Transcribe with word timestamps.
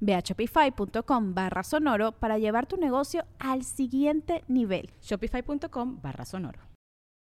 Ve 0.00 0.14
a 0.14 0.22
shopify.com 0.22 1.32
barra 1.34 1.62
sonoro 1.62 2.12
para 2.12 2.38
llevar 2.38 2.66
tu 2.66 2.76
negocio 2.76 3.22
al 3.40 3.64
siguiente 3.64 4.42
nivel. 4.48 4.90
Shopify.com 5.02 5.98
barra 6.02 6.24
sonoro. 6.24 6.58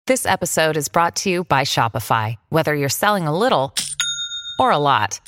This 0.06 0.26
episode 0.26 0.76
is 0.76 0.88
brought 0.88 1.14
to 1.22 1.30
you 1.30 1.44
by 1.44 1.62
Shopify. 1.62 2.34
Whether 2.48 2.74
you're 2.74 2.88
selling 2.88 3.28
a 3.28 3.38
little 3.38 3.72
or 4.58 4.72
a 4.72 4.78
lot, 4.78 5.20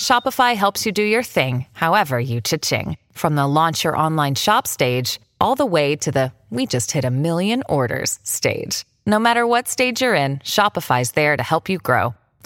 Shopify 0.00 0.54
helps 0.54 0.86
you 0.86 0.92
do 0.92 1.02
your 1.02 1.22
thing, 1.22 1.66
however 1.72 2.18
you 2.18 2.40
cha-ching. 2.40 2.96
From 3.12 3.34
the 3.34 3.46
launch 3.46 3.84
your 3.84 3.96
online 3.96 4.36
shop 4.36 4.66
stage, 4.66 5.20
all 5.38 5.54
the 5.54 5.66
way 5.66 5.96
to 5.96 6.10
the 6.10 6.32
we 6.50 6.64
just 6.64 6.92
hit 6.92 7.04
a 7.04 7.10
million 7.10 7.62
orders 7.68 8.18
stage. 8.22 8.86
No 9.04 9.18
matter 9.18 9.46
what 9.46 9.68
stage 9.68 10.00
you're 10.00 10.14
in, 10.14 10.38
Shopify's 10.38 11.12
there 11.12 11.36
to 11.36 11.42
help 11.42 11.68
you 11.68 11.78
grow. 11.78 12.14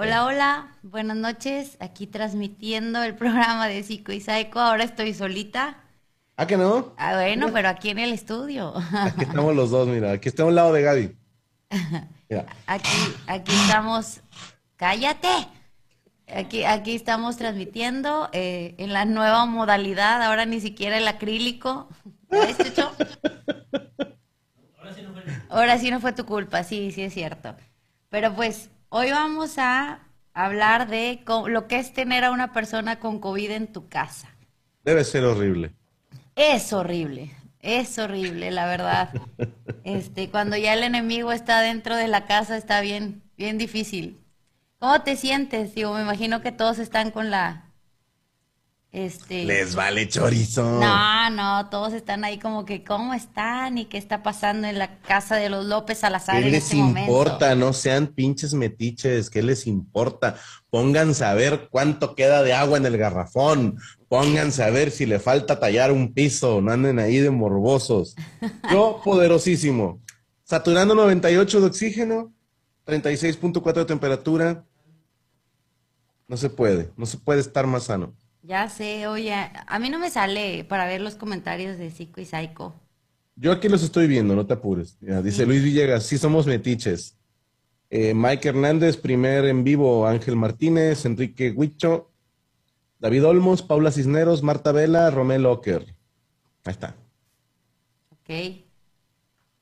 Hola, 0.00 0.26
hola, 0.26 0.68
buenas 0.84 1.16
noches. 1.16 1.76
Aquí 1.80 2.06
transmitiendo 2.06 3.02
el 3.02 3.14
programa 3.16 3.66
de 3.66 3.82
Psico 3.82 4.12
y 4.12 4.20
Psycho. 4.20 4.60
Ahora 4.60 4.84
estoy 4.84 5.12
solita. 5.12 5.78
¿Ah, 6.36 6.46
que 6.46 6.56
no? 6.56 6.94
Ah, 6.98 7.14
bueno, 7.14 7.48
pero 7.52 7.68
aquí 7.68 7.90
en 7.90 7.98
el 7.98 8.12
estudio. 8.12 8.74
Aquí 8.94 9.24
estamos 9.24 9.56
los 9.56 9.72
dos, 9.72 9.88
mira. 9.88 10.12
Aquí 10.12 10.28
está 10.28 10.44
a 10.44 10.46
un 10.46 10.54
lado 10.54 10.72
de 10.72 10.82
Gaby. 10.82 11.16
Mira. 12.30 12.46
Aquí, 12.68 12.96
aquí 13.26 13.52
estamos. 13.52 14.20
¡Cállate! 14.76 15.48
Aquí, 16.32 16.62
aquí 16.62 16.94
estamos 16.94 17.36
transmitiendo 17.36 18.28
eh, 18.32 18.76
en 18.78 18.92
la 18.92 19.04
nueva 19.04 19.46
modalidad. 19.46 20.22
Ahora 20.22 20.46
ni 20.46 20.60
siquiera 20.60 20.96
el 20.96 21.08
acrílico. 21.08 21.88
¿Ves, 22.30 22.56
Chucho? 22.56 22.92
Ahora 25.48 25.76
sí 25.76 25.90
no 25.90 25.98
fue 25.98 26.12
tu 26.12 26.24
culpa, 26.24 26.62
sí, 26.62 26.92
sí 26.92 27.02
es 27.02 27.12
cierto. 27.12 27.56
Pero 28.10 28.32
pues 28.36 28.70
hoy 28.90 29.10
vamos 29.10 29.58
a 29.58 30.00
hablar 30.34 30.88
de 30.88 31.22
lo 31.46 31.66
que 31.66 31.78
es 31.78 31.92
tener 31.92 32.24
a 32.24 32.30
una 32.30 32.52
persona 32.52 32.98
con 32.98 33.20
COVID 33.20 33.50
en 33.50 33.72
tu 33.72 33.88
casa. 33.88 34.28
Debe 34.84 35.04
ser 35.04 35.24
horrible. 35.24 35.74
Es 36.36 36.72
horrible, 36.72 37.34
es 37.60 37.98
horrible, 37.98 38.50
la 38.50 38.66
verdad. 38.66 39.10
Este, 39.84 40.28
cuando 40.28 40.58
ya 40.58 40.74
el 40.74 40.82
enemigo 40.82 41.32
está 41.32 41.62
dentro 41.62 41.96
de 41.96 42.08
la 42.08 42.26
casa 42.26 42.58
está 42.58 42.82
bien, 42.82 43.22
bien 43.38 43.56
difícil. 43.56 44.20
¿Cómo 44.78 45.00
te 45.00 45.16
sientes? 45.16 45.74
Digo, 45.74 45.94
me 45.94 46.02
imagino 46.02 46.42
que 46.42 46.52
todos 46.52 46.78
están 46.78 47.10
con 47.10 47.30
la, 47.30 47.67
este. 48.90 49.44
Les 49.44 49.74
vale 49.74 50.08
chorizo. 50.08 50.80
No, 50.80 51.30
no, 51.30 51.68
todos 51.68 51.92
están 51.92 52.24
ahí 52.24 52.38
como 52.38 52.64
que, 52.64 52.84
¿cómo 52.84 53.12
están? 53.12 53.76
¿Y 53.76 53.84
qué 53.84 53.98
está 53.98 54.22
pasando 54.22 54.66
en 54.66 54.78
la 54.78 54.98
casa 55.00 55.36
de 55.36 55.50
los 55.50 55.66
López 55.66 55.98
Salazar 55.98 56.40
¿Qué 56.40 56.46
en 56.46 56.52
les 56.52 56.64
este 56.64 56.76
momento? 56.76 57.00
importa? 57.10 57.54
No 57.54 57.72
sean 57.72 58.06
pinches 58.06 58.54
metiches. 58.54 59.28
¿Qué 59.28 59.42
les 59.42 59.66
importa? 59.66 60.36
Pónganse 60.70 61.24
a 61.24 61.34
ver 61.34 61.68
cuánto 61.70 62.14
queda 62.14 62.42
de 62.42 62.54
agua 62.54 62.78
en 62.78 62.86
el 62.86 62.96
garrafón. 62.96 63.78
Pónganse 64.08 64.62
a 64.62 64.70
ver 64.70 64.90
si 64.90 65.04
le 65.04 65.18
falta 65.18 65.60
tallar 65.60 65.92
un 65.92 66.14
piso. 66.14 66.60
No 66.62 66.72
anden 66.72 66.98
ahí 66.98 67.18
de 67.18 67.30
morbosos. 67.30 68.16
Yo, 68.72 69.00
poderosísimo. 69.04 70.00
Saturando 70.44 70.94
98 70.94 71.60
de 71.60 71.66
oxígeno, 71.66 72.32
36.4 72.86 73.74
de 73.74 73.84
temperatura. 73.84 74.64
No 76.26 76.38
se 76.38 76.48
puede. 76.48 76.90
No 76.96 77.04
se 77.04 77.18
puede 77.18 77.40
estar 77.40 77.66
más 77.66 77.84
sano. 77.84 78.14
Ya 78.42 78.68
sé, 78.68 79.06
oye, 79.06 79.32
a 79.34 79.78
mí 79.78 79.90
no 79.90 79.98
me 79.98 80.10
sale 80.10 80.64
para 80.64 80.86
ver 80.86 81.00
los 81.00 81.14
comentarios 81.16 81.76
de 81.78 81.90
Psico 81.90 82.20
y 82.20 82.24
Psycho. 82.24 82.74
Yo 83.36 83.52
aquí 83.52 83.68
los 83.68 83.82
estoy 83.82 84.08
viendo, 84.08 84.34
no 84.34 84.46
te 84.46 84.54
apures. 84.54 84.98
Ya, 85.00 85.22
dice 85.22 85.46
Luis 85.46 85.62
Villegas, 85.62 86.04
sí 86.04 86.18
somos 86.18 86.46
metiches. 86.46 87.16
Eh, 87.90 88.12
Mike 88.14 88.48
Hernández, 88.48 88.96
primer 88.96 89.44
en 89.46 89.64
vivo, 89.64 90.06
Ángel 90.06 90.36
Martínez, 90.36 91.04
Enrique 91.04 91.52
Huicho, 91.52 92.10
David 92.98 93.26
Olmos, 93.26 93.62
Paula 93.62 93.92
Cisneros, 93.92 94.42
Marta 94.42 94.72
Vela, 94.72 95.10
Romel 95.10 95.46
Ocker. 95.46 95.94
Ahí 96.64 96.72
está. 96.72 96.96
Ok. 98.10 98.64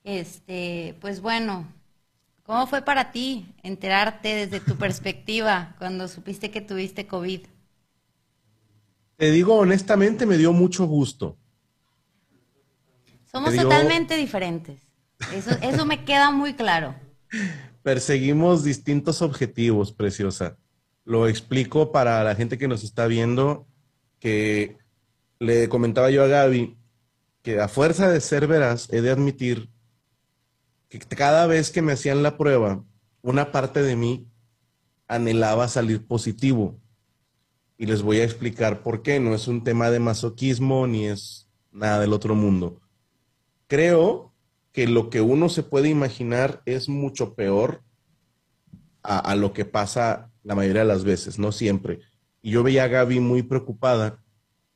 Este, 0.04 0.96
pues 1.00 1.20
bueno, 1.20 1.66
¿cómo 2.44 2.66
fue 2.66 2.82
para 2.82 3.12
ti 3.12 3.46
enterarte 3.62 4.46
desde 4.46 4.60
tu 4.60 4.76
perspectiva 4.76 5.74
cuando 5.78 6.08
supiste 6.08 6.50
que 6.50 6.60
tuviste 6.60 7.06
COVID? 7.06 7.42
Te 9.16 9.30
digo 9.30 9.56
honestamente, 9.56 10.26
me 10.26 10.36
dio 10.36 10.52
mucho 10.52 10.86
gusto. 10.86 11.36
Somos 13.30 13.54
totalmente 13.54 14.16
diferentes. 14.16 14.80
Eso, 15.32 15.50
eso 15.62 15.86
me 15.86 16.04
queda 16.04 16.30
muy 16.30 16.54
claro. 16.54 16.94
Perseguimos 17.82 18.64
distintos 18.64 19.22
objetivos, 19.22 19.92
preciosa. 19.92 20.56
Lo 21.04 21.28
explico 21.28 21.92
para 21.92 22.22
la 22.24 22.34
gente 22.34 22.58
que 22.58 22.68
nos 22.68 22.84
está 22.84 23.06
viendo. 23.06 23.66
que 24.18 24.78
le 25.38 25.68
comentaba 25.68 26.10
yo 26.10 26.24
a 26.24 26.26
Gaby 26.26 26.76
que 27.42 27.60
a 27.60 27.68
fuerza 27.68 28.10
de 28.10 28.20
ser 28.20 28.48
veraz, 28.48 28.92
he 28.92 29.00
de 29.02 29.10
admitir 29.12 29.70
que 30.88 30.98
cada 30.98 31.46
vez 31.46 31.70
que 31.70 31.80
me 31.80 31.92
hacían 31.92 32.24
la 32.24 32.36
prueba, 32.36 32.84
una 33.22 33.52
parte 33.52 33.82
de 33.82 33.94
mí 33.94 34.26
anhelaba 35.06 35.68
salir 35.68 36.04
positivo. 36.04 36.80
Y 37.78 37.86
les 37.86 38.02
voy 38.02 38.20
a 38.20 38.24
explicar 38.24 38.82
por 38.82 39.02
qué. 39.02 39.20
No 39.20 39.34
es 39.34 39.48
un 39.48 39.64
tema 39.64 39.90
de 39.90 40.00
masoquismo 40.00 40.86
ni 40.86 41.06
es 41.06 41.48
nada 41.72 42.00
del 42.00 42.12
otro 42.12 42.34
mundo. 42.34 42.80
Creo 43.66 44.32
que 44.72 44.86
lo 44.86 45.10
que 45.10 45.20
uno 45.20 45.48
se 45.48 45.62
puede 45.62 45.88
imaginar 45.88 46.62
es 46.66 46.88
mucho 46.88 47.34
peor 47.34 47.82
a, 49.02 49.36
lo 49.36 49.52
que 49.52 49.64
pasa 49.64 50.30
la 50.42 50.54
mayoría 50.54 50.82
de 50.82 50.88
las 50.88 51.04
veces, 51.04 51.38
no 51.38 51.52
siempre. 51.52 52.00
Y 52.42 52.50
yo 52.50 52.62
veía 52.62 52.84
a 52.84 52.88
Gaby 52.88 53.20
muy 53.20 53.42
preocupada. 53.42 54.22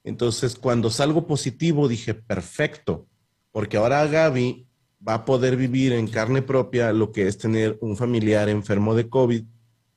Entonces, 0.05 0.56
cuando 0.56 0.88
salgo 0.88 1.26
positivo, 1.26 1.88
dije, 1.88 2.14
perfecto, 2.14 3.08
porque 3.50 3.76
ahora 3.76 4.06
Gaby 4.06 4.67
va 5.06 5.14
a 5.14 5.25
poder 5.25 5.56
vivir 5.56 5.93
en 5.93 6.06
carne 6.06 6.43
propia 6.43 6.93
lo 6.93 7.12
que 7.12 7.26
es 7.26 7.38
tener 7.38 7.76
un 7.81 7.97
familiar 7.97 8.49
enfermo 8.49 8.94
de 8.94 9.08
COVID 9.08 9.44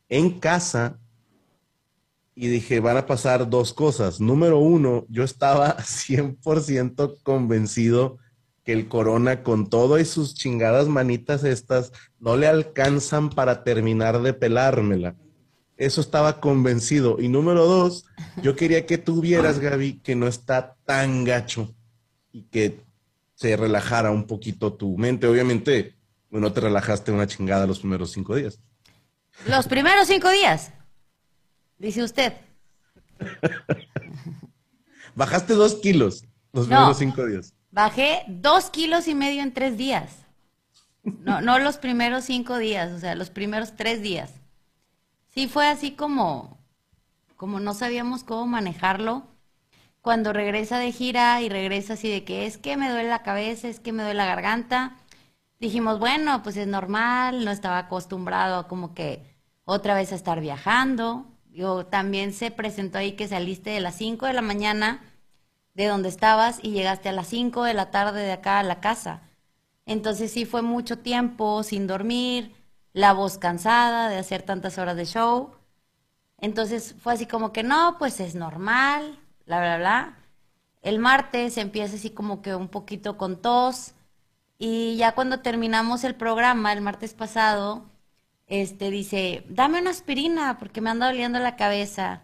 en 0.09 0.39
casa. 0.39 0.99
Y 2.35 2.47
dije, 2.47 2.79
van 2.79 2.97
a 2.97 3.05
pasar 3.05 3.49
dos 3.49 3.73
cosas. 3.73 4.19
Número 4.19 4.57
uno, 4.57 5.05
yo 5.09 5.23
estaba 5.23 5.77
100% 5.79 7.21
convencido 7.23 8.17
que 8.63 8.73
el 8.73 8.87
corona 8.87 9.43
con 9.43 9.69
todo 9.69 9.99
y 9.99 10.05
sus 10.05 10.35
chingadas 10.35 10.87
manitas 10.87 11.43
estas 11.43 11.91
no 12.19 12.37
le 12.37 12.47
alcanzan 12.47 13.29
para 13.29 13.63
terminar 13.63 14.21
de 14.21 14.33
pelármela. 14.33 15.15
Eso 15.75 16.01
estaba 16.01 16.39
convencido. 16.39 17.17
Y 17.19 17.27
número 17.27 17.65
dos, 17.65 18.05
yo 18.41 18.55
quería 18.55 18.85
que 18.85 18.97
tú 18.97 19.21
vieras, 19.21 19.59
Gaby, 19.59 19.99
que 19.99 20.15
no 20.15 20.27
está 20.27 20.75
tan 20.85 21.23
gacho 21.25 21.75
y 22.31 22.43
que 22.43 22.79
se 23.35 23.57
relajara 23.57 24.11
un 24.11 24.25
poquito 24.25 24.73
tu 24.73 24.97
mente. 24.97 25.27
Obviamente, 25.27 25.95
no 26.29 26.53
te 26.53 26.61
relajaste 26.61 27.11
una 27.11 27.27
chingada 27.27 27.67
los 27.67 27.79
primeros 27.79 28.11
cinco 28.11 28.35
días. 28.35 28.59
Los 29.47 29.67
primeros 29.67 30.07
cinco 30.07 30.29
días, 30.29 30.71
dice 31.83 32.03
usted. 32.03 32.33
Bajaste 35.15 35.53
dos 35.53 35.75
kilos 35.75 36.25
los 36.51 36.67
No. 36.67 36.75
primeros 36.77 36.97
cinco 36.97 37.25
días. 37.25 37.53
Bajé 37.71 38.23
dos 38.27 38.69
kilos 38.69 39.07
y 39.07 39.15
medio 39.15 39.41
en 39.43 39.53
tres 39.53 39.77
días. 39.77 40.19
No, 41.03 41.41
no 41.41 41.59
los 41.59 41.77
primeros 41.77 42.23
cinco 42.25 42.57
días, 42.57 42.91
o 42.91 42.99
sea, 42.99 43.15
los 43.15 43.29
primeros 43.29 43.75
tres 43.75 44.01
días. 44.01 44.31
Sí 45.29 45.47
fue 45.47 45.67
así 45.67 45.91
como, 45.91 46.57
como 47.35 47.59
no 47.59 47.73
sabíamos 47.73 48.23
cómo 48.23 48.45
manejarlo. 48.45 49.23
Cuando 50.01 50.33
regresa 50.33 50.79
de 50.79 50.91
gira 50.91 51.41
y 51.41 51.49
regresa 51.49 51.93
así 51.93 52.09
de 52.09 52.23
que 52.23 52.45
es 52.45 52.57
que 52.57 52.77
me 52.77 52.89
duele 52.89 53.09
la 53.09 53.23
cabeza, 53.23 53.67
es 53.67 53.79
que 53.79 53.91
me 53.93 54.03
duele 54.03 54.17
la 54.17 54.25
garganta, 54.25 54.97
dijimos, 55.59 55.97
bueno, 55.97 56.43
pues 56.43 56.57
es 56.57 56.67
normal, 56.67 57.45
no 57.45 57.51
estaba 57.51 57.77
acostumbrado 57.79 58.57
a 58.59 58.67
como 58.67 58.93
que 58.93 59.23
otra 59.65 59.95
vez 59.95 60.11
a 60.11 60.15
estar 60.15 60.39
viajando. 60.41 61.25
Digo, 61.53 61.85
también 61.85 62.33
se 62.33 62.49
presentó 62.49 62.97
ahí 62.97 63.11
que 63.11 63.27
saliste 63.27 63.69
de 63.69 63.79
las 63.79 63.95
5 63.97 64.25
de 64.25 64.33
la 64.33 64.41
mañana 64.41 65.01
de 65.75 65.85
donde 65.85 66.09
estabas 66.09 66.57
y 66.63 66.71
llegaste 66.71 67.09
a 67.09 67.11
las 67.11 67.27
5 67.27 67.63
de 67.63 67.75
la 67.75 67.91
tarde 67.91 68.23
de 68.23 68.31
acá 68.31 68.57
a 68.57 68.63
la 68.63 68.79
casa. 68.79 69.21
Entonces 69.85 70.31
sí 70.31 70.45
fue 70.45 70.63
mucho 70.63 70.97
tiempo 70.97 71.61
sin 71.61 71.85
dormir, 71.85 72.55
la 72.91 73.13
voz 73.13 73.37
cansada 73.37 74.09
de 74.09 74.17
hacer 74.17 74.41
tantas 74.41 74.79
horas 74.79 74.95
de 74.95 75.05
show. 75.05 75.51
Entonces 76.39 76.95
fue 76.99 77.13
así 77.13 77.27
como 77.27 77.53
que 77.53 77.61
no, 77.61 77.97
pues 77.99 78.19
es 78.19 78.33
normal, 78.33 79.19
bla, 79.45 79.59
bla, 79.59 79.77
bla. 79.77 80.17
El 80.81 80.97
martes 80.97 81.57
empieza 81.59 81.97
así 81.97 82.09
como 82.09 82.41
que 82.41 82.55
un 82.55 82.67
poquito 82.67 83.15
con 83.15 83.39
tos 83.39 83.93
y 84.57 84.95
ya 84.97 85.13
cuando 85.13 85.41
terminamos 85.41 86.03
el 86.03 86.15
programa 86.15 86.73
el 86.73 86.81
martes 86.81 87.13
pasado, 87.13 87.85
este 88.47 88.91
dice, 88.91 89.45
dame 89.49 89.79
una 89.79 89.91
aspirina 89.91 90.57
porque 90.59 90.81
me 90.81 90.89
anda 90.89 91.07
doliendo 91.07 91.39
la 91.39 91.55
cabeza. 91.55 92.21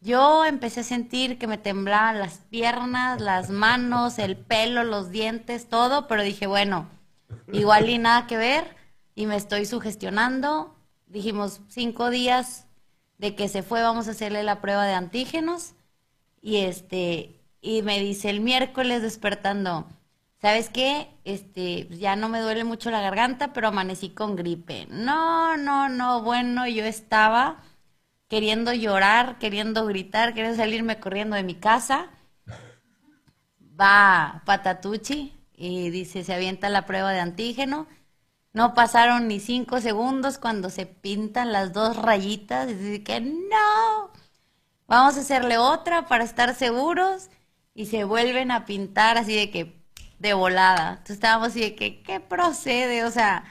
Yo 0.00 0.44
empecé 0.44 0.80
a 0.80 0.84
sentir 0.84 1.38
que 1.38 1.46
me 1.46 1.58
temblaban 1.58 2.18
las 2.18 2.38
piernas, 2.50 3.20
las 3.20 3.50
manos, 3.50 4.18
el 4.18 4.36
pelo, 4.36 4.84
los 4.84 5.10
dientes, 5.10 5.68
todo, 5.68 6.06
pero 6.06 6.22
dije, 6.22 6.46
bueno, 6.46 6.88
igual 7.52 7.88
y 7.88 7.98
nada 7.98 8.26
que 8.26 8.36
ver 8.36 8.76
y 9.14 9.26
me 9.26 9.36
estoy 9.36 9.64
sugestionando. 9.64 10.74
Dijimos, 11.06 11.60
cinco 11.68 12.10
días 12.10 12.66
de 13.18 13.34
que 13.34 13.48
se 13.48 13.62
fue, 13.62 13.82
vamos 13.82 14.08
a 14.08 14.10
hacerle 14.10 14.42
la 14.42 14.60
prueba 14.60 14.84
de 14.84 14.94
antígenos 14.94 15.74
y 16.42 16.56
este, 16.56 17.40
y 17.62 17.80
me 17.82 17.98
dice 18.00 18.28
el 18.28 18.40
miércoles 18.40 19.00
despertando, 19.00 19.88
¿sabes 20.44 20.68
qué? 20.68 21.08
Este, 21.24 21.88
ya 21.88 22.16
no 22.16 22.28
me 22.28 22.38
duele 22.38 22.64
mucho 22.64 22.90
la 22.90 23.00
garganta, 23.00 23.54
pero 23.54 23.68
amanecí 23.68 24.10
con 24.10 24.36
gripe. 24.36 24.86
No, 24.90 25.56
no, 25.56 25.88
no, 25.88 26.20
bueno, 26.20 26.68
yo 26.68 26.84
estaba 26.84 27.62
queriendo 28.28 28.74
llorar, 28.74 29.38
queriendo 29.38 29.86
gritar, 29.86 30.34
queriendo 30.34 30.58
salirme 30.58 31.00
corriendo 31.00 31.34
de 31.34 31.44
mi 31.44 31.54
casa. 31.54 32.10
Va 33.80 34.42
Patatucci 34.44 35.32
y 35.54 35.88
dice, 35.88 36.24
se 36.24 36.34
avienta 36.34 36.68
la 36.68 36.84
prueba 36.84 37.12
de 37.12 37.20
antígeno. 37.20 37.86
No 38.52 38.74
pasaron 38.74 39.28
ni 39.28 39.40
cinco 39.40 39.80
segundos 39.80 40.36
cuando 40.36 40.68
se 40.68 40.84
pintan 40.84 41.52
las 41.52 41.72
dos 41.72 41.96
rayitas 41.96 42.70
y 42.70 42.74
dice 42.74 43.02
que 43.02 43.20
no, 43.22 44.10
vamos 44.88 45.16
a 45.16 45.20
hacerle 45.20 45.56
otra 45.56 46.06
para 46.06 46.22
estar 46.22 46.54
seguros 46.54 47.30
y 47.72 47.86
se 47.86 48.04
vuelven 48.04 48.50
a 48.50 48.66
pintar 48.66 49.16
así 49.16 49.34
de 49.34 49.50
que 49.50 49.83
de 50.28 50.34
volada. 50.34 50.90
Entonces 50.92 51.16
estábamos 51.16 51.48
así 51.48 51.60
de 51.60 51.74
que, 51.76 52.02
¿qué 52.02 52.20
procede? 52.20 53.04
O 53.04 53.10
sea, 53.10 53.44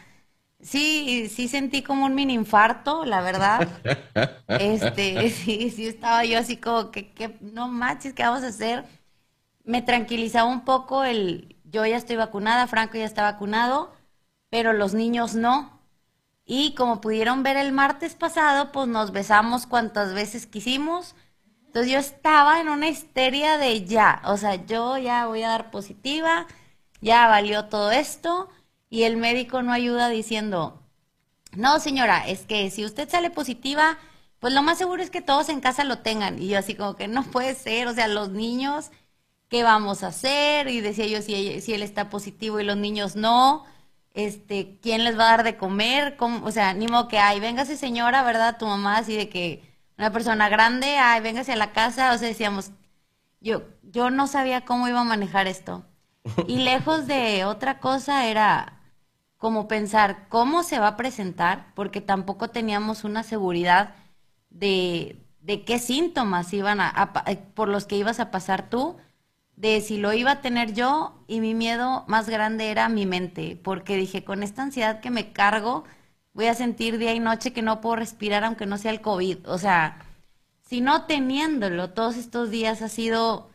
sí, 0.61 1.29
sí 1.29 1.47
sentí 1.49 1.83
como 1.83 2.05
un 2.05 2.15
mini 2.15 2.33
infarto, 2.33 3.05
la 3.05 3.21
verdad. 3.21 3.69
Este, 4.55 5.29
sí, 5.31 5.71
sí 5.71 5.87
estaba 5.87 6.25
yo 6.25 6.39
así 6.39 6.57
como 6.57 6.91
que, 6.91 7.13
que 7.13 7.37
no 7.41 7.67
manches, 7.69 8.13
¿qué 8.13 8.23
vamos 8.23 8.43
a 8.43 8.47
hacer? 8.47 8.85
Me 9.63 9.81
tranquilizaba 9.81 10.49
un 10.49 10.65
poco 10.65 11.03
el, 11.03 11.57
yo 11.65 11.85
ya 11.85 11.97
estoy 11.97 12.15
vacunada, 12.17 12.67
Franco 12.67 12.97
ya 12.97 13.05
está 13.05 13.23
vacunado, 13.23 13.93
pero 14.49 14.73
los 14.73 14.93
niños 14.93 15.35
no. 15.35 15.81
Y 16.45 16.75
como 16.75 17.01
pudieron 17.01 17.43
ver 17.43 17.57
el 17.57 17.71
martes 17.71 18.15
pasado, 18.15 18.71
pues 18.71 18.87
nos 18.87 19.11
besamos 19.11 19.67
cuantas 19.67 20.13
veces 20.13 20.47
quisimos. 20.47 21.15
Entonces 21.67 21.91
yo 21.91 21.99
estaba 21.99 22.61
en 22.61 22.69
una 22.69 22.87
histeria 22.89 23.57
de 23.57 23.85
ya, 23.85 24.21
o 24.25 24.37
sea, 24.37 24.55
yo 24.65 24.97
ya 24.97 25.27
voy 25.27 25.43
a 25.43 25.49
dar 25.49 25.71
positiva, 25.71 26.47
ya 27.03 27.27
valió 27.27 27.65
todo 27.65 27.91
esto. 27.91 28.49
Y 28.89 29.03
el 29.03 29.17
médico 29.17 29.61
no 29.63 29.73
ayuda 29.73 30.09
diciendo, 30.09 30.81
no 31.55 31.79
señora, 31.79 32.27
es 32.27 32.41
que 32.45 32.69
si 32.71 32.85
usted 32.85 33.09
sale 33.09 33.29
positiva, 33.31 33.97
pues 34.39 34.53
lo 34.53 34.63
más 34.63 34.77
seguro 34.77 35.01
es 35.03 35.09
que 35.09 35.21
todos 35.21 35.49
en 35.49 35.61
casa 35.61 35.83
lo 35.83 35.99
tengan. 35.99 36.41
Y 36.41 36.49
yo 36.49 36.59
así 36.59 36.75
como 36.75 36.95
que 36.95 37.07
no 37.07 37.23
puede 37.23 37.55
ser, 37.55 37.87
o 37.87 37.93
sea, 37.93 38.07
los 38.07 38.29
niños, 38.29 38.91
¿qué 39.49 39.63
vamos 39.63 40.03
a 40.03 40.07
hacer? 40.07 40.67
Y 40.69 40.81
decía 40.81 41.07
yo, 41.07 41.21
si, 41.21 41.73
él 41.73 41.83
está 41.83 42.09
positivo 42.09 42.59
y 42.59 42.63
los 42.65 42.77
niños 42.77 43.15
no, 43.15 43.65
este, 44.13 44.79
¿quién 44.81 45.03
les 45.03 45.17
va 45.17 45.25
a 45.27 45.37
dar 45.37 45.43
de 45.43 45.57
comer? 45.57 46.17
O 46.19 46.51
sea, 46.51 46.73
ni 46.73 46.87
modo 46.87 47.07
que, 47.07 47.19
ay, 47.19 47.39
véngase 47.39 47.77
señora, 47.77 48.23
¿verdad? 48.23 48.57
Tu 48.57 48.65
mamá 48.67 48.97
así 48.97 49.15
de 49.15 49.29
que 49.29 49.63
una 49.97 50.11
persona 50.11 50.49
grande, 50.49 50.97
ay, 50.97 51.21
véngase 51.21 51.53
a 51.53 51.55
la 51.57 51.71
casa, 51.73 52.13
o 52.13 52.17
sea, 52.17 52.27
decíamos, 52.27 52.71
yo, 53.41 53.63
yo 53.83 54.09
no 54.09 54.27
sabía 54.27 54.65
cómo 54.65 54.87
iba 54.87 55.01
a 55.01 55.03
manejar 55.03 55.47
esto. 55.47 55.85
Y 56.45 56.57
lejos 56.57 57.07
de 57.07 57.45
otra 57.45 57.79
cosa 57.79 58.27
era 58.27 58.81
como 59.37 59.67
pensar 59.67 60.27
cómo 60.29 60.63
se 60.63 60.79
va 60.79 60.89
a 60.89 60.97
presentar, 60.97 61.73
porque 61.75 62.01
tampoco 62.01 62.49
teníamos 62.49 63.03
una 63.03 63.23
seguridad 63.23 63.95
de, 64.49 65.17
de 65.41 65.63
qué 65.65 65.79
síntomas 65.79 66.53
iban 66.53 66.79
a, 66.81 66.89
a 66.95 67.31
eh, 67.31 67.37
por 67.55 67.67
los 67.69 67.85
que 67.85 67.97
ibas 67.97 68.19
a 68.19 68.31
pasar 68.31 68.69
tú, 68.69 68.97
de 69.55 69.81
si 69.81 69.97
lo 69.97 70.13
iba 70.13 70.31
a 70.31 70.41
tener 70.41 70.73
yo, 70.73 71.23
y 71.27 71.39
mi 71.41 71.53
miedo 71.55 72.05
más 72.07 72.29
grande 72.29 72.71
era 72.71 72.89
mi 72.89 73.05
mente, 73.05 73.59
porque 73.63 73.97
dije, 73.97 74.23
con 74.23 74.43
esta 74.43 74.63
ansiedad 74.63 75.01
que 75.01 75.11
me 75.11 75.33
cargo, 75.33 75.83
voy 76.33 76.47
a 76.47 76.55
sentir 76.55 76.97
día 76.97 77.13
y 77.13 77.19
noche 77.19 77.53
que 77.53 77.61
no 77.61 77.81
puedo 77.81 77.97
respirar 77.97 78.43
aunque 78.45 78.65
no 78.65 78.77
sea 78.77 78.91
el 78.91 79.01
COVID. 79.01 79.47
O 79.49 79.57
sea, 79.57 79.99
si 80.61 80.81
no 80.81 81.05
teniéndolo 81.05 81.91
todos 81.91 82.17
estos 82.17 82.49
días 82.51 82.81
ha 82.81 82.89
sido 82.89 83.49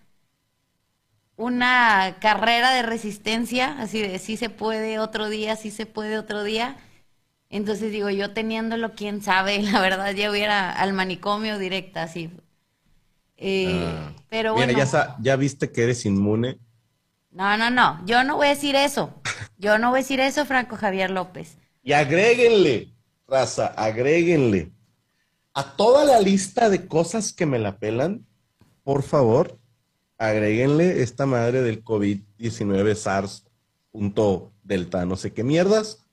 una 1.38 2.18
carrera 2.20 2.72
de 2.72 2.82
resistencia, 2.84 3.78
así 3.80 4.02
de 4.02 4.18
sí 4.20 4.36
se 4.36 4.50
puede 4.50 5.00
otro 5.00 5.30
día, 5.30 5.56
sí 5.56 5.70
se 5.72 5.86
puede 5.86 6.18
otro 6.18 6.44
día. 6.44 6.76
Entonces 7.50 7.92
digo, 7.92 8.10
yo 8.10 8.32
teniéndolo, 8.34 8.94
quién 8.94 9.22
sabe, 9.22 9.62
la 9.64 9.80
verdad 9.80 10.12
ya 10.14 10.30
hubiera 10.30 10.72
al 10.72 10.92
manicomio 10.94 11.58
directa, 11.58 12.04
así. 12.04 12.30
Eh, 13.36 13.80
Ah. 13.84 14.12
pero 14.28 14.54
Mira, 14.54 14.66
bueno, 14.66 14.78
ya, 14.78 14.86
sa- 14.86 15.16
ya 15.20 15.36
viste 15.36 15.70
que 15.72 15.84
eres 15.84 16.04
inmune. 16.06 16.58
no, 17.30 17.56
no, 17.56 17.70
no, 17.70 18.04
yo 18.06 18.24
no 18.24 18.36
voy 18.36 18.46
a 18.48 18.50
decir 18.50 18.74
eso. 18.76 19.14
Yo 19.58 19.78
no 19.78 19.90
voy 19.90 20.00
a 20.00 20.02
decir 20.02 20.20
eso, 20.20 20.44
Franco 20.46 20.76
Javier 20.76 21.10
López. 21.10 21.58
Y 21.82 21.92
agréguenle, 21.92 22.94
raza, 23.26 23.66
agréguenle 23.68 24.72
a 25.54 25.76
toda 25.76 26.04
la 26.04 26.20
lista 26.20 26.68
de 26.70 26.86
cosas 26.86 27.32
que 27.32 27.46
me 27.46 27.58
la 27.58 27.78
pelan, 27.78 28.26
por 28.84 29.02
favor, 29.02 29.57
agréguenle 30.18 31.02
esta 31.02 31.26
madre 31.26 31.62
del 31.62 31.82
COVID-19 31.84 32.94
SARS 32.94 33.44
punto 33.90 34.52
delta, 34.62 35.04
no 35.06 35.16
sé 35.16 35.32
qué 35.32 35.42
mierdas. 35.44 36.04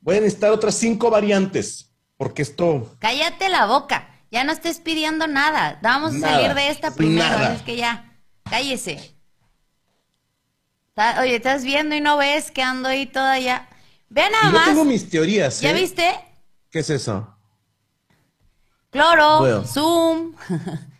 Voy 0.00 0.16
a 0.16 0.20
necesitar 0.20 0.52
otras 0.52 0.74
cinco 0.74 1.10
variantes, 1.10 1.92
porque 2.16 2.42
esto... 2.42 2.96
Cállate 3.00 3.48
la 3.48 3.66
boca, 3.66 4.08
ya 4.30 4.44
no 4.44 4.52
estés 4.52 4.78
pidiendo 4.80 5.26
nada. 5.26 5.78
Vamos 5.82 6.14
a 6.14 6.20
salir 6.20 6.54
de 6.54 6.68
esta 6.70 6.92
primero, 6.94 7.26
así 7.36 7.56
es 7.56 7.62
que 7.62 7.76
ya, 7.76 8.16
cállese. 8.48 9.14
Oye, 11.20 11.36
estás 11.36 11.62
viendo 11.64 11.94
y 11.94 12.00
no 12.00 12.16
ves 12.16 12.50
que 12.50 12.62
ando 12.62 12.88
ahí 12.88 13.06
toda 13.06 13.38
ya. 13.38 13.68
Ve 14.08 14.22
Y 14.28 14.32
nada 14.32 14.44
yo 14.46 14.52
más. 14.52 14.64
tengo 14.64 14.84
mis 14.84 15.08
teorías. 15.08 15.60
¿Ya 15.60 15.70
¿eh? 15.70 15.74
viste? 15.74 16.08
¿Qué 16.70 16.80
es 16.80 16.90
eso? 16.90 17.36
Cloro, 18.90 19.40
Bueno. 19.40 19.64
Zoom, 19.64 20.34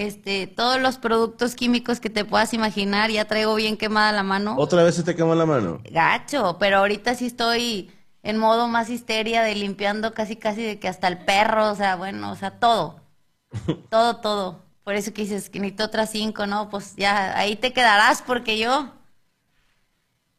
este, 0.00 0.46
todos 0.46 0.80
los 0.80 0.96
productos 0.96 1.54
químicos 1.54 2.00
que 2.00 2.08
te 2.08 2.24
puedas 2.24 2.54
imaginar. 2.54 3.10
Ya 3.10 3.26
traigo 3.26 3.54
bien 3.54 3.76
quemada 3.76 4.12
la 4.12 4.22
mano. 4.22 4.56
Otra 4.56 4.82
vez 4.82 4.94
se 4.94 5.02
te 5.02 5.14
quemó 5.14 5.34
la 5.34 5.44
mano. 5.44 5.82
Gacho, 5.90 6.56
pero 6.58 6.78
ahorita 6.78 7.14
sí 7.14 7.26
estoy 7.26 7.90
en 8.22 8.38
modo 8.38 8.66
más 8.66 8.88
histeria 8.88 9.42
de 9.42 9.54
limpiando 9.54 10.14
casi 10.14 10.36
casi 10.36 10.62
de 10.62 10.78
que 10.78 10.88
hasta 10.88 11.06
el 11.06 11.18
perro, 11.18 11.70
o 11.70 11.74
sea, 11.74 11.96
bueno, 11.96 12.32
o 12.32 12.36
sea, 12.36 12.58
todo. 12.58 13.02
todo, 13.90 14.16
todo. 14.16 14.64
Por 14.84 14.94
eso 14.94 15.12
que 15.12 15.22
dices 15.22 15.50
que 15.50 15.60
necesito 15.60 15.84
otras 15.84 16.10
cinco, 16.10 16.46
¿no? 16.46 16.70
Pues 16.70 16.96
ya, 16.96 17.38
ahí 17.38 17.56
te 17.56 17.74
quedarás 17.74 18.22
porque 18.22 18.58
yo... 18.58 18.94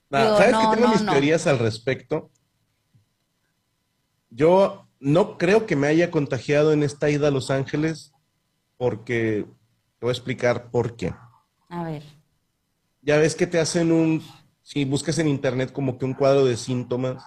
Ah, 0.09 0.23
Digo, 0.23 0.37
¿Sabes 0.37 0.51
no, 0.53 0.71
que 0.71 0.75
tengo 0.75 0.87
no, 0.87 0.93
mis 0.93 1.03
no. 1.03 1.11
teorías 1.11 1.45
al 1.45 1.59
respecto? 1.59 2.31
Yo 4.31 4.87
no 4.99 5.37
creo 5.37 5.67
que 5.67 5.75
me 5.75 5.85
haya 5.85 6.09
contagiado 6.09 6.73
en 6.73 6.81
esta 6.81 7.11
ida 7.11 7.27
a 7.27 7.31
Los 7.31 7.51
Ángeles 7.51 8.11
porque 8.81 9.45
te 9.99 10.05
voy 10.07 10.09
a 10.09 10.11
explicar 10.11 10.71
por 10.71 10.95
qué. 10.95 11.13
A 11.69 11.83
ver. 11.83 12.01
Ya 13.03 13.17
ves 13.17 13.35
que 13.35 13.45
te 13.45 13.59
hacen 13.59 13.91
un, 13.91 14.23
si 14.63 14.85
buscas 14.85 15.19
en 15.19 15.27
internet 15.27 15.71
como 15.71 15.99
que 15.99 16.05
un 16.05 16.15
cuadro 16.15 16.45
de 16.45 16.57
síntomas, 16.57 17.23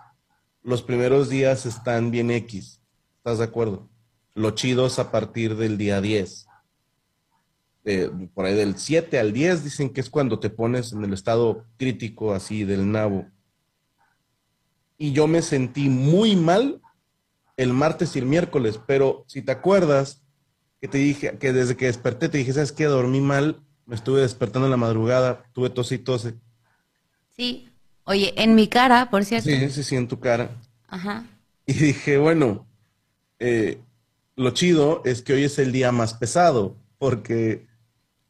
los 0.65 0.83
primeros 0.83 1.29
días 1.29 1.65
están 1.65 2.11
bien 2.11 2.33
X. 2.33 2.83
¿Estás 3.19 3.39
de 3.39 3.45
acuerdo? 3.45 3.89
Lo 4.35 4.51
chido 4.51 4.89
es 4.89 4.99
a 4.99 5.13
partir 5.13 5.55
del 5.55 5.79
día 5.79 6.01
10. 6.01 6.49
Eh, 7.85 8.11
por 8.35 8.47
ahí 8.47 8.57
del 8.57 8.77
7 8.77 9.21
al 9.21 9.33
10 9.33 9.63
dicen 9.63 9.91
que 9.91 10.01
es 10.01 10.11
cuando 10.11 10.41
te 10.41 10.51
pones 10.51 10.93
en 10.93 11.05
el 11.05 11.13
estado 11.13 11.65
crítico 11.77 12.35
así 12.35 12.65
del 12.65 12.91
nabo. 12.91 13.29
Y 14.99 15.13
yo 15.13 15.29
me 15.29 15.41
sentí 15.41 15.89
muy 15.89 16.35
mal 16.35 16.83
el 17.57 17.73
martes 17.73 18.17
y 18.17 18.19
el 18.19 18.27
miércoles, 18.27 18.81
pero 18.85 19.23
si 19.29 19.41
te 19.41 19.53
acuerdas 19.53 20.24
que 20.85 20.89
te 20.89 20.99
dije 20.99 21.39
que 21.39 21.55
desde 21.55 21.79
que 21.79 21.87
desperté 21.87 22.29
te 22.29 22.37
dije, 22.37 22.53
¿sabes 22.53 22.71
qué? 22.71 22.85
Dormí 22.85 23.19
mal, 23.19 23.59
me 23.87 23.95
estuve 23.95 24.21
despertando 24.21 24.67
en 24.67 24.71
la 24.71 24.77
madrugada, 24.77 25.43
tuve 25.55 25.71
tos 25.71 25.91
y 25.93 25.99
tose. 25.99 26.35
Sí. 27.35 27.71
Oye, 28.05 28.35
en 28.37 28.55
mi 28.55 28.69
cara, 28.69 29.09
por 29.09 29.25
cierto. 29.25 29.49
Sí, 29.49 29.71
sí, 29.71 29.83
sí, 29.83 29.97
en 29.97 30.09
tu 30.09 30.21
cara. 30.21 30.51
Ajá. 30.89 31.25
Y 31.65 31.73
dije, 31.73 32.19
bueno, 32.19 32.67
eh, 33.39 33.81
lo 34.37 34.51
chido 34.51 35.01
es 35.07 35.23
que 35.23 35.33
hoy 35.33 35.45
es 35.45 35.59
el 35.59 35.73
día 35.73 35.91
más 35.91 36.13
pesado, 36.13 36.77
porque 36.99 37.67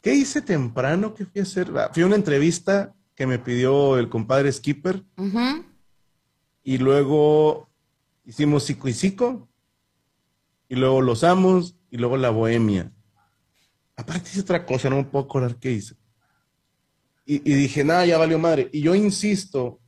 ¿qué 0.01 0.15
hice 0.15 0.41
temprano? 0.41 1.13
¿Qué 1.13 1.27
fui 1.27 1.41
a 1.41 1.43
hacer? 1.43 1.73
Fui 1.93 2.05
a 2.05 2.07
una 2.07 2.15
entrevista 2.15 2.95
que 3.17 3.27
me 3.27 3.41
pidió 3.41 3.99
el 3.99 4.09
compadre 4.09 4.53
Skipper 4.53 5.03
Ujú. 5.17 5.65
y 6.63 6.79
luego 6.79 7.69
hicimos 8.25 8.63
psico 8.63 8.87
y 8.87 8.93
psico 8.93 9.49
y 10.69 10.77
luego 10.77 11.01
los 11.03 11.25
amos 11.25 11.75
y 11.95 11.97
luego 11.97 12.17
la 12.17 12.31
bohemia. 12.31 12.91
Aparte 13.95 14.29
hice 14.29 14.41
otra 14.41 14.67
cosa, 14.67 14.91
no 14.91 14.97
me 14.97 15.05
puedo 15.05 15.27
acordar 15.27 15.55
qué 15.61 15.71
hice. 15.71 15.95
Y, 17.25 17.37
y 17.49 17.55
dije, 17.55 17.85
nada, 17.85 18.05
ya 18.05 18.19
valió 18.19 18.37
madre. 18.37 18.69
Y 18.73 18.81
yo 18.81 18.97
insisto 18.97 19.79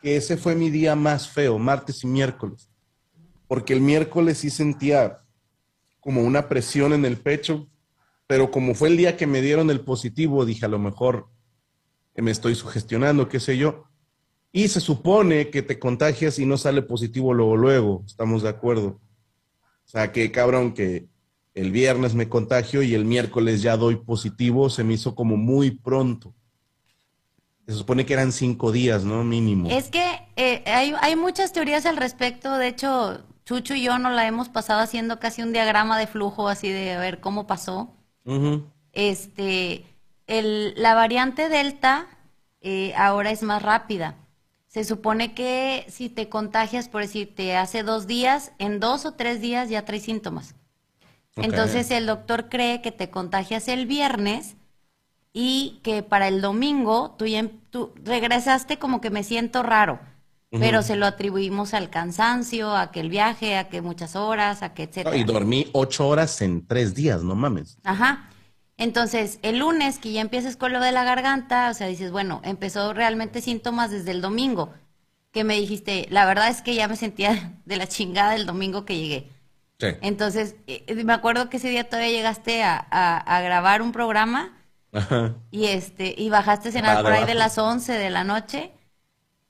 que 0.00 0.16
ese 0.16 0.38
fue 0.38 0.54
mi 0.54 0.70
día 0.70 0.96
más 0.96 1.28
feo, 1.28 1.58
martes 1.58 2.02
y 2.02 2.06
miércoles. 2.06 2.70
Porque 3.46 3.74
el 3.74 3.82
miércoles 3.82 4.38
sí 4.38 4.48
sentía 4.48 5.18
como 6.00 6.22
una 6.22 6.48
presión 6.48 6.94
en 6.94 7.04
el 7.04 7.18
pecho, 7.18 7.68
pero 8.26 8.50
como 8.50 8.74
fue 8.74 8.88
el 8.88 8.96
día 8.96 9.18
que 9.18 9.26
me 9.26 9.42
dieron 9.42 9.68
el 9.68 9.82
positivo, 9.82 10.46
dije, 10.46 10.64
a 10.64 10.70
lo 10.70 10.78
mejor 10.78 11.28
me 12.16 12.30
estoy 12.30 12.54
sugestionando, 12.54 13.28
qué 13.28 13.38
sé 13.38 13.58
yo. 13.58 13.84
Y 14.50 14.68
se 14.68 14.80
supone 14.80 15.50
que 15.50 15.60
te 15.60 15.78
contagias 15.78 16.38
y 16.38 16.46
no 16.46 16.56
sale 16.56 16.80
positivo 16.80 17.34
luego, 17.34 17.58
luego, 17.58 18.02
estamos 18.06 18.42
de 18.44 18.48
acuerdo. 18.48 18.98
O 19.84 19.88
sea, 19.88 20.10
que 20.10 20.32
cabrón 20.32 20.72
que 20.72 21.10
el 21.60 21.72
viernes 21.72 22.14
me 22.14 22.28
contagio 22.28 22.82
y 22.82 22.94
el 22.94 23.04
miércoles 23.04 23.60
ya 23.60 23.76
doy 23.76 23.96
positivo, 23.96 24.70
se 24.70 24.82
me 24.82 24.94
hizo 24.94 25.14
como 25.14 25.36
muy 25.36 25.70
pronto. 25.70 26.34
Se 27.66 27.74
supone 27.74 28.06
que 28.06 28.14
eran 28.14 28.32
cinco 28.32 28.72
días, 28.72 29.04
¿no? 29.04 29.22
Mínimo. 29.24 29.68
Es 29.68 29.90
que 29.90 30.02
eh, 30.36 30.64
hay, 30.66 30.94
hay 31.00 31.16
muchas 31.16 31.52
teorías 31.52 31.84
al 31.84 31.98
respecto. 31.98 32.56
De 32.56 32.66
hecho, 32.66 33.20
Chucho 33.44 33.74
y 33.74 33.82
yo 33.82 33.98
nos 33.98 34.12
la 34.14 34.26
hemos 34.26 34.48
pasado 34.48 34.80
haciendo 34.80 35.20
casi 35.20 35.42
un 35.42 35.52
diagrama 35.52 35.98
de 35.98 36.06
flujo, 36.06 36.48
así 36.48 36.70
de 36.70 36.94
a 36.94 36.98
ver 36.98 37.20
cómo 37.20 37.46
pasó. 37.46 37.94
Este, 38.92 39.84
el, 40.26 40.72
la 40.76 40.94
variante 40.94 41.50
Delta 41.50 42.06
eh, 42.62 42.94
ahora 42.96 43.30
es 43.30 43.42
más 43.42 43.62
rápida. 43.62 44.16
Se 44.66 44.84
supone 44.84 45.34
que 45.34 45.84
si 45.88 46.08
te 46.08 46.30
contagias, 46.30 46.88
por 46.88 47.02
decirte, 47.02 47.56
hace 47.56 47.82
dos 47.82 48.06
días, 48.06 48.52
en 48.58 48.80
dos 48.80 49.04
o 49.04 49.12
tres 49.12 49.42
días 49.42 49.68
ya 49.68 49.84
traes 49.84 50.04
síntomas. 50.04 50.54
Entonces 51.36 51.90
el 51.90 52.06
doctor 52.06 52.48
cree 52.48 52.82
que 52.82 52.92
te 52.92 53.10
contagias 53.10 53.68
el 53.68 53.86
viernes 53.86 54.56
y 55.32 55.80
que 55.82 56.02
para 56.02 56.28
el 56.28 56.40
domingo 56.40 57.14
tú 57.18 57.26
ya 57.26 57.38
em- 57.40 57.60
tú 57.70 57.92
regresaste 58.04 58.78
como 58.78 59.00
que 59.00 59.10
me 59.10 59.22
siento 59.22 59.62
raro, 59.62 60.00
pero 60.50 60.82
se 60.82 60.96
lo 60.96 61.06
atribuimos 61.06 61.72
al 61.74 61.88
cansancio, 61.90 62.76
a 62.76 62.90
que 62.90 63.00
el 63.00 63.08
viaje, 63.10 63.56
a 63.56 63.68
que 63.68 63.80
muchas 63.80 64.16
horas, 64.16 64.62
a 64.62 64.74
que 64.74 64.84
etcétera. 64.84 65.16
y 65.16 65.24
dormí 65.24 65.68
ocho 65.72 66.08
horas 66.08 66.42
en 66.42 66.66
tres 66.66 66.94
días, 66.94 67.22
no 67.22 67.34
mames. 67.36 67.78
Ajá. 67.84 68.28
Entonces, 68.76 69.38
el 69.42 69.58
lunes 69.58 69.98
que 69.98 70.10
ya 70.12 70.22
empiezas 70.22 70.56
con 70.56 70.72
lo 70.72 70.80
de 70.80 70.90
la 70.90 71.04
garganta, 71.04 71.70
o 71.70 71.74
sea, 71.74 71.86
dices, 71.86 72.10
bueno, 72.10 72.40
empezó 72.44 72.92
realmente 72.94 73.40
síntomas 73.42 73.90
desde 73.90 74.10
el 74.10 74.22
domingo, 74.22 74.72
que 75.32 75.44
me 75.44 75.54
dijiste, 75.54 76.06
la 76.10 76.24
verdad 76.24 76.48
es 76.48 76.62
que 76.62 76.74
ya 76.74 76.88
me 76.88 76.96
sentía 76.96 77.54
de 77.66 77.76
la 77.76 77.86
chingada 77.86 78.34
el 78.34 78.46
domingo 78.46 78.84
que 78.84 78.96
llegué. 78.96 79.30
Sí. 79.80 79.88
Entonces, 80.00 80.56
eh, 80.66 81.04
me 81.04 81.12
acuerdo 81.12 81.50
que 81.50 81.58
ese 81.58 81.68
día 81.70 81.88
todavía 81.88 82.10
llegaste 82.12 82.62
a, 82.62 82.76
a- 82.90 83.18
a 83.18 83.40
grabar 83.42 83.82
un 83.82 83.92
programa 83.92 84.56
Ajá. 84.92 85.34
y 85.50 85.66
este 85.66 86.14
y 86.16 86.30
bajaste 86.30 86.70
a 86.70 86.72
cenar 86.72 87.02
por 87.02 87.12
ahí 87.12 87.24
de 87.24 87.34
las 87.34 87.58
11 87.58 87.92
de 87.94 88.10
la 88.10 88.24
noche 88.24 88.72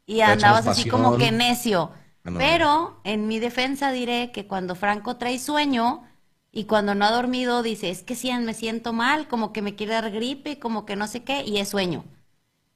y 0.06 0.22
andabas 0.22 0.66
así 0.66 0.86
como 0.86 1.16
que 1.18 1.32
necio. 1.32 1.92
Ah, 2.24 2.30
no. 2.30 2.38
Pero 2.38 3.00
en 3.04 3.28
mi 3.28 3.38
defensa 3.40 3.92
diré 3.92 4.32
que 4.32 4.46
cuando 4.46 4.74
Franco 4.76 5.16
trae 5.18 5.38
sueño 5.38 6.04
y 6.52 6.64
cuando 6.64 6.94
no 6.94 7.04
ha 7.06 7.10
dormido 7.12 7.62
dice, 7.62 7.90
es 7.90 8.02
que 8.02 8.16
sí, 8.16 8.32
me 8.34 8.54
siento 8.54 8.92
mal, 8.92 9.28
como 9.28 9.52
que 9.52 9.62
me 9.62 9.74
quiere 9.76 9.94
dar 9.94 10.10
gripe, 10.10 10.58
como 10.58 10.86
que 10.86 10.96
no 10.96 11.06
sé 11.08 11.24
qué, 11.24 11.44
y 11.44 11.58
es 11.58 11.68
sueño. 11.70 12.04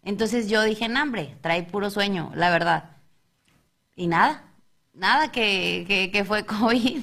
Entonces 0.05 0.49
yo 0.49 0.63
dije, 0.63 0.89
no, 0.89 1.03
hombre, 1.03 1.37
trae 1.43 1.65
puro 1.65 1.91
sueño, 1.91 2.33
la 2.35 2.51
verdad. 2.51 2.91
Y 3.97 4.07
nada, 4.09 4.45
nada 4.93 5.31
que, 5.33 5.85
que, 5.89 6.11
que 6.11 6.25
fue 6.25 6.45
COVID. 6.47 7.03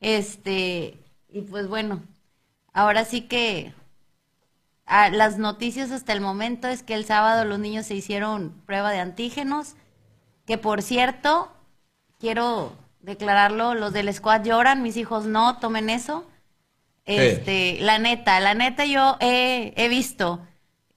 Este, 0.00 0.98
y 1.28 1.42
pues 1.42 1.68
bueno, 1.68 2.02
ahora 2.72 3.04
sí 3.04 3.22
que 3.22 3.72
las 4.86 5.38
noticias 5.38 5.90
hasta 5.90 6.12
el 6.12 6.20
momento 6.20 6.68
es 6.68 6.82
que 6.82 6.94
el 6.94 7.04
sábado 7.04 7.44
los 7.44 7.58
niños 7.58 7.86
se 7.86 7.94
hicieron 7.94 8.50
prueba 8.66 8.90
de 8.90 9.00
antígenos, 9.00 9.74
que 10.46 10.58
por 10.58 10.82
cierto, 10.82 11.52
quiero 12.20 12.72
declararlo, 13.00 13.74
los 13.74 13.92
del 13.92 14.12
squad 14.12 14.44
lloran, 14.44 14.82
mis 14.82 14.96
hijos 14.96 15.26
no, 15.26 15.58
tomen 15.58 15.90
eso. 15.90 16.26
Este, 17.04 17.78
la 17.80 17.98
neta, 17.98 18.40
la 18.40 18.54
neta 18.54 18.84
yo 18.84 19.16
he, 19.20 19.72
he 19.76 19.88
visto 19.88 20.40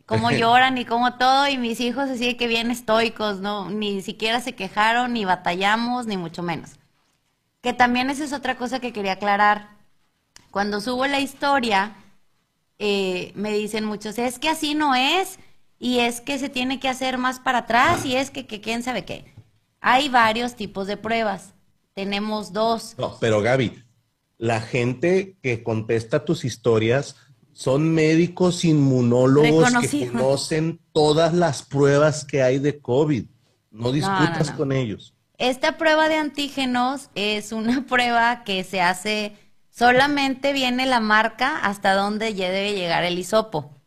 cómo 0.06 0.32
lloran 0.32 0.78
y 0.78 0.86
cómo 0.86 1.16
todo, 1.16 1.48
y 1.48 1.58
mis 1.58 1.80
hijos 1.80 2.10
así 2.10 2.26
de 2.26 2.38
que 2.38 2.48
bien 2.48 2.72
estoicos, 2.72 3.40
no, 3.40 3.70
ni 3.70 4.02
siquiera 4.02 4.40
se 4.42 4.54
quejaron, 4.54 5.14
ni 5.14 5.26
batallamos, 5.26 6.08
ni 6.08 6.18
mucho 6.18 6.44
menos. 6.44 6.79
Que 7.62 7.74
también 7.74 8.10
esa 8.10 8.24
es 8.24 8.34
otra 8.34 8.58
cosa 8.58 8.80
que 8.80 8.94
quería 8.94 9.14
aclarar. 9.14 9.78
Cuando 10.52 10.82
subo 10.82 11.06
la 11.08 11.20
historia, 11.20 11.96
eh, 12.80 13.32
me 13.36 13.52
dicen 13.54 13.86
muchos, 13.86 14.18
es 14.18 14.40
que 14.40 14.50
así 14.50 14.76
no 14.76 14.96
es, 14.96 15.40
y 15.78 16.00
es 16.00 16.22
que 16.22 16.40
se 16.40 16.50
tiene 16.50 16.80
que 16.80 16.90
hacer 16.90 17.18
más 17.18 17.40
para 17.40 17.60
atrás, 17.60 18.06
y 18.06 18.16
es 18.16 18.32
que, 18.32 18.48
que 18.48 18.62
quién 18.62 18.84
sabe 18.84 19.06
qué. 19.06 19.34
Hay 19.82 20.10
varios 20.10 20.56
tipos 20.56 20.88
de 20.88 20.98
pruebas. 20.98 21.54
Tenemos 21.94 22.54
dos. 22.54 22.96
No, 22.98 23.18
pero 23.20 23.42
Gaby, 23.42 23.84
la 24.38 24.62
gente 24.62 25.38
que 25.42 25.64
contesta 25.64 26.24
tus 26.26 26.46
historias 26.46 27.16
son 27.52 27.94
médicos 27.94 28.64
inmunólogos 28.64 29.70
que 29.82 30.08
conocen 30.08 30.80
todas 30.94 31.34
las 31.34 31.62
pruebas 31.62 32.24
que 32.24 32.42
hay 32.42 32.58
de 32.58 32.80
COVID. 32.80 33.26
No 33.72 33.92
discutas 33.92 34.52
no. 34.52 34.58
con 34.58 34.72
ellos. 34.72 35.14
Esta 35.40 35.78
prueba 35.78 36.08
de 36.08 36.18
antígenos 36.18 37.10
es 37.16 37.52
una 37.52 37.86
prueba 37.88 38.44
que 38.44 38.64
se 38.64 38.82
hace 38.82 39.36
Solamente 39.80 40.52
viene 40.52 40.86
la 40.86 41.00
marca 41.00 41.58
hasta 41.60 41.94
donde 41.94 42.34
ya 42.34 42.50
debe 42.50 42.74
llegar 42.74 43.06
el 43.06 43.18
hisopo. 43.18 43.78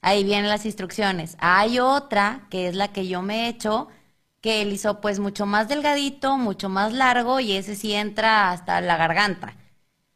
Ahí 0.00 0.24
vienen 0.24 0.48
las 0.48 0.64
instrucciones. 0.64 1.36
Hay 1.40 1.78
otra, 1.78 2.46
que 2.48 2.68
es 2.68 2.74
la 2.74 2.88
que 2.88 3.06
yo 3.06 3.20
me 3.20 3.44
he 3.44 3.48
hecho, 3.48 3.88
que 4.40 4.62
el 4.62 4.72
hisopo 4.72 5.10
es 5.10 5.18
mucho 5.18 5.44
más 5.44 5.68
delgadito, 5.68 6.38
mucho 6.38 6.70
más 6.70 6.94
largo 6.94 7.38
y 7.38 7.52
ese 7.52 7.76
sí 7.76 7.92
entra 7.92 8.50
hasta 8.50 8.80
la 8.80 8.96
garganta. 8.96 9.54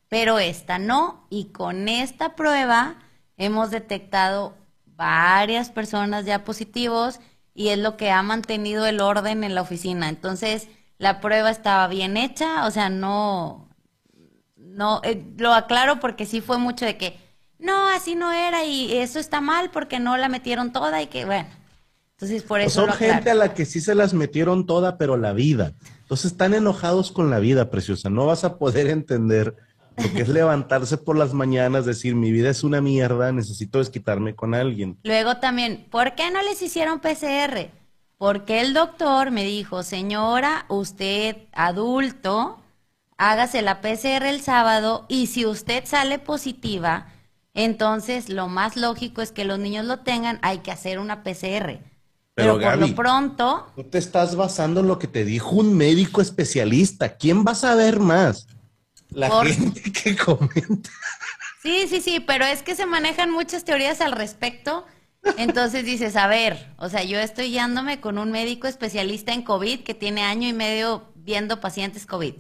Pero 0.09 0.39
esta 0.39 0.79
no. 0.79 1.27
Y 1.29 1.53
con 1.53 1.87
esta 1.91 2.35
prueba 2.35 2.95
hemos 3.37 3.71
detectado 3.71 4.57
varias 4.87 5.71
personas 5.71 6.25
ya 6.25 6.45
positivos 6.45 7.21
y 7.53 7.69
es 7.69 7.79
lo 7.79 7.99
que 7.99 8.11
ha 8.11 8.23
mantenido 8.23 8.87
el 8.87 9.03
orden 9.03 9.45
en 9.45 9.55
la 9.55 9.61
oficina. 9.61 10.09
Entonces, 10.09 10.67
la 10.99 11.21
prueba 11.21 11.51
estaba 11.51 11.89
bien 11.89 12.17
hecha, 12.17 12.67
o 12.67 12.71
sea, 12.71 12.89
no, 12.89 13.69
no, 14.57 15.01
eh, 15.05 15.25
lo 15.37 15.53
aclaro 15.53 16.01
porque 16.01 16.27
sí 16.27 16.41
fue 16.41 16.59
mucho 16.59 16.85
de 16.85 16.97
que, 16.97 17.19
no, 17.59 17.89
así 17.89 18.15
no 18.15 18.33
era 18.33 18.65
y 18.65 18.93
eso 18.95 19.19
está 19.19 19.41
mal 19.41 19.71
porque 19.71 19.99
no 19.99 20.17
la 20.17 20.29
metieron 20.29 20.73
toda 20.73 21.03
y 21.03 21.07
que, 21.07 21.25
bueno, 21.25 21.49
entonces 22.17 22.43
por 22.43 22.61
Pues 22.61 22.73
eso 22.73 22.81
son 22.81 22.91
lo 22.91 22.97
gente 22.97 23.31
a 23.31 23.35
la 23.35 23.53
que 23.53 23.67
sí 23.67 23.81
se 23.81 23.95
las 23.95 24.15
metieron 24.15 24.65
toda, 24.65 24.97
pero 24.97 25.19
la 25.19 25.35
vida. 25.35 25.75
Entonces 26.01 26.33
están 26.33 26.55
enojados 26.55 27.13
con 27.13 27.29
la 27.29 27.41
vida, 27.41 27.69
preciosa. 27.69 28.09
No 28.09 28.25
vas 28.25 28.45
a 28.45 28.57
poder 28.57 28.87
entender 28.87 29.55
lo 29.99 30.13
que 30.13 30.23
es 30.23 30.29
levantarse 30.29 30.97
por 30.97 31.19
las 31.19 31.35
mañanas, 31.35 31.85
decir, 31.85 32.15
mi 32.15 32.33
vida 32.33 32.49
es 32.49 32.65
una 32.65 32.81
mierda, 32.81 33.33
necesito 33.33 33.81
desquitarme 33.81 34.35
con 34.35 34.55
alguien. 34.55 34.99
Luego 35.03 35.37
también, 35.39 35.87
¿por 35.91 36.15
qué 36.15 36.31
no 36.31 36.43
les 36.43 36.63
hicieron 36.63 37.01
PCR? 37.01 37.71
Porque 38.19 38.61
el 38.63 38.73
doctor 38.73 39.31
me 39.31 39.45
dijo, 39.45 39.83
señora, 39.83 40.65
usted 40.69 41.37
adulto, 41.53 42.63
hágase 43.19 43.61
la 43.63 43.81
PCR 43.83 44.27
el 44.31 44.41
sábado 44.41 45.05
y 45.09 45.27
si 45.27 45.45
usted 45.45 45.85
sale 45.85 46.19
positiva, 46.19 47.13
entonces 47.53 48.29
lo 48.31 48.49
más 48.49 48.77
lógico 48.77 49.21
es 49.21 49.33
que 49.33 49.45
los 49.45 49.59
niños 49.59 49.85
lo 49.85 49.99
tengan, 50.01 50.39
hay 50.43 50.59
que 50.59 50.71
hacer 50.73 50.99
una 50.99 51.23
PCR. 51.23 51.81
Pero, 52.35 52.53
por 52.53 52.61
Gaby, 52.63 52.91
lo 52.91 52.95
pronto, 52.95 53.67
Tú 53.77 53.85
te 53.85 53.99
estás 53.99 54.35
basando 54.37 54.81
en 54.81 54.89
lo 54.89 54.99
que 54.99 55.09
te 55.09 55.25
dijo 55.25 55.51
un 55.57 55.75
médico 55.77 56.21
especialista. 56.21 57.17
¿Quién 57.17 57.45
va 57.47 57.53
a 57.53 57.55
saber 57.55 57.99
más? 58.01 58.47
La 59.11 59.29
Por- 59.29 59.47
gente 59.47 59.93
que 59.93 60.17
comenta. 60.17 60.91
Sí, 61.63 61.87
sí, 61.89 62.01
sí, 62.01 62.21
pero 62.21 62.45
es 62.45 62.63
que 62.63 62.75
se 62.75 62.87
manejan 62.87 63.31
muchas 63.31 63.65
teorías 63.65 64.01
al 64.01 64.13
respecto. 64.13 64.87
Entonces 65.37 65.85
dices, 65.85 66.17
a 66.17 66.27
ver, 66.27 66.73
o 66.79 66.89
sea, 66.89 67.03
yo 67.03 67.19
estoy 67.19 67.51
guiándome 67.51 68.01
con 68.01 68.19
un 68.19 68.31
médico 68.31 68.67
especialista 68.67 69.33
en 69.33 69.43
COVID 69.43 69.81
que 69.81 69.95
tiene 69.95 70.23
año 70.23 70.49
y 70.49 70.53
medio 70.53 71.05
viendo 71.15 71.61
pacientes 71.61 72.07
COVID. 72.07 72.35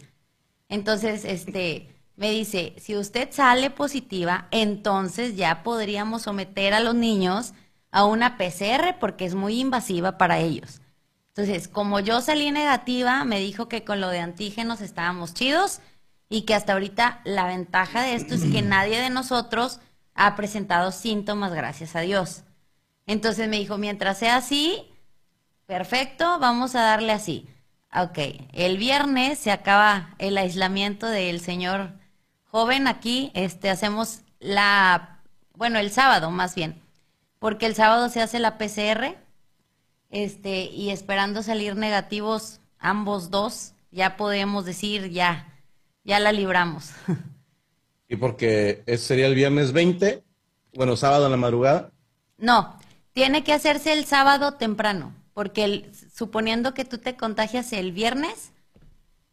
Entonces, 0.68 1.24
este, 1.24 1.94
me 2.16 2.30
dice, 2.30 2.74
si 2.78 2.96
usted 2.96 3.28
sale 3.30 3.70
positiva, 3.70 4.48
entonces 4.50 5.36
ya 5.36 5.62
podríamos 5.62 6.22
someter 6.22 6.74
a 6.74 6.80
los 6.80 6.94
niños 6.94 7.52
a 7.90 8.04
una 8.04 8.36
PCR 8.38 8.98
porque 8.98 9.24
es 9.24 9.34
muy 9.34 9.60
invasiva 9.60 10.18
para 10.18 10.38
ellos. 10.38 10.80
Entonces, 11.28 11.68
como 11.68 12.00
yo 12.00 12.20
salí 12.22 12.50
negativa, 12.50 13.24
me 13.24 13.38
dijo 13.38 13.68
que 13.68 13.84
con 13.84 14.00
lo 14.00 14.08
de 14.08 14.20
antígenos 14.20 14.80
estábamos 14.80 15.34
chidos 15.34 15.80
y 16.28 16.42
que 16.42 16.54
hasta 16.54 16.72
ahorita 16.72 17.20
la 17.24 17.46
ventaja 17.46 18.02
de 18.02 18.14
esto 18.14 18.34
es 18.34 18.44
que 18.44 18.62
nadie 18.62 18.98
de 18.98 19.10
nosotros 19.10 19.80
ha 20.14 20.34
presentado 20.34 20.92
síntomas, 20.92 21.52
gracias 21.52 21.94
a 21.94 22.00
Dios. 22.00 22.44
Entonces 23.06 23.48
me 23.48 23.58
dijo, 23.58 23.78
mientras 23.78 24.18
sea 24.18 24.36
así, 24.36 24.82
perfecto, 25.66 26.38
vamos 26.38 26.74
a 26.74 26.82
darle 26.82 27.12
así. 27.12 27.48
Ok, 27.94 28.18
el 28.52 28.76
viernes 28.78 29.38
se 29.38 29.50
acaba 29.50 30.14
el 30.18 30.36
aislamiento 30.36 31.06
del 31.06 31.40
señor 31.40 31.92
joven 32.50 32.88
aquí, 32.88 33.30
este, 33.34 33.70
hacemos 33.70 34.20
la, 34.40 35.20
bueno, 35.54 35.78
el 35.78 35.90
sábado 35.90 36.30
más 36.30 36.54
bien, 36.54 36.82
porque 37.38 37.66
el 37.66 37.74
sábado 37.74 38.08
se 38.08 38.20
hace 38.20 38.38
la 38.38 38.58
PCR, 38.58 39.16
este, 40.10 40.64
y 40.64 40.90
esperando 40.90 41.42
salir 41.42 41.76
negativos 41.76 42.60
ambos 42.78 43.30
dos, 43.30 43.72
ya 43.90 44.16
podemos 44.16 44.64
decir, 44.64 45.10
ya, 45.10 45.52
ya 46.04 46.20
la 46.20 46.32
libramos. 46.32 46.90
Y 48.08 48.14
porque 48.14 48.84
ese 48.86 49.04
sería 49.04 49.26
el 49.26 49.34
viernes 49.34 49.72
20, 49.72 50.22
bueno, 50.74 50.96
sábado 50.96 51.24
en 51.24 51.32
la 51.32 51.36
madrugada. 51.36 51.90
No, 52.38 52.76
tiene 53.16 53.44
que 53.44 53.54
hacerse 53.54 53.94
el 53.94 54.04
sábado 54.04 54.52
temprano, 54.56 55.14
porque 55.32 55.64
el- 55.64 55.92
suponiendo 56.14 56.74
que 56.74 56.84
tú 56.84 56.98
te 56.98 57.16
contagias 57.16 57.72
el 57.72 57.92
viernes, 57.92 58.52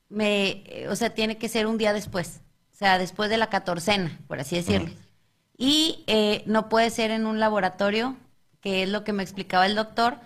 me, 0.09 0.63
eh, 0.67 0.87
o 0.89 0.95
sea, 0.95 1.11
tiene 1.13 1.37
que 1.37 1.49
ser 1.49 1.67
un 1.67 1.77
día 1.77 1.93
después, 1.93 2.41
o 2.73 2.77
sea, 2.77 2.97
después 2.97 3.29
de 3.29 3.37
la 3.37 3.49
catorcena, 3.49 4.19
por 4.27 4.39
así 4.39 4.55
decirlo. 4.55 4.89
Y 5.57 6.03
eh, 6.07 6.43
no 6.45 6.69
puede 6.69 6.91
ser 6.91 7.11
en 7.11 7.25
un 7.25 7.39
laboratorio, 7.41 8.15
que 8.61 8.83
es 8.83 8.89
lo 8.89 9.03
que 9.03 9.13
me 9.13 9.23
explicaba 9.23 9.65
el 9.65 9.75
doctor, 9.75 10.17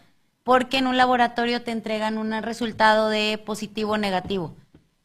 porque 0.44 0.78
en 0.78 0.88
un 0.88 0.98
laboratorio 0.98 1.64
te 1.64 1.72
entregan 1.72 2.18
un 2.20 2.32
resultado 2.44 3.10
de 3.10 3.40
positivo 3.44 3.94
o 3.94 3.98
negativo. 3.98 4.56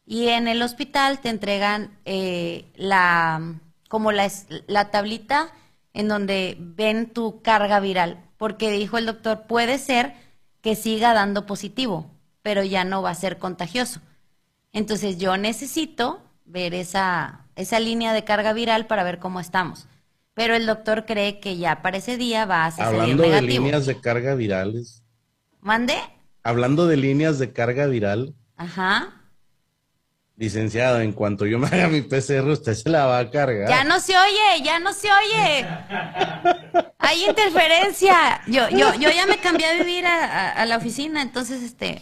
Y 0.05 0.29
en 0.29 0.47
el 0.47 0.61
hospital 0.61 1.19
te 1.21 1.29
entregan 1.29 1.97
eh, 2.05 2.65
la, 2.75 3.55
como 3.89 4.11
la, 4.11 4.29
la 4.67 4.91
tablita 4.91 5.51
en 5.93 6.07
donde 6.07 6.57
ven 6.59 7.09
tu 7.11 7.41
carga 7.41 7.79
viral, 7.79 8.19
porque 8.37 8.71
dijo 8.71 8.97
el 8.97 9.05
doctor, 9.05 9.43
puede 9.47 9.77
ser 9.77 10.13
que 10.61 10.75
siga 10.75 11.13
dando 11.13 11.45
positivo, 11.45 12.09
pero 12.41 12.63
ya 12.63 12.83
no 12.83 13.01
va 13.01 13.11
a 13.11 13.15
ser 13.15 13.37
contagioso. 13.37 14.01
Entonces 14.71 15.17
yo 15.17 15.37
necesito 15.37 16.21
ver 16.45 16.73
esa, 16.73 17.45
esa 17.55 17.79
línea 17.79 18.13
de 18.13 18.23
carga 18.23 18.53
viral 18.53 18.87
para 18.87 19.03
ver 19.03 19.19
cómo 19.19 19.39
estamos. 19.39 19.87
Pero 20.33 20.55
el 20.55 20.65
doctor 20.65 21.05
cree 21.05 21.39
que 21.39 21.57
ya 21.57 21.81
para 21.81 21.97
ese 21.97 22.17
día 22.17 22.45
va 22.45 22.65
a 22.65 22.71
salir 22.71 23.01
Hablando 23.01 23.23
de 23.23 23.41
líneas 23.41 23.85
de 23.85 23.99
carga 23.99 24.33
virales. 24.33 25.03
¿Mande? 25.61 25.95
Hablando 26.43 26.87
de 26.87 26.97
líneas 26.97 27.39
de 27.39 27.53
carga 27.53 27.85
viral, 27.85 28.33
Ajá. 28.57 29.22
Licenciado, 30.37 30.99
en 31.01 31.11
cuanto 31.13 31.45
yo 31.45 31.59
me 31.59 31.67
haga 31.67 31.87
mi 31.87 32.01
PCR, 32.01 32.47
usted 32.49 32.73
se 32.73 32.89
la 32.89 33.05
va 33.05 33.19
a 33.19 33.29
cargar. 33.31 33.69
Ya 33.69 33.83
no 33.83 33.99
se 33.99 34.13
oye, 34.17 34.63
ya 34.63 34.79
no 34.79 34.91
se 34.93 35.07
oye. 35.11 35.67
Hay 36.99 37.25
interferencia. 37.25 38.41
Yo, 38.47 38.69
yo, 38.69 38.93
yo 38.95 39.09
ya 39.11 39.25
me 39.25 39.37
cambié 39.37 39.67
a 39.67 39.73
vivir 39.75 40.05
a, 40.05 40.23
a- 40.25 40.49
a 40.51 40.65
la 40.65 40.77
oficina, 40.77 41.21
entonces 41.21 41.61
este. 41.61 42.01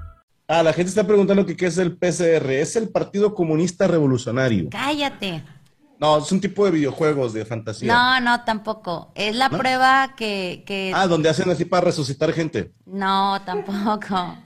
Ah, 0.53 0.63
la 0.63 0.73
gente 0.73 0.89
está 0.89 1.07
preguntando 1.07 1.45
que 1.45 1.55
qué 1.55 1.67
es 1.67 1.77
el 1.77 1.95
PCR. 1.95 2.51
Es 2.51 2.75
el 2.75 2.89
Partido 2.89 3.33
Comunista 3.33 3.87
Revolucionario. 3.87 4.69
Cállate. 4.69 5.41
No, 5.97 6.17
es 6.17 6.29
un 6.29 6.41
tipo 6.41 6.65
de 6.65 6.71
videojuegos 6.71 7.31
de 7.31 7.45
fantasía. 7.45 7.93
No, 7.93 8.19
no, 8.19 8.43
tampoco. 8.43 9.13
Es 9.15 9.33
la 9.33 9.47
¿No? 9.47 9.57
prueba 9.57 10.13
que, 10.17 10.63
que 10.65 10.91
Ah, 10.93 11.07
donde 11.07 11.29
hacen 11.29 11.49
así 11.49 11.63
para 11.63 11.85
resucitar 11.85 12.33
gente. 12.33 12.73
No, 12.85 13.41
tampoco. 13.45 14.37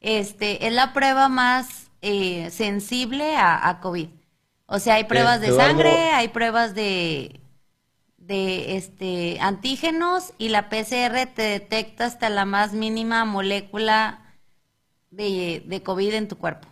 Este, 0.00 0.66
es 0.66 0.72
la 0.72 0.92
prueba 0.92 1.28
más 1.28 1.88
eh, 2.02 2.50
sensible 2.50 3.36
a, 3.36 3.68
a 3.68 3.80
COVID. 3.80 4.08
O 4.66 4.80
sea, 4.80 4.94
hay 4.94 5.04
pruebas 5.04 5.40
de 5.40 5.54
sangre, 5.54 6.10
hay 6.10 6.28
pruebas 6.28 6.74
de, 6.74 7.38
de 8.16 8.76
este, 8.76 9.38
antígenos 9.40 10.32
y 10.36 10.48
la 10.48 10.68
PCR 10.68 11.32
te 11.32 11.42
detecta 11.42 12.06
hasta 12.06 12.28
la 12.28 12.44
más 12.44 12.72
mínima 12.72 13.24
molécula 13.24 14.23
de, 15.16 15.62
de 15.66 15.82
COVID 15.82 16.14
en 16.14 16.28
tu 16.28 16.36
cuerpo. 16.36 16.68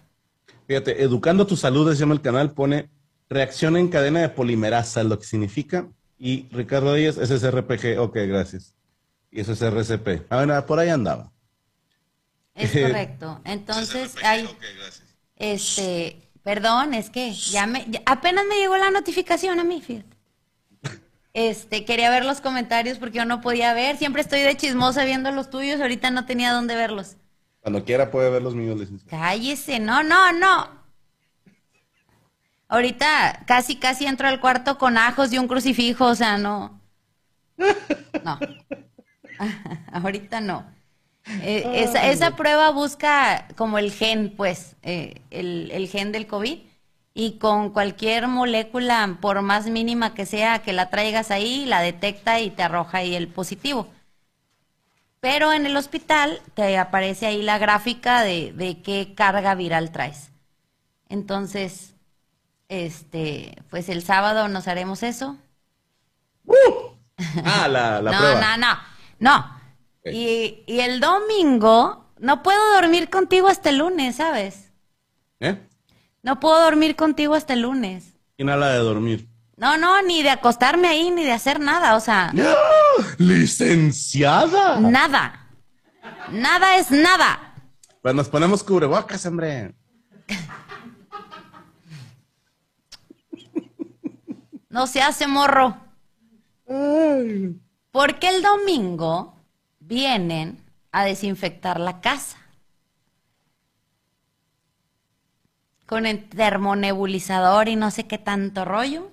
Fíjate, 0.66 1.02
Educando 1.02 1.46
tu 1.46 1.56
Salud, 1.56 1.92
se 1.92 1.98
llama 1.98 2.14
el 2.14 2.20
canal, 2.20 2.52
pone 2.52 2.88
reacción 3.28 3.76
en 3.76 3.88
cadena 3.88 4.20
de 4.20 4.28
polimerasa, 4.28 5.02
lo 5.04 5.18
que 5.18 5.24
significa. 5.26 5.86
Y 6.18 6.46
Ricardo 6.52 6.94
Díaz, 6.94 7.16
ese 7.18 7.34
es 7.34 7.50
RPG. 7.50 7.98
Ok, 8.00 8.16
gracias. 8.28 8.74
Y 9.30 9.40
eso 9.40 9.52
es 9.52 9.62
RCP. 9.62 10.26
Ah, 10.30 10.36
bueno, 10.36 10.66
por 10.66 10.78
ahí 10.78 10.88
andaba. 10.90 11.32
Es 12.54 12.70
correcto. 12.82 13.40
Entonces, 13.44 14.14
hay, 14.22 14.48
este, 15.36 16.28
perdón, 16.42 16.94
es 16.94 17.10
que 17.10 17.32
ya 17.32 17.66
me, 17.66 17.86
ya- 17.88 18.02
apenas 18.06 18.44
me 18.48 18.56
llegó 18.56 18.76
la 18.76 18.90
notificación 18.90 19.58
a 19.58 19.64
mí, 19.64 19.80
fíjate. 19.80 20.16
Este, 21.34 21.86
quería 21.86 22.10
ver 22.10 22.26
los 22.26 22.42
comentarios 22.42 22.98
porque 22.98 23.16
yo 23.18 23.24
no 23.24 23.40
podía 23.40 23.72
ver. 23.72 23.96
Siempre 23.96 24.20
estoy 24.20 24.42
de 24.42 24.54
chismosa 24.56 25.04
viendo 25.06 25.30
los 25.32 25.48
tuyos. 25.48 25.80
Ahorita 25.80 26.10
no 26.10 26.26
tenía 26.26 26.52
dónde 26.52 26.76
verlos. 26.76 27.16
Cuando 27.62 27.84
quiera 27.84 28.10
puede 28.10 28.28
ver 28.28 28.42
los 28.42 28.54
míos, 28.54 28.78
licenciado. 28.78 29.10
Cállese, 29.10 29.78
no, 29.78 30.02
no, 30.02 30.32
no. 30.32 30.68
Ahorita 32.68 33.44
casi, 33.46 33.76
casi 33.76 34.06
entro 34.06 34.26
al 34.26 34.40
cuarto 34.40 34.78
con 34.78 34.98
ajos 34.98 35.32
y 35.32 35.38
un 35.38 35.46
crucifijo, 35.46 36.06
o 36.06 36.14
sea, 36.14 36.38
no. 36.38 36.80
No. 38.24 38.38
Ahorita 39.92 40.40
no. 40.40 40.64
Eh, 41.42 41.64
esa, 41.74 42.10
esa 42.10 42.36
prueba 42.36 42.70
busca 42.70 43.48
como 43.56 43.78
el 43.78 43.92
gen, 43.92 44.34
pues, 44.36 44.76
eh, 44.82 45.22
el, 45.30 45.70
el 45.72 45.88
gen 45.88 46.12
del 46.12 46.26
COVID. 46.26 46.58
Y 47.14 47.38
con 47.38 47.70
cualquier 47.70 48.26
molécula, 48.26 49.18
por 49.20 49.42
más 49.42 49.66
mínima 49.66 50.14
que 50.14 50.24
sea, 50.24 50.60
que 50.60 50.72
la 50.72 50.88
traigas 50.88 51.30
ahí, 51.30 51.66
la 51.66 51.80
detecta 51.80 52.40
y 52.40 52.50
te 52.50 52.62
arroja 52.62 52.98
ahí 52.98 53.14
el 53.14 53.28
positivo. 53.28 53.88
Pero 55.22 55.54
en 55.54 55.66
el 55.66 55.76
hospital 55.78 56.42
te 56.54 56.76
aparece 56.78 57.26
ahí 57.26 57.42
la 57.42 57.58
gráfica 57.58 58.22
de, 58.22 58.52
de 58.54 58.82
qué 58.82 59.14
carga 59.16 59.54
viral 59.56 59.92
traes. 59.92 60.32
Entonces, 61.08 61.94
este, 62.68 63.56
pues 63.70 63.88
el 63.90 64.02
sábado 64.02 64.48
nos 64.48 64.68
haremos 64.68 65.02
eso. 65.04 65.38
Ah, 67.44 67.68
la, 67.68 68.00
la 68.02 68.10
no, 68.12 68.18
prueba. 68.18 68.40
no, 68.40 68.56
no, 68.58 68.78
no. 69.18 69.60
Y, 70.08 70.64
y 70.66 70.80
el 70.80 71.00
domingo 71.00 72.06
no 72.18 72.42
puedo 72.42 72.74
dormir 72.74 73.10
contigo 73.10 73.48
hasta 73.48 73.70
el 73.70 73.78
lunes, 73.78 74.16
¿sabes? 74.16 74.72
¿Eh? 75.40 75.56
No 76.24 76.40
puedo 76.40 76.64
dormir 76.64 76.96
contigo 76.96 77.34
hasta 77.34 77.52
el 77.52 77.60
lunes. 77.62 78.14
¿Quién 78.36 78.50
habla 78.50 78.72
de 78.72 78.78
dormir? 78.80 79.28
No, 79.62 79.78
no, 79.78 80.02
ni 80.02 80.24
de 80.24 80.30
acostarme 80.30 80.88
ahí, 80.88 81.12
ni 81.12 81.22
de 81.22 81.30
hacer 81.30 81.60
nada, 81.60 81.94
o 81.94 82.00
sea, 82.00 82.32
¡Licenciada! 83.18 84.80
nada. 84.80 85.50
Nada 86.32 86.74
es 86.78 86.90
nada. 86.90 87.54
Pues 88.02 88.12
nos 88.12 88.28
ponemos 88.28 88.64
cubrebocas, 88.64 89.24
hombre. 89.24 89.72
No 94.68 94.88
se 94.88 95.00
hace 95.00 95.28
morro. 95.28 95.76
Porque 97.92 98.28
el 98.30 98.42
domingo 98.42 99.36
vienen 99.78 100.58
a 100.90 101.04
desinfectar 101.04 101.78
la 101.78 102.00
casa. 102.00 102.36
Con 105.86 106.04
el 106.04 106.28
termonebulizador 106.28 107.68
y 107.68 107.76
no 107.76 107.92
sé 107.92 108.08
qué 108.08 108.18
tanto 108.18 108.64
rollo. 108.64 109.11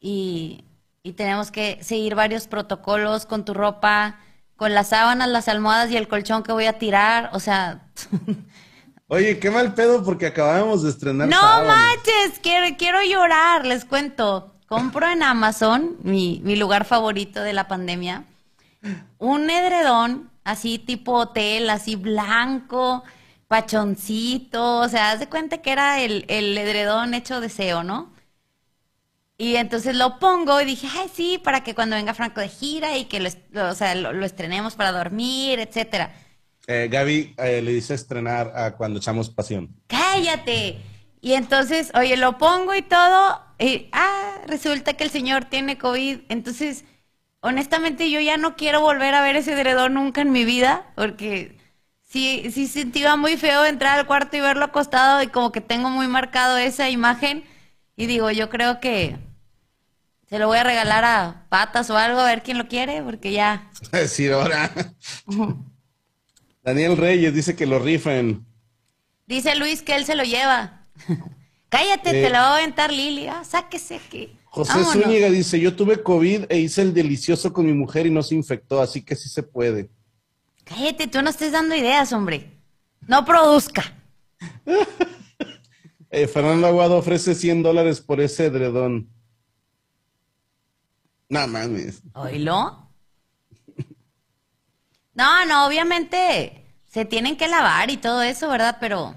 Y, 0.00 0.64
y 1.02 1.12
tenemos 1.14 1.50
que 1.50 1.78
seguir 1.82 2.14
varios 2.14 2.46
protocolos 2.48 3.26
con 3.26 3.44
tu 3.44 3.54
ropa, 3.54 4.18
con 4.56 4.74
las 4.74 4.88
sábanas, 4.90 5.28
las 5.28 5.48
almohadas 5.48 5.90
y 5.90 5.96
el 5.96 6.08
colchón 6.08 6.42
que 6.42 6.52
voy 6.52 6.66
a 6.66 6.78
tirar. 6.78 7.30
O 7.34 7.40
sea, 7.40 7.90
Oye, 9.08 9.38
qué 9.40 9.50
mal 9.50 9.74
pedo 9.74 10.04
porque 10.04 10.26
acabamos 10.26 10.82
de 10.82 10.90
estrenar 10.90 11.28
No 11.28 11.36
sábanas. 11.40 11.66
manches, 11.66 12.38
quiero, 12.42 12.76
quiero 12.76 13.02
llorar, 13.02 13.66
les 13.66 13.84
cuento. 13.84 14.54
Compro 14.66 15.10
en 15.10 15.22
Amazon, 15.24 15.96
mi, 16.02 16.40
mi 16.44 16.54
lugar 16.54 16.84
favorito 16.84 17.40
de 17.42 17.52
la 17.52 17.66
pandemia, 17.66 18.24
un 19.18 19.50
edredón 19.50 20.30
así 20.44 20.78
tipo 20.78 21.12
hotel, 21.14 21.70
así 21.70 21.96
blanco, 21.96 23.02
pachoncito, 23.48 24.78
o 24.78 24.88
sea, 24.88 25.12
haz 25.12 25.20
de 25.20 25.28
cuenta 25.28 25.58
que 25.58 25.72
era 25.72 26.00
el, 26.00 26.24
el 26.28 26.56
edredón 26.56 27.14
hecho 27.14 27.40
de 27.40 27.48
SEO, 27.48 27.82
¿no? 27.84 28.12
Y 29.40 29.56
entonces 29.56 29.96
lo 29.96 30.18
pongo 30.18 30.60
y 30.60 30.66
dije, 30.66 30.86
ay, 30.98 31.10
sí, 31.10 31.38
para 31.42 31.62
que 31.64 31.74
cuando 31.74 31.96
venga 31.96 32.12
Franco 32.12 32.42
de 32.42 32.48
gira 32.48 32.98
y 32.98 33.06
que 33.06 33.20
lo, 33.20 33.30
o 33.70 33.74
sea, 33.74 33.94
lo, 33.94 34.12
lo 34.12 34.26
estrenemos 34.26 34.74
para 34.76 34.92
dormir, 34.92 35.60
etcétera. 35.60 36.14
Eh, 36.66 36.88
Gaby 36.92 37.34
eh, 37.38 37.62
le 37.62 37.72
dice 37.72 37.94
estrenar 37.94 38.52
a 38.54 38.76
cuando 38.76 38.98
echamos 38.98 39.30
pasión. 39.30 39.74
cállate. 39.86 40.78
Y 41.22 41.32
entonces, 41.32 41.90
oye, 41.94 42.18
lo 42.18 42.36
pongo 42.36 42.74
y 42.74 42.82
todo, 42.82 43.40
y 43.58 43.88
ah, 43.92 44.42
resulta 44.46 44.92
que 44.94 45.04
el 45.04 45.10
señor 45.10 45.46
tiene 45.46 45.78
COVID. 45.78 46.20
Entonces, 46.28 46.84
honestamente, 47.40 48.10
yo 48.10 48.20
ya 48.20 48.36
no 48.36 48.56
quiero 48.56 48.82
volver 48.82 49.14
a 49.14 49.22
ver 49.22 49.36
ese 49.36 49.54
edredón 49.54 49.94
nunca 49.94 50.20
en 50.20 50.32
mi 50.32 50.44
vida, 50.44 50.92
porque 50.96 51.56
sí, 52.02 52.50
sí 52.52 52.66
sentía 52.68 53.16
muy 53.16 53.38
feo 53.38 53.64
entrar 53.64 53.98
al 53.98 54.06
cuarto 54.06 54.36
y 54.36 54.40
verlo 54.40 54.66
acostado 54.66 55.22
y 55.22 55.28
como 55.28 55.50
que 55.50 55.62
tengo 55.62 55.88
muy 55.90 56.08
marcado 56.08 56.58
esa 56.58 56.90
imagen. 56.90 57.44
Y 57.96 58.06
digo, 58.06 58.30
yo 58.30 58.50
creo 58.50 58.80
que 58.80 59.18
se 60.30 60.38
lo 60.38 60.46
voy 60.46 60.58
a 60.58 60.64
regalar 60.64 61.04
a 61.04 61.46
patas 61.50 61.90
o 61.90 61.96
algo, 61.98 62.20
a 62.20 62.24
ver 62.26 62.42
quién 62.42 62.56
lo 62.56 62.68
quiere, 62.68 63.02
porque 63.02 63.32
ya. 63.32 63.68
decir 63.92 64.32
ahora. 64.32 64.70
Daniel 66.62 66.96
Reyes 66.96 67.34
dice 67.34 67.56
que 67.56 67.66
lo 67.66 67.78
rifen. 67.78 68.46
Dice 69.26 69.54
Luis 69.56 69.82
que 69.82 69.94
él 69.96 70.04
se 70.04 70.14
lo 70.14 70.24
lleva. 70.24 70.86
Cállate, 71.68 72.10
Eh. 72.10 72.22
te 72.24 72.30
lo 72.30 72.38
va 72.38 72.54
a 72.54 72.56
aventar 72.58 72.92
Lili. 72.92 73.28
Ah, 73.28 73.42
sáquese 73.44 73.96
aquí. 73.96 74.36
José 74.46 74.72
Vámonos. 74.74 75.04
Zúñiga 75.04 75.30
dice, 75.30 75.60
yo 75.60 75.76
tuve 75.76 76.02
COVID 76.02 76.46
e 76.48 76.58
hice 76.58 76.82
el 76.82 76.92
delicioso 76.92 77.52
con 77.52 77.66
mi 77.66 77.72
mujer 77.72 78.06
y 78.06 78.10
no 78.10 78.22
se 78.24 78.34
infectó, 78.34 78.80
así 78.80 79.02
que 79.02 79.14
sí 79.14 79.28
se 79.28 79.42
puede. 79.44 79.88
Cállate, 80.64 81.06
tú 81.06 81.22
no 81.22 81.30
estés 81.30 81.52
dando 81.52 81.74
ideas, 81.76 82.12
hombre. 82.12 82.50
No 83.06 83.24
produzca. 83.24 83.82
Eh, 86.12 86.26
Fernando 86.26 86.66
Aguado 86.66 86.96
ofrece 86.96 87.36
100 87.36 87.62
dólares 87.62 88.00
por 88.00 88.20
ese 88.20 88.46
edredón. 88.46 89.08
No 91.30 91.46
mames. 91.46 92.02
¿Oílo? 92.12 92.88
No, 95.14 95.46
no, 95.46 95.66
obviamente 95.66 96.66
se 96.86 97.04
tienen 97.04 97.36
que 97.36 97.46
lavar 97.46 97.90
y 97.90 97.96
todo 97.96 98.22
eso, 98.22 98.48
¿verdad? 98.48 98.78
Pero, 98.80 99.14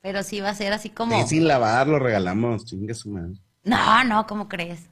pero 0.00 0.22
sí 0.24 0.40
va 0.40 0.50
a 0.50 0.54
ser 0.54 0.72
así 0.72 0.90
como. 0.90 1.20
Sí, 1.22 1.36
sin 1.36 1.48
lavar 1.48 1.86
lo 1.86 1.98
regalamos, 1.98 2.64
chingue 2.64 2.94
su 2.94 3.10
madre. 3.10 3.34
No, 3.62 4.02
no, 4.04 4.26
¿cómo 4.26 4.48
crees? 4.48 4.88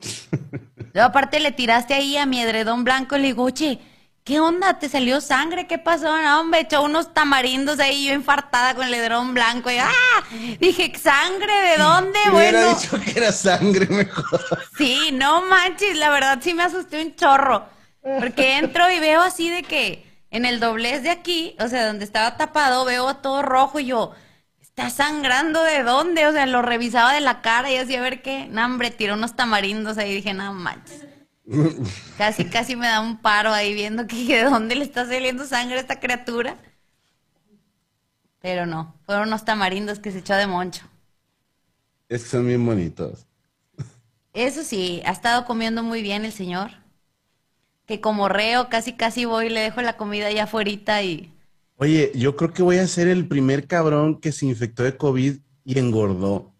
Luego 0.92 1.08
aparte 1.08 1.38
le 1.38 1.52
tiraste 1.52 1.94
ahí 1.94 2.16
a 2.16 2.26
mi 2.26 2.40
edredón 2.40 2.82
blanco 2.82 3.16
y 3.16 3.20
le 3.20 3.26
digo, 3.28 3.44
oye, 3.44 3.80
¿qué 4.26 4.40
onda? 4.40 4.78
¿Te 4.78 4.88
salió 4.90 5.20
sangre? 5.22 5.66
¿Qué 5.68 5.78
pasó? 5.78 6.20
No, 6.20 6.40
hombre, 6.40 6.60
echó 6.60 6.82
unos 6.82 7.14
tamarindos 7.14 7.78
ahí, 7.78 8.08
yo 8.08 8.12
infartada 8.12 8.74
con 8.74 8.84
el 8.86 8.92
edredón 8.92 9.32
blanco. 9.32 9.70
Y, 9.70 9.78
¡ah! 9.78 9.90
Dije, 10.60 10.92
¿sangre 10.98 11.52
de 11.70 11.78
dónde? 11.78 12.18
Me 12.26 12.36
hubiera 12.36 12.66
Bueno, 12.66 12.74
dicho 12.74 13.00
que 13.00 13.12
era 13.18 13.32
sangre 13.32 13.86
mejor. 13.86 14.40
sí, 14.76 15.10
no 15.12 15.42
manches, 15.46 15.96
la 15.96 16.10
verdad 16.10 16.40
sí 16.42 16.52
me 16.52 16.64
asusté 16.64 17.00
un 17.02 17.14
chorro. 17.14 17.64
Porque 18.02 18.58
entro 18.58 18.90
y 18.90 18.98
veo 18.98 19.22
así 19.22 19.48
de 19.48 19.62
que 19.62 20.04
en 20.30 20.44
el 20.44 20.60
doblez 20.60 21.02
de 21.04 21.10
aquí, 21.10 21.56
o 21.60 21.68
sea, 21.68 21.86
donde 21.86 22.04
estaba 22.04 22.36
tapado, 22.36 22.84
veo 22.84 23.16
todo 23.16 23.42
rojo 23.42 23.78
y 23.80 23.86
yo, 23.86 24.12
¿está 24.60 24.90
sangrando 24.90 25.62
de 25.62 25.82
dónde? 25.84 26.26
O 26.26 26.32
sea, 26.32 26.46
lo 26.46 26.62
revisaba 26.62 27.12
de 27.12 27.20
la 27.20 27.42
cara 27.42 27.70
y 27.70 27.76
así 27.76 27.94
a 27.96 28.00
ver 28.02 28.22
qué. 28.22 28.48
No, 28.50 28.64
hombre, 28.64 28.90
tiró 28.90 29.14
unos 29.14 29.36
tamarindos 29.36 29.98
ahí 29.98 30.10
y 30.10 30.14
dije, 30.16 30.34
no 30.34 30.52
manches. 30.52 31.05
Casi, 32.18 32.44
casi 32.46 32.74
me 32.74 32.86
da 32.86 33.00
un 33.00 33.18
paro 33.18 33.52
ahí 33.52 33.72
viendo 33.72 34.06
que 34.06 34.16
de 34.26 34.44
dónde 34.44 34.74
le 34.74 34.84
está 34.84 35.06
saliendo 35.06 35.44
sangre 35.46 35.76
a 35.76 35.80
esta 35.80 36.00
criatura. 36.00 36.56
Pero 38.40 38.66
no, 38.66 38.94
fueron 39.04 39.28
unos 39.28 39.44
tamarindos 39.44 39.98
que 39.98 40.10
se 40.10 40.18
echó 40.18 40.34
de 40.34 40.46
moncho. 40.46 40.84
Es 42.08 42.24
que 42.24 42.28
son 42.28 42.46
bien 42.46 42.64
bonitos. 42.64 43.26
Eso 44.32 44.62
sí, 44.62 45.02
ha 45.04 45.12
estado 45.12 45.44
comiendo 45.44 45.82
muy 45.82 46.02
bien 46.02 46.24
el 46.24 46.32
señor. 46.32 46.70
Que 47.86 48.00
como 48.00 48.28
reo, 48.28 48.68
casi 48.68 48.92
casi 48.92 49.24
voy 49.24 49.46
y 49.46 49.50
le 49.50 49.60
dejo 49.60 49.80
la 49.82 49.96
comida 49.96 50.26
allá 50.26 50.44
afuera 50.44 51.02
y... 51.02 51.32
Oye, 51.76 52.10
yo 52.14 52.36
creo 52.36 52.52
que 52.52 52.62
voy 52.62 52.78
a 52.78 52.86
ser 52.86 53.08
el 53.08 53.28
primer 53.28 53.66
cabrón 53.66 54.20
que 54.20 54.32
se 54.32 54.46
infectó 54.46 54.82
de 54.82 54.96
COVID 54.96 55.36
y 55.64 55.78
engordó. 55.78 56.52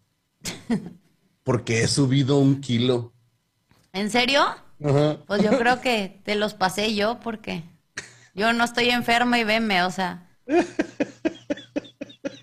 Porque 1.43 1.81
he 1.83 1.87
subido 1.87 2.37
un 2.37 2.61
kilo. 2.61 3.13
¿En 3.93 4.11
serio? 4.11 4.45
Pues 4.79 5.41
yo 5.43 5.57
creo 5.57 5.81
que 5.81 6.21
te 6.23 6.35
los 6.35 6.53
pasé 6.53 6.93
yo 6.95 7.19
porque 7.19 7.63
yo 8.33 8.53
no 8.53 8.63
estoy 8.63 8.89
enferma 8.89 9.39
y 9.39 9.43
venme, 9.43 9.83
o 9.83 9.91
sea. 9.91 10.29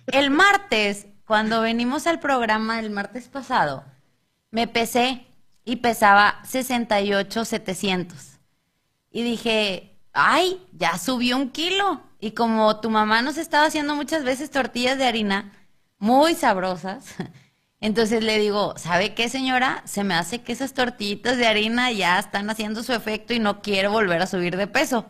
El 0.06 0.30
martes, 0.30 1.06
cuando 1.26 1.60
venimos 1.60 2.06
al 2.06 2.20
programa 2.20 2.78
el 2.80 2.90
martes 2.90 3.28
pasado, 3.28 3.84
me 4.50 4.66
pesé 4.68 5.26
y 5.64 5.76
pesaba 5.76 6.40
68,700. 6.44 8.38
Y 9.10 9.22
dije, 9.22 9.98
ay, 10.12 10.60
ya 10.72 10.98
subió 10.98 11.36
un 11.36 11.50
kilo. 11.50 12.02
Y 12.20 12.32
como 12.32 12.80
tu 12.80 12.90
mamá 12.90 13.22
nos 13.22 13.36
estaba 13.36 13.66
haciendo 13.66 13.94
muchas 13.94 14.24
veces 14.24 14.50
tortillas 14.50 14.98
de 14.98 15.06
harina 15.06 15.52
muy 15.98 16.34
sabrosas, 16.34 17.06
entonces 17.80 18.24
le 18.24 18.38
digo, 18.38 18.74
¿sabe 18.78 19.14
qué, 19.14 19.28
señora? 19.28 19.82
Se 19.86 20.04
me 20.04 20.14
hace 20.14 20.42
que 20.42 20.52
esas 20.52 20.72
tortillitas 20.74 21.36
de 21.36 21.46
harina 21.46 21.92
ya 21.92 22.18
están 22.18 22.48
haciendo 22.50 22.82
su 22.82 22.92
efecto 22.94 23.34
y 23.34 23.38
no 23.40 23.60
quiero 23.62 23.90
volver 23.92 24.22
a 24.22 24.26
subir 24.26 24.56
de 24.56 24.66
peso. 24.66 25.06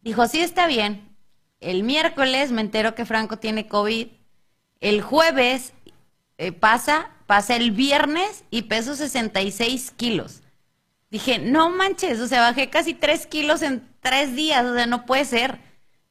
Dijo, 0.00 0.26
sí, 0.28 0.40
está 0.40 0.66
bien. 0.66 1.16
El 1.60 1.82
miércoles 1.82 2.52
me 2.52 2.60
entero 2.60 2.94
que 2.94 3.06
Franco 3.06 3.38
tiene 3.38 3.66
COVID. 3.66 4.08
El 4.80 5.02
jueves 5.02 5.72
eh, 6.38 6.52
pasa, 6.52 7.10
pasa 7.26 7.56
el 7.56 7.70
viernes 7.72 8.44
y 8.50 8.62
peso 8.62 8.94
66 8.94 9.90
kilos. 9.96 10.42
Dije, 11.10 11.38
no 11.38 11.70
manches, 11.70 12.20
o 12.20 12.26
sea, 12.28 12.40
bajé 12.42 12.70
casi 12.70 12.94
3 12.94 13.26
kilos 13.26 13.62
en 13.62 13.88
3 14.00 14.34
días, 14.34 14.64
o 14.66 14.74
sea, 14.74 14.86
no 14.86 15.06
puede 15.06 15.24
ser. 15.24 15.60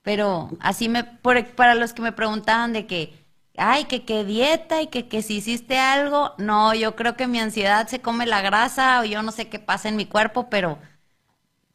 Pero 0.01 0.49
así 0.59 0.89
me, 0.89 1.03
por- 1.03 1.45
para 1.55 1.75
los 1.75 1.93
que 1.93 2.01
me 2.01 2.11
preguntaban 2.11 2.73
de 2.73 2.87
que, 2.87 3.13
ay, 3.57 3.85
que 3.85 4.03
qué 4.05 4.23
dieta 4.23 4.81
y 4.81 4.87
que, 4.87 5.07
que 5.07 5.21
si 5.21 5.37
hiciste 5.37 5.77
algo. 5.77 6.31
No, 6.37 6.73
yo 6.73 6.95
creo 6.95 7.15
que 7.15 7.27
mi 7.27 7.39
ansiedad 7.39 7.87
se 7.87 8.01
come 8.01 8.25
la 8.25 8.41
grasa 8.41 9.01
o 9.01 9.05
yo 9.05 9.21
no 9.23 9.31
sé 9.31 9.47
qué 9.49 9.59
pasa 9.59 9.89
en 9.89 9.95
mi 9.95 10.05
cuerpo, 10.05 10.49
pero, 10.49 10.77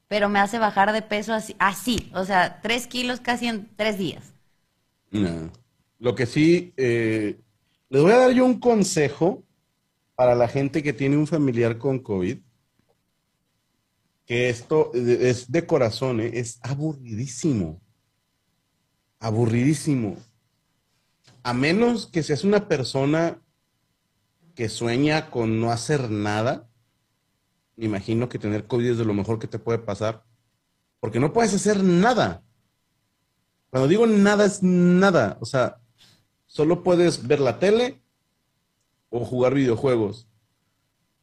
pero 0.08 0.28
me 0.28 0.38
hace 0.38 0.58
bajar 0.58 0.92
de 0.92 1.02
peso 1.02 1.34
así, 1.34 1.56
así. 1.58 2.10
O 2.14 2.24
sea, 2.24 2.60
tres 2.62 2.86
kilos 2.86 3.20
casi 3.20 3.48
en 3.48 3.68
tres 3.76 3.98
días. 3.98 4.32
No. 5.10 5.50
Lo 5.98 6.14
que 6.14 6.26
sí, 6.26 6.72
eh, 6.76 7.38
les 7.90 8.02
voy 8.02 8.12
a 8.12 8.18
dar 8.18 8.30
yo 8.32 8.44
un 8.44 8.58
consejo 8.58 9.42
para 10.14 10.34
la 10.34 10.48
gente 10.48 10.82
que 10.82 10.92
tiene 10.92 11.16
un 11.16 11.26
familiar 11.26 11.78
con 11.78 11.98
COVID, 11.98 12.38
que 14.26 14.48
esto 14.48 14.92
es 14.94 15.50
de 15.50 15.66
corazón, 15.66 16.20
¿eh? 16.20 16.30
es 16.34 16.60
aburridísimo. 16.62 17.80
Aburridísimo. 19.18 20.16
A 21.42 21.54
menos 21.54 22.06
que 22.06 22.22
seas 22.22 22.44
una 22.44 22.68
persona 22.68 23.42
que 24.54 24.68
sueña 24.68 25.30
con 25.30 25.60
no 25.60 25.70
hacer 25.70 26.10
nada, 26.10 26.68
me 27.76 27.86
imagino 27.86 28.28
que 28.28 28.38
tener 28.38 28.66
COVID 28.66 28.90
es 28.90 28.98
de 28.98 29.04
lo 29.04 29.14
mejor 29.14 29.38
que 29.38 29.46
te 29.46 29.58
puede 29.58 29.78
pasar, 29.78 30.24
porque 31.00 31.18
no 31.18 31.32
puedes 31.32 31.54
hacer 31.54 31.82
nada. 31.82 32.44
Cuando 33.70 33.88
digo 33.88 34.06
nada 34.06 34.44
es 34.44 34.62
nada, 34.62 35.38
o 35.40 35.46
sea, 35.46 35.80
solo 36.46 36.82
puedes 36.82 37.26
ver 37.26 37.40
la 37.40 37.58
tele 37.58 38.02
o 39.08 39.24
jugar 39.24 39.54
videojuegos. 39.54 40.28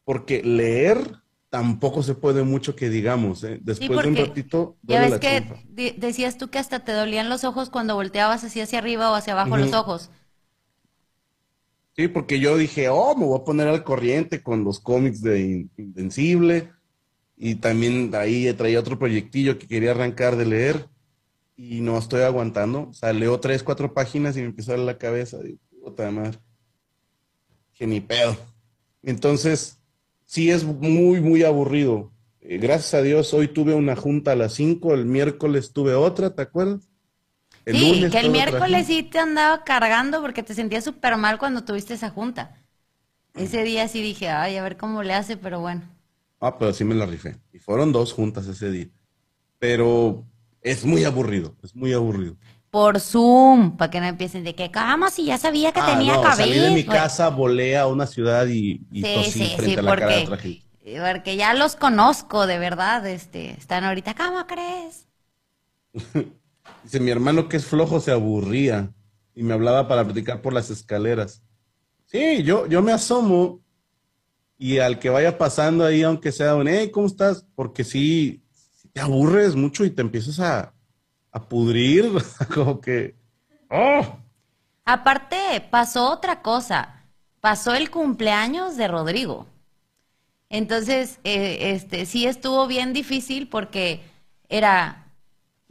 Porque 0.04 0.42
leer 0.42 1.22
tampoco 1.50 2.02
se 2.02 2.14
puede 2.14 2.42
mucho 2.42 2.76
que 2.76 2.88
digamos, 2.90 3.42
¿eh? 3.44 3.58
Después 3.62 4.02
de 4.02 4.08
un 4.08 4.16
ratito, 4.16 4.76
Ya 4.82 5.00
ves 5.00 5.10
la 5.10 5.20
que 5.20 5.94
decías 5.96 6.38
tú 6.38 6.48
que 6.50 6.58
hasta 6.58 6.80
te 6.84 6.92
dolían 6.92 7.28
los 7.28 7.44
ojos 7.44 7.70
cuando 7.70 7.94
volteabas 7.94 8.44
así 8.44 8.60
hacia 8.60 8.78
arriba 8.78 9.10
o 9.10 9.14
hacia 9.14 9.32
abajo 9.32 9.56
los 9.56 9.72
ojos. 9.72 10.10
Sí, 11.96 12.06
porque 12.08 12.38
yo 12.38 12.56
dije, 12.56 12.88
oh, 12.88 13.16
me 13.16 13.24
voy 13.26 13.40
a 13.40 13.44
poner 13.44 13.66
al 13.68 13.82
corriente 13.82 14.40
con 14.42 14.62
los 14.64 14.78
cómics 14.80 15.20
de 15.20 15.40
In- 15.40 15.70
Invencible. 15.76 16.70
Y 17.36 17.56
también 17.56 18.12
ahí 18.14 18.52
traía 18.54 18.80
otro 18.80 18.98
proyectillo 18.98 19.58
que 19.58 19.66
quería 19.68 19.92
arrancar 19.92 20.36
de 20.36 20.46
leer. 20.46 20.88
Y 21.56 21.80
no 21.80 21.98
estoy 21.98 22.22
aguantando. 22.22 22.88
O 22.90 22.92
sea, 22.94 23.12
leo 23.12 23.40
tres, 23.40 23.62
cuatro 23.64 23.94
páginas 23.94 24.36
y 24.36 24.40
me 24.40 24.46
empieza 24.46 24.72
a 24.72 24.76
dar 24.76 24.86
la 24.86 24.98
cabeza. 24.98 25.38
Digo, 25.38 25.58
puta 25.82 26.10
madre. 26.10 26.38
Que 27.72 27.86
ni 27.86 28.00
pedo. 28.00 28.36
Entonces, 29.02 29.77
sí 30.28 30.50
es 30.50 30.62
muy, 30.64 31.20
muy 31.20 31.42
aburrido. 31.42 32.12
Eh, 32.42 32.58
gracias 32.58 32.94
a 32.94 33.02
Dios, 33.02 33.32
hoy 33.32 33.48
tuve 33.48 33.74
una 33.74 33.96
junta 33.96 34.32
a 34.32 34.36
las 34.36 34.52
cinco, 34.52 34.92
el 34.94 35.06
miércoles 35.06 35.72
tuve 35.72 35.94
otra, 35.94 36.34
¿te 36.34 36.42
acuerdas? 36.42 36.86
El 37.64 37.78
sí, 37.78 37.80
lunes 37.80 38.10
que 38.10 38.18
el 38.20 38.30
miércoles 38.30 38.86
sí 38.86 39.02
te 39.02 39.18
andaba 39.18 39.64
cargando 39.64 40.20
porque 40.20 40.42
te 40.42 40.54
sentías 40.54 40.84
súper 40.84 41.16
mal 41.16 41.38
cuando 41.38 41.64
tuviste 41.64 41.94
esa 41.94 42.10
junta. 42.10 42.56
Ese 43.36 43.64
día 43.64 43.88
sí 43.88 44.02
dije, 44.02 44.28
ay, 44.30 44.56
a 44.58 44.62
ver 44.62 44.76
cómo 44.76 45.02
le 45.02 45.14
hace, 45.14 45.36
pero 45.38 45.60
bueno. 45.60 45.82
Ah, 46.40 46.56
pero 46.58 46.72
sí 46.72 46.84
me 46.84 46.94
la 46.94 47.06
rifé. 47.06 47.36
Y 47.52 47.58
fueron 47.58 47.92
dos 47.92 48.12
juntas 48.12 48.46
ese 48.46 48.70
día. 48.70 48.88
Pero 49.58 50.26
es 50.62 50.84
muy 50.84 51.04
aburrido, 51.04 51.56
es 51.62 51.74
muy 51.76 51.92
aburrido. 51.92 52.38
Por 52.70 53.00
Zoom, 53.00 53.76
para 53.76 53.90
que 53.90 54.00
no 54.00 54.06
empiecen 54.06 54.44
de 54.44 54.54
que, 54.54 54.70
¿cómo 54.72 55.08
si 55.10 55.24
ya 55.24 55.38
sabía 55.38 55.72
que 55.72 55.80
Ah, 55.80 55.82
tenía 55.82 56.20
no, 56.22 56.30
salí 56.32 56.58
de 56.58 56.70
mi 56.70 56.88
casa, 56.88 57.28
volé 57.30 57.76
a 57.78 57.86
una 57.86 58.06
ciudad 58.06 58.46
y, 58.48 58.86
y 58.90 59.04
Sí, 59.04 59.06
tosí 59.06 59.46
sí, 59.46 59.56
frente 59.56 59.70
sí, 59.70 59.78
a 59.80 59.82
la 59.82 59.96
cara 59.96 60.12
de 60.12 60.18
otra 60.18 60.36
porque, 60.36 60.38
gente. 60.38 60.66
porque 61.00 61.36
ya 61.36 61.54
los 61.54 61.76
conozco, 61.76 62.46
de 62.46 62.58
verdad, 62.58 63.06
este, 63.06 63.50
están 63.52 63.84
ahorita, 63.84 64.14
¿cómo 64.14 64.46
crees? 64.46 65.06
Dice, 66.82 67.00
mi 67.00 67.10
hermano 67.10 67.48
que 67.48 67.56
es 67.56 67.66
flojo 67.66 68.00
se 68.00 68.12
aburría 68.12 68.92
y 69.34 69.42
me 69.42 69.54
hablaba 69.54 69.88
para 69.88 70.04
platicar 70.04 70.42
por 70.42 70.52
las 70.52 70.70
escaleras. 70.70 71.42
Sí, 72.06 72.42
yo, 72.44 72.66
yo 72.66 72.82
me 72.82 72.92
asomo 72.92 73.62
y 74.58 74.78
al 74.78 74.98
que 74.98 75.10
vaya 75.10 75.38
pasando 75.38 75.84
ahí, 75.84 76.02
aunque 76.02 76.32
sea 76.32 76.56
un, 76.56 76.68
hey, 76.68 76.90
¿cómo 76.92 77.06
estás? 77.06 77.46
Porque 77.54 77.84
sí 77.84 78.44
te 78.92 79.00
aburres 79.00 79.56
mucho 79.56 79.84
y 79.84 79.90
te 79.90 80.02
empiezas 80.02 80.40
a, 80.40 80.74
a 81.32 81.40
pudrir, 81.40 82.10
como 82.54 82.80
que, 82.80 83.14
¡oh! 83.70 84.18
Aparte, 84.84 85.66
pasó 85.70 86.10
otra 86.10 86.40
cosa. 86.40 87.04
Pasó 87.40 87.74
el 87.74 87.90
cumpleaños 87.90 88.76
de 88.76 88.88
Rodrigo. 88.88 89.46
Entonces, 90.48 91.20
eh, 91.24 91.72
este, 91.74 92.06
sí 92.06 92.26
estuvo 92.26 92.66
bien 92.66 92.92
difícil 92.92 93.48
porque 93.48 94.00
era, 94.48 95.12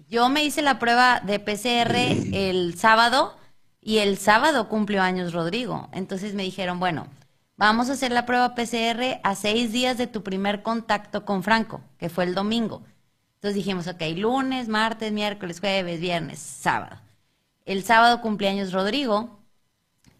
yo 0.07 0.29
me 0.29 0.43
hice 0.43 0.61
la 0.61 0.77
prueba 0.77 1.19
de 1.19 1.39
PCR 1.39 1.95
el 1.95 2.77
sábado 2.77 3.35
y 3.81 3.97
el 3.97 4.17
sábado 4.17 4.69
cumplió 4.69 5.01
años 5.01 5.33
Rodrigo. 5.33 5.89
Entonces 5.93 6.35
me 6.35 6.43
dijeron, 6.43 6.79
bueno, 6.79 7.07
vamos 7.55 7.89
a 7.89 7.93
hacer 7.93 8.11
la 8.11 8.25
prueba 8.25 8.53
PCR 8.53 9.19
a 9.23 9.33
seis 9.33 9.71
días 9.71 9.97
de 9.97 10.07
tu 10.07 10.21
primer 10.23 10.61
contacto 10.61 11.25
con 11.25 11.41
Franco, 11.41 11.81
que 11.97 12.09
fue 12.09 12.25
el 12.25 12.35
domingo. 12.35 12.83
Entonces 13.37 13.55
dijimos, 13.55 13.85
ok, 13.87 14.01
lunes, 14.15 14.67
martes, 14.67 15.11
miércoles, 15.11 15.59
jueves, 15.59 15.99
viernes, 15.99 16.39
sábado. 16.39 16.97
El 17.65 17.83
sábado 17.83 18.19
cumpleaños 18.21 18.73
Rodrigo 18.73 19.39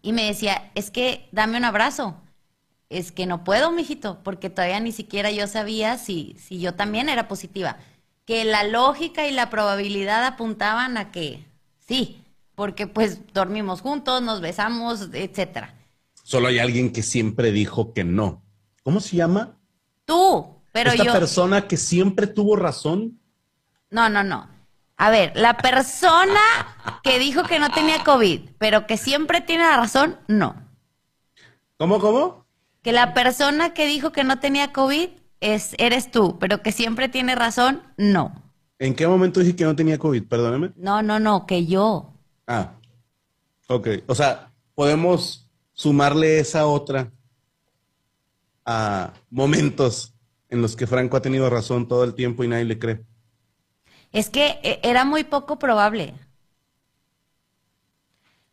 y 0.02 0.12
me 0.12 0.24
decía, 0.24 0.70
es 0.76 0.90
que 0.92 1.28
dame 1.32 1.58
un 1.58 1.64
abrazo. 1.64 2.14
Es 2.88 3.10
que 3.10 3.26
no 3.26 3.42
puedo, 3.42 3.72
mijito, 3.72 4.22
porque 4.22 4.50
todavía 4.50 4.78
ni 4.80 4.92
siquiera 4.92 5.32
yo 5.32 5.46
sabía 5.48 5.98
si, 5.98 6.36
si 6.38 6.60
yo 6.60 6.74
también 6.74 7.08
era 7.08 7.26
positiva. 7.26 7.76
Que 8.24 8.44
la 8.44 8.62
lógica 8.62 9.26
y 9.26 9.32
la 9.32 9.50
probabilidad 9.50 10.24
apuntaban 10.24 10.96
a 10.96 11.10
que 11.10 11.44
sí, 11.78 12.22
porque 12.54 12.86
pues 12.86 13.20
dormimos 13.34 13.80
juntos, 13.80 14.22
nos 14.22 14.40
besamos, 14.40 15.08
etcétera. 15.12 15.74
Solo 16.22 16.48
hay 16.48 16.60
alguien 16.60 16.92
que 16.92 17.02
siempre 17.02 17.50
dijo 17.50 17.92
que 17.92 18.04
no. 18.04 18.42
¿Cómo 18.84 19.00
se 19.00 19.16
llama? 19.16 19.58
Tú, 20.04 20.57
pero 20.78 20.92
Esta 20.92 21.04
yo. 21.04 21.12
persona 21.12 21.66
que 21.66 21.76
siempre 21.76 22.28
tuvo 22.28 22.54
razón. 22.54 23.18
No, 23.90 24.08
no, 24.08 24.22
no. 24.22 24.48
A 24.96 25.10
ver, 25.10 25.32
la 25.34 25.56
persona 25.56 26.38
que 27.02 27.18
dijo 27.18 27.42
que 27.42 27.58
no 27.58 27.68
tenía 27.70 28.04
COVID, 28.04 28.50
pero 28.58 28.86
que 28.86 28.96
siempre 28.96 29.40
tiene 29.40 29.64
la 29.64 29.76
razón, 29.76 30.18
no. 30.28 30.54
¿Cómo, 31.78 31.98
cómo? 31.98 32.46
Que 32.82 32.92
la 32.92 33.12
persona 33.12 33.74
que 33.74 33.86
dijo 33.86 34.12
que 34.12 34.22
no 34.22 34.38
tenía 34.38 34.72
COVID 34.72 35.08
es, 35.40 35.74
eres 35.78 36.12
tú, 36.12 36.38
pero 36.38 36.62
que 36.62 36.70
siempre 36.70 37.08
tiene 37.08 37.34
razón, 37.34 37.82
no. 37.96 38.32
¿En 38.78 38.94
qué 38.94 39.08
momento 39.08 39.40
dije 39.40 39.56
que 39.56 39.64
no 39.64 39.74
tenía 39.74 39.98
COVID? 39.98 40.28
Perdóneme. 40.28 40.70
No, 40.76 41.02
no, 41.02 41.18
no, 41.18 41.44
que 41.44 41.66
yo. 41.66 42.14
Ah, 42.46 42.74
ok. 43.66 43.88
O 44.06 44.14
sea, 44.14 44.52
podemos 44.76 45.50
sumarle 45.72 46.38
esa 46.38 46.66
otra 46.66 47.10
a 48.64 49.12
momentos 49.28 50.14
en 50.48 50.62
los 50.62 50.76
que 50.76 50.86
Franco 50.86 51.16
ha 51.16 51.22
tenido 51.22 51.50
razón 51.50 51.88
todo 51.88 52.04
el 52.04 52.14
tiempo 52.14 52.44
y 52.44 52.48
nadie 52.48 52.64
le 52.64 52.78
cree. 52.78 53.02
Es 54.12 54.30
que 54.30 54.58
eh, 54.62 54.80
era 54.82 55.04
muy 55.04 55.24
poco 55.24 55.58
probable. 55.58 56.14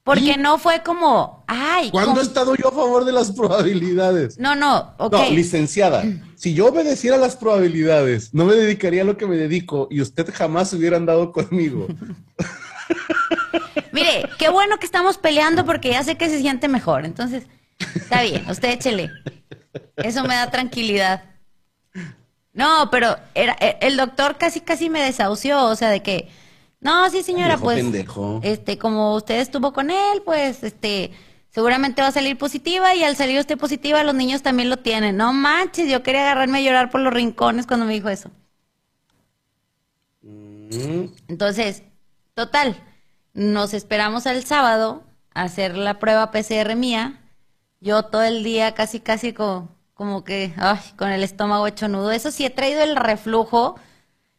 Porque 0.03 0.35
¿Y? 0.35 0.37
no 0.37 0.59
fue 0.59 0.83
como, 0.83 1.43
ay, 1.47 1.89
¿Cuándo 1.89 2.19
he 2.19 2.23
estado 2.23 2.53
yo 2.55 2.67
a 2.67 2.71
favor 2.71 3.05
de 3.05 3.11
las 3.11 3.31
probabilidades? 3.31 4.37
No, 4.37 4.55
no, 4.55 4.93
ok. 4.99 5.13
No, 5.13 5.29
licenciada, 5.31 6.03
si 6.35 6.53
yo 6.53 6.67
obedeciera 6.67 7.17
las 7.17 7.35
probabilidades, 7.35 8.31
no 8.31 8.45
me 8.45 8.53
dedicaría 8.53 9.01
a 9.01 9.05
lo 9.05 9.17
que 9.17 9.25
me 9.25 9.35
dedico 9.35 9.87
y 9.89 10.01
usted 10.01 10.31
jamás 10.31 10.71
hubiera 10.73 10.97
andado 10.97 11.31
conmigo. 11.31 11.87
Mire, 13.91 14.29
qué 14.37 14.49
bueno 14.49 14.77
que 14.77 14.85
estamos 14.85 15.17
peleando 15.17 15.65
porque 15.65 15.91
ya 15.91 16.03
sé 16.03 16.17
que 16.17 16.29
se 16.29 16.39
siente 16.39 16.67
mejor. 16.67 17.05
Entonces, 17.05 17.45
está 17.95 18.21
bien, 18.21 18.47
usted 18.49 18.71
échele. 18.71 19.09
Eso 19.95 20.23
me 20.23 20.35
da 20.35 20.51
tranquilidad. 20.51 21.34
No, 22.55 22.89
pero 22.91 23.17
era, 23.35 23.55
e- 23.61 23.77
el 23.81 23.97
doctor 23.97 24.37
casi 24.39 24.61
casi 24.61 24.89
me 24.89 25.01
desahució, 25.03 25.65
o 25.65 25.75
sea, 25.75 25.91
de 25.91 26.01
que, 26.03 26.29
no, 26.81 27.09
sí 27.11 27.23
señora, 27.23 27.57
pues, 27.59 27.77
pendejo. 27.83 28.39
este, 28.43 28.79
como 28.79 29.15
usted 29.15 29.41
estuvo 29.41 29.73
con 29.73 29.91
él, 29.91 30.23
pues, 30.25 30.63
este, 30.63 31.11
seguramente 31.51 32.01
va 32.01 32.09
a 32.09 32.13
salir 32.13 32.37
positiva 32.37 32.95
y 32.95 33.03
al 33.03 33.17
salir 33.17 33.39
usted 33.39 33.57
positiva, 33.59 34.03
los 34.03 34.15
niños 34.15 34.43
también 34.43 34.69
lo 34.69 34.77
tienen. 34.79 35.17
No 35.17 35.33
manches, 35.33 35.89
yo 35.89 36.03
quería 36.03 36.23
agarrarme 36.23 36.59
a 36.59 36.61
llorar 36.63 36.91
por 36.91 37.01
los 37.01 37.13
rincones 37.13 37.67
cuando 37.67 37.85
me 37.87 37.93
dijo 37.93 38.09
eso. 38.09 38.31
Mm, 40.21 41.05
Entonces, 41.27 41.83
total, 42.33 42.81
nos 43.33 43.73
esperamos 43.73 44.27
al 44.27 44.43
sábado 44.45 45.03
a 45.33 45.43
hacer 45.43 45.77
la 45.77 45.99
prueba 45.99 46.31
PCR 46.31 46.75
mía. 46.75 47.21
Yo 47.81 48.03
todo 48.03 48.23
el 48.23 48.43
día 48.43 48.73
casi, 48.73 48.99
casi 48.99 49.33
como, 49.33 49.74
como 49.95 50.23
que, 50.23 50.53
ay, 50.57 50.79
con 50.97 51.09
el 51.09 51.23
estómago 51.23 51.65
hecho 51.65 51.87
nudo. 51.87 52.11
Eso 52.11 52.29
sí, 52.29 52.45
he 52.45 52.51
traído 52.51 52.83
el 52.83 52.95
reflujo 52.95 53.79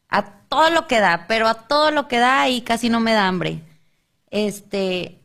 a 0.09 0.41
todo 0.49 0.71
lo 0.71 0.87
que 0.87 1.01
da, 1.01 1.25
pero 1.27 1.49
a 1.49 1.67
todo 1.67 1.91
lo 1.91 2.07
que 2.07 2.19
da 2.19 2.49
y 2.49 2.61
casi 2.61 2.89
no 2.89 3.01
me 3.01 3.15
da 3.15 3.27
hambre. 3.27 3.63
Este, 4.31 5.19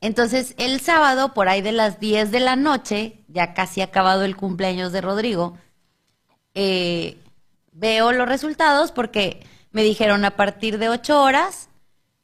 entonces 0.00 0.54
el 0.58 0.80
sábado, 0.80 1.34
por 1.34 1.48
ahí 1.48 1.62
de 1.62 1.72
las 1.72 2.00
10 2.00 2.30
de 2.30 2.40
la 2.40 2.56
noche, 2.56 3.20
ya 3.28 3.54
casi 3.54 3.82
acabado 3.82 4.24
el 4.24 4.36
cumpleaños 4.36 4.92
de 4.92 5.02
Rodrigo, 5.02 5.58
eh, 6.54 7.18
veo 7.72 8.12
los 8.12 8.28
resultados 8.28 8.92
porque 8.92 9.46
me 9.70 9.82
dijeron 9.82 10.24
a 10.24 10.36
partir 10.36 10.78
de 10.78 10.88
8 10.88 11.22
horas 11.22 11.68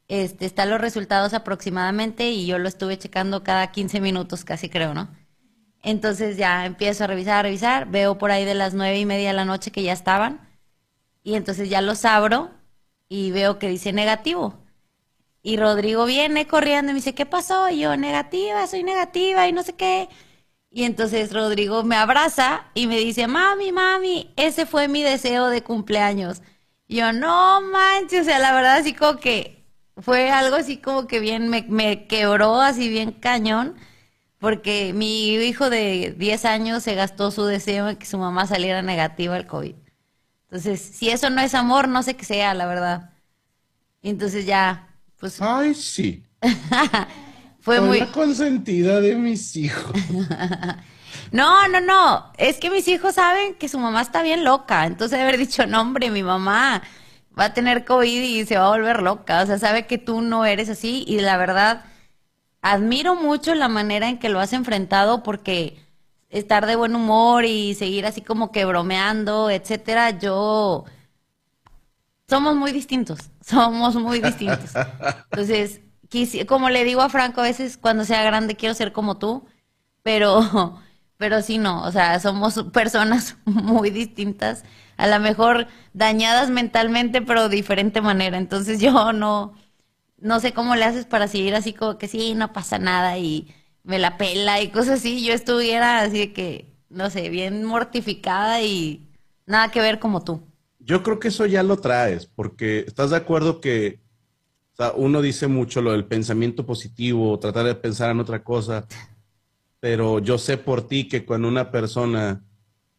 este, 0.09 0.47
están 0.47 0.71
los 0.71 0.81
resultados 0.81 1.35
aproximadamente 1.35 2.31
y 2.31 2.47
yo 2.47 2.59
lo 2.59 2.69
estuve 2.69 2.99
checando 2.99 3.43
cada 3.45 3.73
15 3.73 4.01
minutos 4.01 4.45
casi 4.45 4.69
creo, 4.69 4.95
¿no? 4.95 5.09
Entonces 5.85 6.37
ya 6.39 6.67
empiezo 6.67 7.05
a 7.05 7.07
revisar, 7.09 7.39
a 7.41 7.43
revisar, 7.43 7.87
veo 7.91 8.19
por 8.19 8.31
ahí 8.33 8.45
de 8.45 8.55
las 8.55 8.75
nueve 8.75 8.99
y 8.99 9.07
media 9.07 9.29
de 9.29 9.35
la 9.35 9.45
noche 9.45 9.71
que 9.71 9.83
ya 9.83 9.93
estaban 9.93 10.41
y 11.25 11.35
entonces 11.37 11.71
ya 11.71 11.81
los 11.83 12.05
abro 12.05 12.51
y 13.09 13.31
veo 13.33 13.59
que 13.59 13.69
dice 13.69 13.93
negativo. 13.93 14.55
Y 15.43 15.59
Rodrigo 15.59 16.07
viene 16.07 16.47
corriendo 16.47 16.91
y 16.91 16.95
me 16.95 16.99
dice, 17.01 17.15
¿qué 17.15 17.27
pasó? 17.27 17.69
Y 17.71 17.81
yo, 17.81 17.97
negativa, 17.97 18.67
soy 18.67 18.83
negativa 18.85 19.47
y 19.49 19.53
no 19.53 19.63
sé 19.63 19.75
qué. 19.75 20.09
Y 20.71 20.85
entonces 20.85 21.33
Rodrigo 21.33 21.85
me 21.85 21.97
abraza 21.97 22.67
y 22.75 22.87
me 22.87 22.99
dice, 22.99 23.27
mami, 23.29 23.73
mami, 23.73 24.33
ese 24.37 24.67
fue 24.67 24.89
mi 24.89 25.03
deseo 25.03 25.49
de 25.49 25.63
cumpleaños. 25.63 26.43
Y 26.89 26.97
yo, 26.97 27.13
no 27.13 27.61
manches, 27.63 28.23
o 28.23 28.25
sea, 28.25 28.39
la 28.39 28.55
verdad 28.55 28.77
así 28.79 28.95
como 28.95 29.19
que 29.21 29.65
fue 29.99 30.31
algo 30.31 30.57
así 30.57 30.79
como 30.79 31.07
que 31.07 31.21
bien, 31.21 31.49
me, 31.49 31.63
me 31.69 32.07
quebró 32.07 32.61
así 32.61 32.89
bien 32.89 33.13
cañón, 33.13 33.77
porque 34.45 34.93
mi 34.93 35.37
hijo 35.37 35.71
de 35.71 36.15
10 36.19 36.45
años 36.45 36.83
se 36.83 36.95
gastó 36.95 37.31
su 37.31 37.47
deseo 37.47 37.89
en 37.89 37.97
que 37.97 38.05
su 38.05 38.19
mamá 38.19 38.47
saliera 38.47 38.83
negativa 38.83 39.37
al 39.37 39.47
COVID. 39.47 39.75
Entonces, 40.51 40.83
si 40.83 41.09
eso 41.09 41.31
no 41.31 41.41
es 41.41 41.55
amor, 41.55 41.89
no 41.89 42.03
sé 42.03 42.15
qué 42.15 42.27
sea, 42.27 42.53
la 42.53 42.67
verdad. 42.67 43.09
Y 44.03 44.11
entonces 44.11 44.45
ya, 44.45 44.87
pues 45.17 45.41
Ay, 45.41 45.75
sí. 45.75 46.23
fue 47.61 47.79
Soy 47.79 47.89
muy... 47.89 48.01
la 48.01 48.13
consentida 48.13 49.01
de 49.01 49.15
mis 49.15 49.57
hijos. 49.57 49.93
No, 51.33 51.67
no, 51.67 51.81
no. 51.81 52.31
Es 52.37 52.59
que 52.59 52.71
mis 52.71 52.87
hijos 52.87 53.15
saben 53.15 53.55
que 53.55 53.69
su 53.69 53.79
mamá 53.79 54.03
está 54.03 54.23
bien 54.23 54.45
loca. 54.45 54.85
Entonces 54.85 55.19
haber 55.19 55.37
dicho, 55.39 55.67
no, 55.67 55.81
hombre, 55.81 56.11
mi 56.11 56.23
mamá 56.23 56.83
va 57.37 57.47
a 57.47 57.55
tener 57.55 57.85
COVID 57.85 58.23
y 58.23 58.45
se 58.47 58.57
va 58.57 58.67
a 58.67 58.69
volver 58.69 59.03
loca. 59.03 59.43
O 59.43 59.47
sea, 59.47 59.59
sabe 59.59 59.87
que 59.87 59.99
tú 59.99 60.21
no 60.21 60.45
eres 60.45 60.69
así. 60.69 61.03
Y 61.09 61.21
la 61.21 61.37
verdad, 61.37 61.85
admiro 62.65 63.15
mucho 63.15 63.55
la 63.55 63.69
manera 63.69 64.09
en 64.09 64.19
que 64.19 64.31
lo 64.31 64.41
has 64.41 64.55
enfrentado 64.55 65.23
porque 65.23 65.79
estar 66.31 66.67
de 66.67 66.77
buen 66.77 66.97
humor 66.97 67.45
y 67.45 67.75
seguir 67.75 68.07
así 68.07 68.23
como 68.23 68.53
que 68.53 68.65
bromeando, 68.65 69.51
etcétera, 69.51 70.19
yo 70.19 70.87
somos 72.27 72.57
muy 72.57 72.73
distintos, 72.73 73.31
somos 73.43 73.97
muy 73.97 74.21
distintos. 74.21 74.71
Entonces, 75.31 75.83
como 76.49 76.71
le 76.71 76.85
digo 76.85 77.03
a 77.03 77.11
Franco, 77.11 77.43
a 77.43 77.45
veces 77.45 77.77
cuando 77.77 78.07
sea 78.07 78.23
grande 78.23 78.57
quiero 78.57 78.75
ser 78.75 78.93
como 78.93 79.19
tú, 79.19 79.47
pero, 80.03 80.81
pero 81.19 81.43
sí 81.43 81.59
no, 81.59 81.83
o 81.85 81.93
sea, 81.93 82.19
somos 82.19 82.65
personas 82.73 83.37
muy 83.45 83.91
distintas, 83.91 84.65
a 84.97 85.07
lo 85.07 85.21
mejor 85.21 85.69
dañadas 85.93 86.49
mentalmente, 86.49 87.21
pero 87.21 87.51
de 87.51 87.57
diferente 87.57 88.01
manera. 88.01 88.39
Entonces 88.39 88.81
yo 88.81 89.13
no, 89.13 89.55
no 90.25 90.41
sé 90.41 90.55
cómo 90.55 90.75
le 90.75 90.87
haces 90.87 91.05
para 91.05 91.29
seguir 91.29 91.55
así 91.55 91.75
como 91.75 91.99
que 91.99 92.09
sí, 92.09 92.35
no 92.35 92.55
pasa 92.55 92.79
nada 92.79 93.19
y 93.19 93.55
me 93.83 93.99
la 93.99 94.17
pela 94.17 94.63
y 94.63 94.71
cosas 94.71 95.01
así. 95.01 95.23
Yo 95.23 95.35
estuviera 95.35 96.01
así 96.01 96.19
de 96.19 96.33
que, 96.33 96.73
no 96.89 97.11
sé, 97.11 97.29
bien 97.29 97.63
mortificada 97.63 98.63
y 98.63 99.07
nada 99.45 99.71
que 99.71 99.83
ver 99.83 99.99
como 99.99 100.25
tú. 100.25 100.41
Yo 100.79 101.03
creo 101.03 101.21
que 101.21 101.29
eso 101.29 101.45
ya 101.45 101.63
lo 101.63 101.77
traes, 101.77 102.25
porque 102.25 102.81
estás 102.81 103.11
de 103.11 103.17
acuerdo 103.17 103.61
que 103.61 104.01
uno 104.97 105.21
dice 105.21 105.47
mucho 105.47 105.83
lo 105.83 105.93
del 105.93 106.07
pensamiento 106.07 106.65
positivo, 106.65 107.39
tratar 107.39 107.67
de 107.67 107.75
pensar 107.75 108.11
en 108.11 108.21
otra 108.21 108.43
cosa, 108.43 108.87
pero 109.79 110.21
yo 110.21 110.39
sé 110.39 110.57
por 110.57 110.89
ti 110.89 111.07
que 111.07 111.27
cuando 111.27 111.49
una 111.49 111.71
persona 111.71 112.43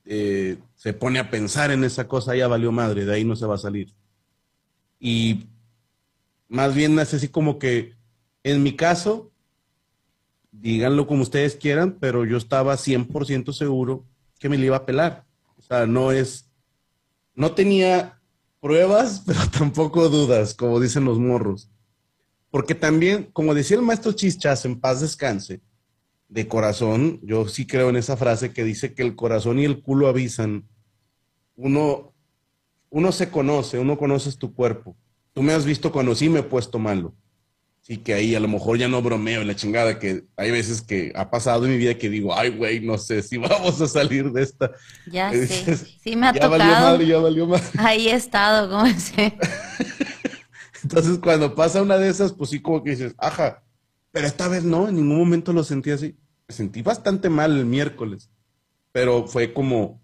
eh, 0.06 0.58
se 0.76 0.94
pone 0.94 1.18
a 1.18 1.32
pensar 1.32 1.72
en 1.72 1.84
esa 1.86 2.08
cosa, 2.08 2.36
ya 2.36 2.48
valió 2.48 2.72
madre, 2.72 3.04
de 3.04 3.16
ahí 3.16 3.26
no 3.26 3.36
se 3.36 3.48
va 3.48 3.56
a 3.56 3.58
salir. 3.58 3.92
Y 5.00 5.48
más 6.48 6.76
bien 6.76 6.98
es 7.00 7.14
así 7.14 7.28
como 7.28 7.60
que, 7.60 7.94
en 8.44 8.64
mi 8.64 8.76
caso, 8.76 9.32
díganlo 10.52 11.08
como 11.08 11.24
ustedes 11.24 11.56
quieran, 11.56 11.98
pero 12.00 12.26
yo 12.26 12.38
estaba 12.38 12.76
100% 12.78 13.54
seguro 13.54 14.06
que 14.40 14.50
me 14.50 14.58
le 14.58 14.68
iba 14.68 14.78
a 14.78 14.86
pelar. 14.86 15.26
O 15.58 15.62
sea, 15.62 15.86
no 15.86 16.12
es, 16.12 16.50
no 17.34 17.54
tenía 17.54 18.22
pruebas, 18.60 19.24
pero 19.26 19.40
tampoco 19.50 20.10
dudas, 20.10 20.54
como 20.54 20.80
dicen 20.80 21.06
los 21.06 21.20
morros. 21.20 21.70
Porque 22.52 22.76
también, 22.76 23.30
como 23.34 23.54
decía 23.54 23.78
el 23.78 23.84
maestro 23.84 24.14
Chichas, 24.14 24.66
en 24.66 24.80
paz 24.80 25.02
descanse, 25.02 25.62
de 26.30 26.48
corazón, 26.48 27.20
yo 27.22 27.48
sí 27.48 27.68
creo 27.68 27.90
en 27.90 27.98
esa 27.98 28.18
frase 28.18 28.52
que 28.52 28.64
dice 28.64 28.94
que 28.94 29.04
el 29.04 29.16
corazón 29.16 29.60
y 29.60 29.66
el 29.66 29.82
culo 29.82 30.08
avisan. 30.08 30.68
Uno, 31.56 32.14
uno 32.90 33.12
se 33.12 33.30
conoce, 33.30 33.80
uno 33.80 33.98
conoces 33.98 34.38
tu 34.38 34.54
cuerpo. 34.54 34.96
Tú 35.36 35.44
me 35.44 35.52
has 35.52 35.66
visto 35.66 35.92
cuando 35.92 36.16
sí 36.16 36.30
me 36.30 36.40
he 36.40 36.44
puesto 36.44 36.80
malo. 36.80 37.14
Sí, 37.82 37.98
que 37.98 38.14
ahí 38.14 38.34
a 38.34 38.40
lo 38.40 38.48
mejor 38.48 38.78
ya 38.78 38.88
no 38.88 39.02
bromeo 39.02 39.42
en 39.42 39.48
la 39.48 39.56
chingada, 39.56 40.00
que 40.00 40.24
hay 40.38 40.50
veces 40.50 40.82
que 40.82 41.12
ha 41.14 41.30
pasado 41.30 41.66
en 41.66 41.72
mi 41.72 41.78
vida 41.78 41.98
que 41.98 42.10
digo, 42.10 42.34
ay, 42.34 42.52
güey, 42.52 42.80
no 42.80 42.98
sé 42.98 43.22
si 43.22 43.38
vamos 43.38 43.80
a 43.82 43.88
salir 43.88 44.32
de 44.32 44.44
esta. 44.44 44.72
Ya 45.06 45.30
sé, 45.34 45.76
sí 45.76 46.16
me 46.16 46.28
ha 46.28 46.34
ya 46.34 46.48
valió 46.48 46.66
tocado. 46.68 46.92
madre, 46.92 47.06
ya 47.06 47.18
valió 47.20 47.46
madre. 47.48 47.66
Ahí 47.78 48.08
he 48.08 48.14
estado, 48.14 48.70
como 48.70 48.86
ese. 48.86 49.38
Entonces, 50.82 51.20
cuando 51.20 51.54
pasa 51.54 51.82
una 51.82 51.98
de 51.98 52.08
esas, 52.10 52.32
pues 52.32 52.50
sí, 52.52 52.62
como 52.62 52.82
que 52.82 52.92
dices, 52.92 53.14
ajá, 53.18 53.62
pero 54.12 54.28
esta 54.28 54.48
vez 54.48 54.64
no, 54.64 54.88
en 54.88 54.96
ningún 54.96 55.18
momento 55.18 55.52
lo 55.52 55.66
sentí 55.66 55.92
así. 55.92 56.16
Me 56.48 56.56
sentí 56.56 56.82
bastante 56.82 57.28
mal 57.30 57.58
el 57.58 57.66
miércoles, 57.66 58.32
pero 58.94 59.28
fue 59.28 59.52
como, 59.54 60.02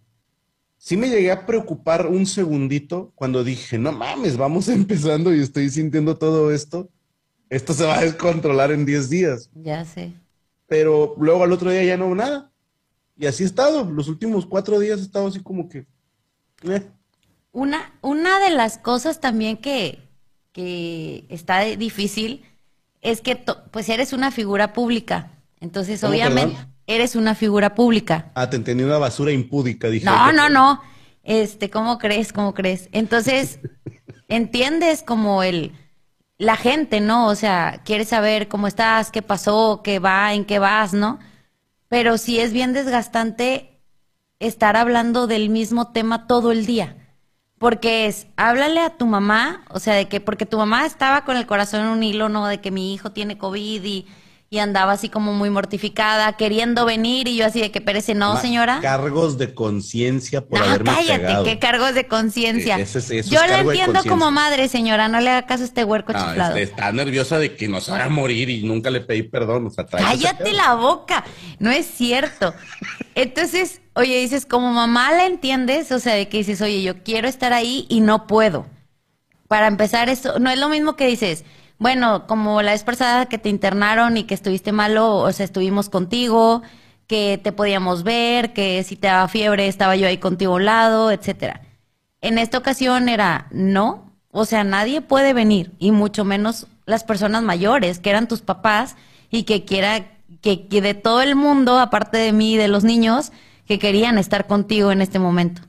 sí 0.81 0.97
me 0.97 1.09
llegué 1.09 1.31
a 1.31 1.45
preocupar 1.45 2.07
un 2.07 2.25
segundito 2.25 3.11
cuando 3.13 3.43
dije, 3.43 3.77
no 3.77 3.91
mames, 3.91 4.35
vamos 4.35 4.67
empezando 4.69 5.33
y 5.33 5.39
estoy 5.39 5.69
sintiendo 5.69 6.17
todo 6.17 6.51
esto. 6.51 6.89
Esto 7.49 7.73
se 7.73 7.85
va 7.85 7.99
a 7.99 8.01
descontrolar 8.01 8.71
en 8.71 8.85
10 8.85 9.09
días. 9.09 9.49
Ya 9.53 9.85
sé. 9.85 10.11
Pero 10.67 11.15
luego 11.19 11.43
al 11.43 11.51
otro 11.51 11.69
día 11.69 11.83
ya 11.83 11.97
no 11.97 12.07
hubo 12.07 12.15
nada. 12.15 12.51
Y 13.15 13.27
así 13.27 13.43
he 13.43 13.45
estado. 13.45 13.83
Los 13.83 14.07
últimos 14.07 14.45
cuatro 14.45 14.79
días 14.79 14.99
he 14.99 15.03
estado 15.03 15.27
así 15.27 15.41
como 15.41 15.69
que. 15.69 15.85
eh. 16.63 16.81
Una, 17.51 17.93
una 18.01 18.39
de 18.39 18.49
las 18.51 18.77
cosas 18.77 19.19
también 19.19 19.57
que, 19.57 19.99
que 20.53 21.25
está 21.27 21.59
difícil 21.61 22.45
es 23.01 23.19
que 23.19 23.35
pues 23.35 23.89
eres 23.89 24.13
una 24.13 24.31
figura 24.31 24.71
pública. 24.71 25.31
Entonces, 25.59 25.99
¿Cómo, 25.99 26.13
obviamente, 26.13 26.55
perdón? 26.55 26.70
Eres 26.95 27.15
una 27.15 27.35
figura 27.35 27.75
pública. 27.75 28.31
Ah, 28.35 28.49
te 28.49 28.55
entendí 28.57 28.83
una 28.83 28.97
basura 28.97 29.31
impúdica, 29.31 29.89
dije. 29.89 30.05
No, 30.05 30.13
"Ay, 30.15 30.35
no, 30.35 30.49
no. 30.49 30.81
Este, 31.23 31.69
¿cómo 31.69 31.97
crees? 31.97 32.33
¿Cómo 32.33 32.53
crees? 32.53 32.89
Entonces, 32.91 33.59
entiendes 34.27 35.03
como 35.03 35.43
el 35.43 35.73
la 36.41 36.55
gente, 36.55 37.01
¿no? 37.01 37.27
O 37.27 37.35
sea, 37.35 37.81
quieres 37.85 38.07
saber 38.07 38.47
cómo 38.47 38.65
estás, 38.65 39.11
qué 39.11 39.21
pasó, 39.21 39.81
qué 39.83 39.99
va, 39.99 40.33
en 40.33 40.43
qué 40.43 40.57
vas, 40.57 40.91
¿no? 40.91 41.19
Pero 41.87 42.17
sí 42.17 42.39
es 42.39 42.51
bien 42.51 42.73
desgastante 42.73 43.79
estar 44.39 44.75
hablando 44.75 45.27
del 45.27 45.49
mismo 45.49 45.91
tema 45.91 46.25
todo 46.25 46.51
el 46.51 46.65
día. 46.65 46.97
Porque 47.59 48.07
es, 48.07 48.25
háblale 48.37 48.79
a 48.79 48.97
tu 48.97 49.05
mamá, 49.05 49.65
o 49.69 49.79
sea, 49.79 49.93
de 49.93 50.07
que, 50.07 50.19
porque 50.19 50.47
tu 50.47 50.57
mamá 50.57 50.87
estaba 50.87 51.25
con 51.25 51.37
el 51.37 51.45
corazón 51.45 51.81
en 51.81 51.87
un 51.89 52.01
hilo, 52.01 52.27
¿no? 52.27 52.47
De 52.47 52.59
que 52.59 52.71
mi 52.71 52.91
hijo 52.91 53.11
tiene 53.11 53.37
COVID 53.37 53.83
y, 53.83 54.07
y 54.53 54.59
andaba 54.59 54.91
así 54.91 55.07
como 55.07 55.31
muy 55.31 55.49
mortificada, 55.49 56.33
queriendo 56.33 56.83
venir, 56.83 57.29
y 57.29 57.37
yo 57.37 57.45
así 57.45 57.61
de 57.61 57.71
que 57.71 57.79
perece, 57.79 58.15
no, 58.15 58.33
Ma- 58.33 58.41
señora. 58.41 58.79
Cargos 58.81 59.37
de 59.37 59.53
conciencia 59.53 60.41
por 60.45 60.59
No, 60.59 60.65
haberme 60.65 60.91
cállate, 60.91 61.49
qué 61.49 61.57
cargos 61.57 61.95
de 61.95 62.05
conciencia. 62.05 62.77
Eh, 62.77 62.81
eso 62.81 62.99
Yo 63.29 63.39
la 63.47 63.61
entiendo 63.61 64.01
como 64.03 64.29
madre, 64.29 64.67
señora, 64.67 65.07
no 65.07 65.21
le 65.21 65.29
haga 65.29 65.47
caso 65.47 65.63
a 65.63 65.67
este 65.67 65.85
huerco 65.85 66.11
No, 66.11 66.19
chiflado. 66.19 66.57
este, 66.57 66.63
está 66.63 66.91
nerviosa 66.91 67.39
de 67.39 67.55
que 67.55 67.69
nos 67.69 67.87
vaya 67.87 68.03
a 68.03 68.09
morir 68.09 68.49
y 68.49 68.63
nunca 68.63 68.89
le 68.89 68.99
pedí 68.99 69.23
perdón. 69.23 69.67
O 69.67 69.69
sea, 69.69 69.85
Cállate 69.85 70.51
la 70.51 70.73
boca, 70.73 71.23
no 71.59 71.71
es 71.71 71.85
cierto. 71.85 72.53
Entonces, 73.15 73.79
oye, 73.93 74.19
dices, 74.19 74.45
como 74.45 74.73
mamá 74.73 75.13
la 75.13 75.27
entiendes, 75.27 75.93
o 75.93 75.99
sea, 75.99 76.15
de 76.15 76.27
que 76.27 76.39
dices, 76.39 76.59
oye, 76.61 76.81
yo 76.83 77.01
quiero 77.03 77.29
estar 77.29 77.53
ahí 77.53 77.85
y 77.87 78.01
no 78.01 78.27
puedo. 78.27 78.65
Para 79.47 79.67
empezar, 79.67 80.09
eso 80.09 80.39
no 80.39 80.49
es 80.49 80.59
lo 80.59 80.67
mismo 80.67 80.97
que 80.97 81.07
dices, 81.07 81.45
bueno, 81.81 82.27
como 82.27 82.61
la 82.61 82.73
vez 82.73 82.83
pasada 82.83 83.25
que 83.25 83.39
te 83.39 83.49
internaron 83.49 84.15
y 84.15 84.25
que 84.25 84.35
estuviste 84.35 84.71
malo, 84.71 85.15
o 85.15 85.31
sea, 85.31 85.45
estuvimos 85.45 85.89
contigo, 85.89 86.61
que 87.07 87.41
te 87.43 87.51
podíamos 87.51 88.03
ver, 88.03 88.53
que 88.53 88.83
si 88.83 88.95
te 88.95 89.07
daba 89.07 89.27
fiebre 89.27 89.67
estaba 89.67 89.95
yo 89.95 90.05
ahí 90.05 90.19
contigo 90.19 90.53
a 90.53 90.55
un 90.57 90.65
lado, 90.65 91.09
etcétera. 91.09 91.61
En 92.21 92.37
esta 92.37 92.59
ocasión 92.59 93.09
era 93.09 93.47
no, 93.49 94.13
o 94.29 94.45
sea, 94.45 94.63
nadie 94.63 95.01
puede 95.01 95.33
venir, 95.33 95.71
y 95.79 95.89
mucho 95.89 96.23
menos 96.23 96.67
las 96.85 97.03
personas 97.03 97.41
mayores, 97.41 97.97
que 97.97 98.11
eran 98.11 98.27
tus 98.27 98.41
papás, 98.41 98.95
y 99.31 99.41
que 99.45 99.65
quiera, 99.65 100.05
que, 100.41 100.67
que 100.67 100.81
de 100.83 100.93
todo 100.93 101.23
el 101.23 101.35
mundo, 101.35 101.79
aparte 101.79 102.19
de 102.19 102.31
mí 102.31 102.53
y 102.53 102.57
de 102.57 102.67
los 102.67 102.83
niños, 102.83 103.31
que 103.65 103.79
querían 103.79 104.19
estar 104.19 104.45
contigo 104.45 104.91
en 104.91 105.01
este 105.01 105.17
momento. 105.17 105.63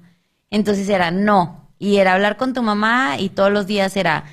Entonces 0.51 0.91
era 0.91 1.11
no, 1.11 1.71
y 1.79 1.97
era 1.97 2.13
hablar 2.13 2.37
con 2.37 2.53
tu 2.53 2.63
mamá, 2.63 3.17
y 3.19 3.31
todos 3.31 3.51
los 3.51 3.67
días 3.67 3.97
era, 3.97 4.25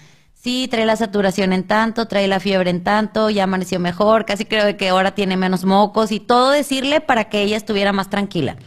sí, 0.41 0.67
trae 0.69 0.85
la 0.85 0.95
saturación 0.95 1.53
en 1.53 1.65
tanto, 1.65 2.07
trae 2.07 2.27
la 2.27 2.39
fiebre 2.39 2.69
en 2.69 2.83
tanto, 2.83 3.29
ya 3.29 3.43
amaneció 3.43 3.79
mejor, 3.79 4.25
casi 4.25 4.45
creo 4.45 4.75
que 4.77 4.89
ahora 4.89 5.15
tiene 5.15 5.37
menos 5.37 5.65
mocos, 5.65 6.11
y 6.11 6.19
todo 6.19 6.51
decirle 6.51 7.01
para 7.01 7.29
que 7.29 7.41
ella 7.41 7.57
estuviera 7.57 7.93
más 7.93 8.09
tranquila. 8.09 8.57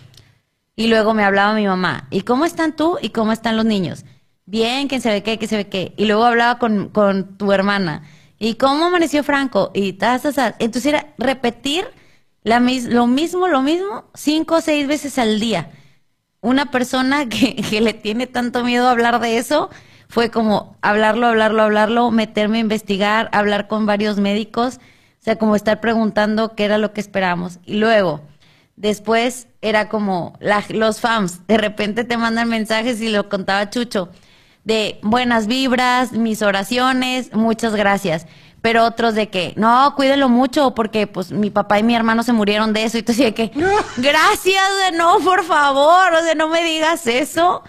Y 0.76 0.88
luego 0.88 1.14
me 1.14 1.24
hablaba 1.24 1.54
mi 1.54 1.66
mamá, 1.66 2.08
¿y 2.10 2.22
cómo 2.22 2.44
están 2.44 2.76
tú 2.76 2.98
y 3.00 3.10
cómo 3.10 3.32
están 3.32 3.56
los 3.56 3.64
niños? 3.66 4.04
Bien, 4.46 4.88
quién 4.88 5.00
sabe 5.00 5.22
qué, 5.22 5.38
quién 5.38 5.50
sabe 5.50 5.68
qué. 5.68 5.94
Y 5.96 6.06
luego 6.06 6.24
hablaba 6.24 6.58
con, 6.58 6.88
con 6.88 7.36
tu 7.38 7.52
hermana, 7.52 8.02
¿Y 8.44 8.56
cómo 8.56 8.86
amaneció 8.86 9.22
Franco? 9.22 9.70
Y 9.72 9.92
tas, 9.92 10.22
tas, 10.22 10.34
tas. 10.34 10.54
Entonces 10.58 10.86
era 10.86 11.14
repetir 11.16 11.84
lo 12.42 12.58
mismo, 13.06 13.46
lo 13.46 13.62
mismo, 13.62 14.10
cinco 14.14 14.56
o 14.56 14.60
seis 14.60 14.88
veces 14.88 15.16
al 15.20 15.38
día. 15.38 15.70
Una 16.40 16.72
persona 16.72 17.28
que, 17.28 17.54
que 17.54 17.80
le 17.80 17.94
tiene 17.94 18.26
tanto 18.26 18.64
miedo 18.64 18.88
a 18.88 18.90
hablar 18.90 19.20
de 19.20 19.38
eso 19.38 19.70
fue 20.12 20.30
como 20.30 20.76
hablarlo, 20.82 21.26
hablarlo, 21.26 21.62
hablarlo, 21.62 22.10
meterme 22.10 22.58
a 22.58 22.60
investigar, 22.60 23.30
hablar 23.32 23.66
con 23.66 23.86
varios 23.86 24.18
médicos, 24.18 24.76
o 24.76 25.24
sea, 25.24 25.36
como 25.36 25.56
estar 25.56 25.80
preguntando 25.80 26.54
qué 26.54 26.66
era 26.66 26.76
lo 26.76 26.92
que 26.92 27.00
esperábamos. 27.00 27.60
Y 27.64 27.76
luego, 27.78 28.20
después 28.76 29.46
era 29.62 29.88
como 29.88 30.34
la- 30.38 30.62
los 30.68 31.00
fans, 31.00 31.40
de 31.46 31.56
repente 31.56 32.04
te 32.04 32.18
mandan 32.18 32.50
mensajes 32.50 33.00
y 33.00 33.08
lo 33.08 33.30
contaba 33.30 33.70
Chucho, 33.70 34.10
de 34.64 35.00
buenas 35.02 35.46
vibras, 35.46 36.12
mis 36.12 36.42
oraciones, 36.42 37.32
muchas 37.32 37.74
gracias. 37.74 38.26
Pero 38.60 38.84
otros 38.84 39.14
de 39.14 39.30
que, 39.30 39.54
no, 39.56 39.94
cuídelo 39.96 40.28
mucho 40.28 40.74
porque 40.74 41.06
pues 41.06 41.32
mi 41.32 41.48
papá 41.48 41.78
y 41.78 41.82
mi 41.84 41.94
hermano 41.96 42.22
se 42.22 42.34
murieron 42.34 42.74
de 42.74 42.84
eso. 42.84 42.98
Y 42.98 43.02
tú 43.02 43.14
de 43.14 43.32
que, 43.32 43.50
gracias, 43.96 44.62
no, 44.94 45.18
por 45.20 45.42
favor, 45.42 46.12
o 46.12 46.22
sea, 46.22 46.34
no 46.36 46.48
me 46.48 46.62
digas 46.62 47.06
eso. 47.06 47.62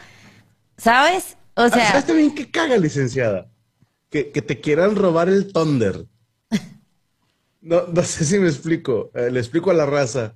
¿Sabes? 0.78 1.38
O 1.56 1.70
sea, 1.70 1.92
¿Sabes 1.92 2.08
también 2.08 2.34
qué 2.34 2.50
caga, 2.50 2.78
licenciada? 2.78 3.50
Que, 4.10 4.32
que 4.32 4.42
te 4.42 4.60
quieran 4.60 4.96
robar 4.96 5.30
el 5.30 5.52
Thunder. 5.52 6.08
No, 7.64 7.88
no 7.88 8.04
sé 8.04 8.26
si 8.26 8.38
me 8.40 8.48
explico. 8.50 9.10
Eh, 9.16 9.32
le 9.32 9.40
explico 9.40 9.72
a 9.72 9.74
la 9.74 9.86
raza. 9.86 10.36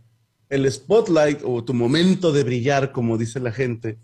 El 0.49 0.71
spotlight 0.71 1.41
o 1.43 1.61
tu 1.63 1.73
momento 1.73 2.31
de 2.31 2.43
brillar, 2.43 2.93
como 2.93 3.17
dice 3.17 3.41
la 3.41 3.51
gente, 3.51 3.99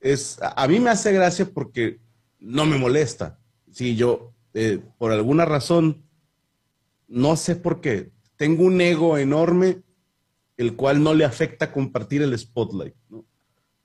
es 0.00 0.38
a, 0.40 0.68
mí 0.68 0.78
me 0.78 0.90
hace 0.90 1.12
gracia 1.12 1.46
porque 1.52 1.98
no 2.38 2.64
me 2.64 2.78
molesta. 2.78 3.40
Si 3.72 3.96
yo, 3.96 4.34
eh, 4.54 4.80
por 4.98 5.10
alguna 5.10 5.46
razón, 5.46 6.06
no 7.08 7.34
sé 7.34 7.56
por 7.56 7.80
qué, 7.80 8.12
tengo 8.36 8.62
un 8.64 8.80
ego 8.80 9.18
enorme, 9.18 9.82
el 10.56 10.76
cual 10.76 11.02
no 11.02 11.14
le 11.14 11.24
afecta 11.24 11.72
compartir 11.72 12.22
el 12.22 12.38
spotlight. 12.38 12.94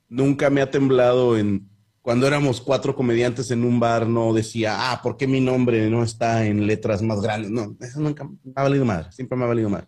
Nunca 0.08 0.48
me 0.48 0.62
ha 0.62 0.70
temblado 0.70 1.36
en 1.36 1.68
cuando 2.04 2.26
éramos 2.26 2.60
cuatro 2.60 2.94
comediantes 2.94 3.50
en 3.50 3.64
un 3.64 3.80
bar, 3.80 4.06
no 4.06 4.34
decía, 4.34 4.92
ah, 4.92 5.00
¿por 5.02 5.16
qué 5.16 5.26
mi 5.26 5.40
nombre 5.40 5.88
no 5.88 6.04
está 6.04 6.44
en 6.44 6.66
letras 6.66 7.00
más 7.00 7.22
grandes? 7.22 7.50
No, 7.50 7.74
eso 7.80 7.98
nunca 7.98 8.24
me 8.24 8.52
ha 8.54 8.62
valido 8.62 8.84
madre, 8.84 9.10
siempre 9.10 9.38
me 9.38 9.44
ha 9.44 9.46
valido 9.46 9.70
madre. 9.70 9.86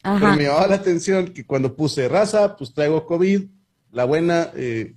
Pero 0.00 0.14
ajá. 0.14 0.36
me 0.36 0.44
llamaba 0.44 0.68
la 0.68 0.76
atención 0.76 1.26
que 1.34 1.44
cuando 1.44 1.74
puse 1.74 2.08
raza, 2.08 2.56
pues 2.56 2.72
traigo 2.72 3.04
COVID, 3.04 3.48
la 3.90 4.04
buena, 4.04 4.52
eh, 4.54 4.94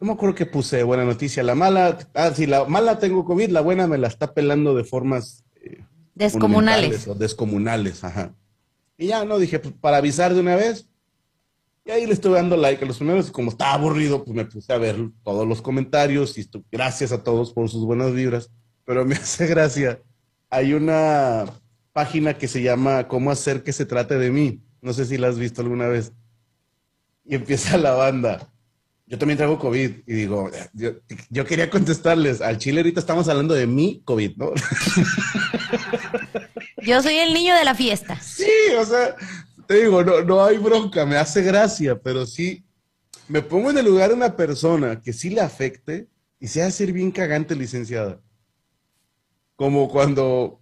no 0.00 0.06
me 0.06 0.14
acuerdo 0.14 0.34
que 0.34 0.46
puse 0.46 0.82
buena 0.84 1.04
noticia, 1.04 1.42
la 1.42 1.54
mala, 1.54 1.98
ah, 2.14 2.30
sí, 2.34 2.46
la 2.46 2.64
mala 2.64 2.98
tengo 2.98 3.26
COVID, 3.26 3.50
la 3.50 3.60
buena 3.60 3.86
me 3.86 3.98
la 3.98 4.08
está 4.08 4.32
pelando 4.32 4.74
de 4.74 4.84
formas 4.84 5.44
eh, 5.56 5.84
Descomunales. 6.14 7.06
o 7.08 7.14
descomunales, 7.14 8.02
ajá. 8.04 8.34
Y 8.96 9.08
ya, 9.08 9.26
no, 9.26 9.38
dije, 9.38 9.58
pues 9.58 9.74
para 9.82 9.98
avisar 9.98 10.32
de 10.32 10.40
una 10.40 10.56
vez. 10.56 10.88
Y 11.86 11.90
ahí 11.92 12.04
le 12.04 12.14
estuve 12.14 12.34
dando 12.34 12.56
like 12.56 12.84
a 12.84 12.88
los 12.88 12.96
primeros 12.96 13.28
y 13.28 13.32
como 13.32 13.52
estaba 13.52 13.74
aburrido, 13.74 14.24
pues 14.24 14.34
me 14.36 14.44
puse 14.44 14.72
a 14.72 14.78
ver 14.78 14.96
todos 15.22 15.46
los 15.46 15.62
comentarios 15.62 16.36
y 16.36 16.42
estu- 16.42 16.64
gracias 16.70 17.12
a 17.12 17.22
todos 17.22 17.52
por 17.52 17.68
sus 17.68 17.84
buenas 17.84 18.12
vibras. 18.12 18.50
Pero 18.84 19.04
me 19.04 19.14
hace 19.14 19.46
gracia. 19.46 20.00
Hay 20.50 20.72
una 20.72 21.44
página 21.92 22.36
que 22.36 22.48
se 22.48 22.60
llama 22.62 23.06
¿Cómo 23.06 23.30
hacer 23.30 23.62
que 23.62 23.72
se 23.72 23.86
trate 23.86 24.18
de 24.18 24.32
mí? 24.32 24.60
No 24.82 24.92
sé 24.92 25.04
si 25.04 25.16
la 25.16 25.28
has 25.28 25.38
visto 25.38 25.62
alguna 25.62 25.86
vez. 25.86 26.12
Y 27.24 27.36
empieza 27.36 27.78
la 27.78 27.92
banda. 27.92 28.48
Yo 29.06 29.16
también 29.18 29.36
traigo 29.38 29.56
COVID 29.60 29.90
y 30.04 30.12
digo, 30.12 30.50
yo, 30.72 30.90
yo 31.30 31.44
quería 31.44 31.70
contestarles, 31.70 32.40
al 32.40 32.58
chile 32.58 32.80
ahorita 32.80 32.98
estamos 32.98 33.28
hablando 33.28 33.54
de 33.54 33.68
mi 33.68 34.02
COVID, 34.04 34.36
¿no? 34.36 34.50
Yo 36.82 37.02
soy 37.02 37.16
el 37.16 37.32
niño 37.32 37.54
de 37.54 37.64
la 37.64 37.74
fiesta. 37.74 38.18
Sí, 38.20 38.46
o 38.78 38.84
sea, 38.84 39.16
te 39.66 39.82
digo, 39.82 40.02
no, 40.04 40.22
no 40.22 40.44
hay 40.44 40.58
bronca, 40.58 41.04
me 41.06 41.16
hace 41.16 41.42
gracia, 41.42 42.00
pero 42.00 42.26
sí, 42.26 42.64
me 43.28 43.42
pongo 43.42 43.70
en 43.70 43.78
el 43.78 43.86
lugar 43.86 44.10
de 44.10 44.16
una 44.16 44.36
persona 44.36 45.00
que 45.00 45.12
sí 45.12 45.30
le 45.30 45.40
afecte 45.40 46.08
y 46.38 46.48
se 46.48 46.62
hace 46.62 46.86
bien 46.86 47.10
cagante, 47.10 47.54
licenciada. 47.54 48.20
Como 49.56 49.88
cuando, 49.88 50.60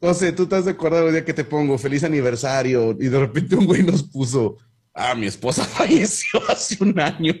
no 0.00 0.14
sé, 0.14 0.32
tú 0.32 0.46
te 0.46 0.56
has 0.56 0.64
de 0.64 0.72
acordar 0.72 1.04
el 1.04 1.12
día 1.12 1.24
que 1.24 1.34
te 1.34 1.44
pongo 1.44 1.78
feliz 1.78 2.04
aniversario 2.04 2.96
y 2.98 3.08
de 3.08 3.18
repente 3.18 3.56
un 3.56 3.66
güey 3.66 3.82
nos 3.82 4.02
puso, 4.02 4.56
ah, 4.92 5.14
mi 5.14 5.26
esposa 5.26 5.64
falleció 5.64 6.40
hace 6.48 6.82
un 6.82 6.98
año 6.98 7.34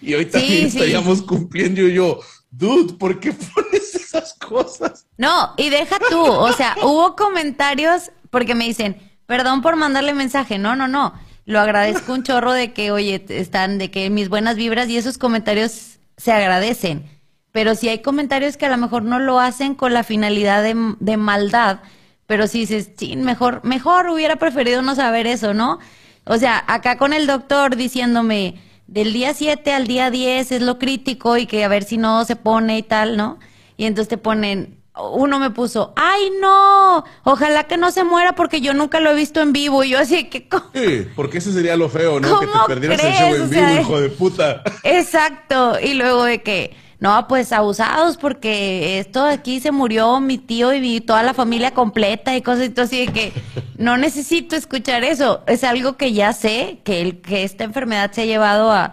y 0.00 0.14
hoy 0.14 0.26
también 0.26 0.70
sí. 0.70 0.78
estaríamos 0.78 1.22
cumpliendo 1.22 1.80
y 1.82 1.94
yo, 1.94 2.20
dude, 2.50 2.94
¿por 2.94 3.20
qué 3.20 3.32
pones 3.32 3.94
esas 3.94 4.34
cosas? 4.34 5.06
No, 5.16 5.54
y 5.56 5.70
deja 5.70 5.98
tú, 6.10 6.20
o 6.20 6.52
sea, 6.52 6.76
hubo 6.82 7.14
comentarios 7.16 8.10
porque 8.30 8.54
me 8.54 8.66
dicen, 8.66 9.00
perdón 9.26 9.62
por 9.62 9.76
mandarle 9.76 10.14
mensaje. 10.14 10.58
No, 10.58 10.76
no, 10.76 10.88
no. 10.88 11.14
Lo 11.44 11.60
agradezco 11.60 12.12
un 12.12 12.22
chorro 12.22 12.52
de 12.52 12.72
que, 12.72 12.90
oye, 12.90 13.24
están, 13.28 13.78
de 13.78 13.90
que 13.90 14.10
mis 14.10 14.28
buenas 14.28 14.56
vibras 14.56 14.88
y 14.88 14.96
esos 14.96 15.18
comentarios 15.18 15.98
se 16.16 16.32
agradecen. 16.32 17.08
Pero 17.52 17.74
si 17.74 17.88
hay 17.88 18.00
comentarios 18.00 18.56
que 18.56 18.66
a 18.66 18.70
lo 18.70 18.76
mejor 18.76 19.02
no 19.02 19.18
lo 19.18 19.40
hacen 19.40 19.74
con 19.74 19.94
la 19.94 20.02
finalidad 20.02 20.62
de, 20.62 20.74
de 20.98 21.16
maldad, 21.16 21.80
pero 22.26 22.48
si 22.48 22.60
dices, 22.60 22.90
sí, 22.96 23.16
mejor, 23.16 23.64
mejor 23.64 24.08
hubiera 24.08 24.36
preferido 24.36 24.82
no 24.82 24.94
saber 24.94 25.26
eso, 25.26 25.54
¿no? 25.54 25.78
O 26.24 26.36
sea, 26.36 26.64
acá 26.66 26.98
con 26.98 27.12
el 27.12 27.26
doctor 27.26 27.76
diciéndome, 27.76 28.56
del 28.86 29.12
día 29.12 29.32
7 29.34 29.72
al 29.72 29.86
día 29.86 30.10
10 30.10 30.52
es 30.52 30.62
lo 30.62 30.78
crítico 30.78 31.36
y 31.36 31.46
que 31.46 31.64
a 31.64 31.68
ver 31.68 31.84
si 31.84 31.98
no 31.98 32.24
se 32.24 32.36
pone 32.36 32.78
y 32.78 32.82
tal, 32.82 33.16
¿no? 33.16 33.38
Y 33.76 33.84
entonces 33.84 34.08
te 34.08 34.18
ponen, 34.18 34.75
uno 35.12 35.38
me 35.38 35.50
puso, 35.50 35.92
ay 35.96 36.30
no, 36.40 37.04
ojalá 37.24 37.64
que 37.64 37.76
no 37.76 37.90
se 37.90 38.04
muera 38.04 38.34
porque 38.34 38.60
yo 38.60 38.72
nunca 38.74 38.98
lo 39.00 39.10
he 39.10 39.14
visto 39.14 39.40
en 39.40 39.52
vivo. 39.52 39.84
Y 39.84 39.90
yo 39.90 39.98
así 39.98 40.24
que, 40.24 40.48
¿cómo? 40.48 40.64
Sí, 40.74 41.06
porque 41.14 41.38
ese 41.38 41.52
sería 41.52 41.76
lo 41.76 41.88
feo, 41.88 42.18
¿no? 42.20 42.40
Que 42.40 42.46
te 42.46 42.52
¿Cómo 42.52 42.66
perdieras 42.66 43.02
el 43.04 43.12
show 43.12 43.34
en 43.34 43.42
O 43.42 43.46
vivo, 43.48 43.80
hijo 43.80 44.00
de 44.00 44.08
puta. 44.10 44.62
Exacto. 44.84 45.78
Y 45.80 45.94
luego 45.94 46.24
de 46.24 46.42
que, 46.42 46.76
no, 46.98 47.28
pues 47.28 47.52
abusados 47.52 48.16
porque 48.16 48.98
esto 48.98 49.22
aquí 49.24 49.60
se 49.60 49.70
murió 49.70 50.18
mi 50.20 50.38
tío 50.38 50.72
y 50.72 50.80
mi- 50.80 51.00
toda 51.00 51.22
la 51.22 51.34
familia 51.34 51.72
completa 51.72 52.34
y 52.34 52.40
cosas 52.42 52.66
y 52.66 52.68
todo 52.70 52.86
así 52.86 53.06
de 53.06 53.12
que 53.12 53.32
no 53.76 53.96
necesito 53.98 54.56
escuchar 54.56 55.04
eso. 55.04 55.42
Es 55.46 55.62
algo 55.64 55.96
que 55.98 56.12
ya 56.14 56.32
sé, 56.32 56.78
que, 56.84 57.02
el, 57.02 57.20
que 57.20 57.44
esta 57.44 57.64
enfermedad 57.64 58.12
se 58.12 58.22
ha 58.22 58.24
llevado 58.26 58.72
a, 58.72 58.92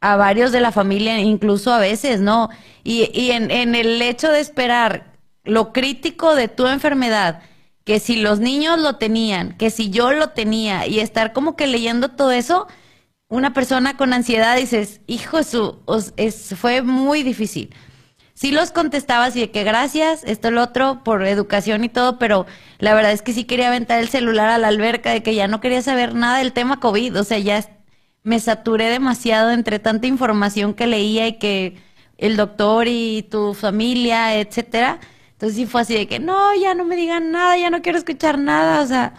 a 0.00 0.16
varios 0.16 0.52
de 0.52 0.60
la 0.60 0.70
familia, 0.70 1.18
incluso 1.18 1.72
a 1.72 1.78
veces, 1.78 2.20
¿no? 2.20 2.48
Y, 2.84 3.10
y 3.12 3.32
en, 3.32 3.50
en 3.50 3.74
el 3.74 4.00
hecho 4.02 4.30
de 4.30 4.38
esperar 4.40 5.11
lo 5.44 5.72
crítico 5.72 6.34
de 6.34 6.48
tu 6.48 6.66
enfermedad, 6.66 7.42
que 7.84 8.00
si 8.00 8.16
los 8.16 8.40
niños 8.40 8.78
lo 8.78 8.96
tenían, 8.96 9.56
que 9.58 9.70
si 9.70 9.90
yo 9.90 10.12
lo 10.12 10.30
tenía, 10.30 10.86
y 10.86 11.00
estar 11.00 11.32
como 11.32 11.56
que 11.56 11.66
leyendo 11.66 12.10
todo 12.10 12.30
eso, 12.32 12.68
una 13.28 13.52
persona 13.54 13.96
con 13.96 14.12
ansiedad 14.12 14.56
dices, 14.56 15.00
hijo, 15.06 15.38
os- 15.86 16.12
es, 16.16 16.54
fue 16.56 16.82
muy 16.82 17.22
difícil. 17.22 17.74
Sí 18.34 18.50
los 18.50 18.72
contestaba 18.72 19.26
así 19.26 19.40
de 19.40 19.50
que 19.50 19.62
gracias, 19.64 20.24
esto, 20.24 20.50
lo 20.50 20.62
otro, 20.62 21.02
por 21.04 21.24
educación 21.26 21.84
y 21.84 21.88
todo, 21.88 22.18
pero 22.18 22.46
la 22.78 22.94
verdad 22.94 23.12
es 23.12 23.22
que 23.22 23.32
sí 23.32 23.44
quería 23.44 23.68
aventar 23.68 24.00
el 24.00 24.08
celular 24.08 24.48
a 24.48 24.58
la 24.58 24.68
alberca, 24.68 25.10
de 25.12 25.22
que 25.22 25.34
ya 25.34 25.48
no 25.48 25.60
quería 25.60 25.82
saber 25.82 26.14
nada 26.14 26.38
del 26.38 26.52
tema 26.52 26.80
COVID, 26.80 27.18
o 27.20 27.24
sea, 27.24 27.38
ya 27.38 27.64
me 28.24 28.40
saturé 28.40 28.86
demasiado 28.90 29.50
entre 29.52 29.78
tanta 29.78 30.06
información 30.06 30.74
que 30.74 30.86
leía 30.86 31.26
y 31.28 31.38
que 31.38 31.76
el 32.18 32.36
doctor 32.36 32.86
y 32.88 33.22
tu 33.30 33.54
familia, 33.54 34.36
etcétera. 34.38 35.00
Entonces 35.42 35.56
sí 35.56 35.66
fue 35.66 35.80
así 35.80 35.94
de 35.94 36.06
que 36.06 36.20
no, 36.20 36.54
ya 36.54 36.72
no 36.72 36.84
me 36.84 36.94
digan 36.94 37.32
nada, 37.32 37.58
ya 37.58 37.68
no 37.68 37.82
quiero 37.82 37.98
escuchar 37.98 38.38
nada, 38.38 38.80
o 38.80 38.86
sea, 38.86 39.14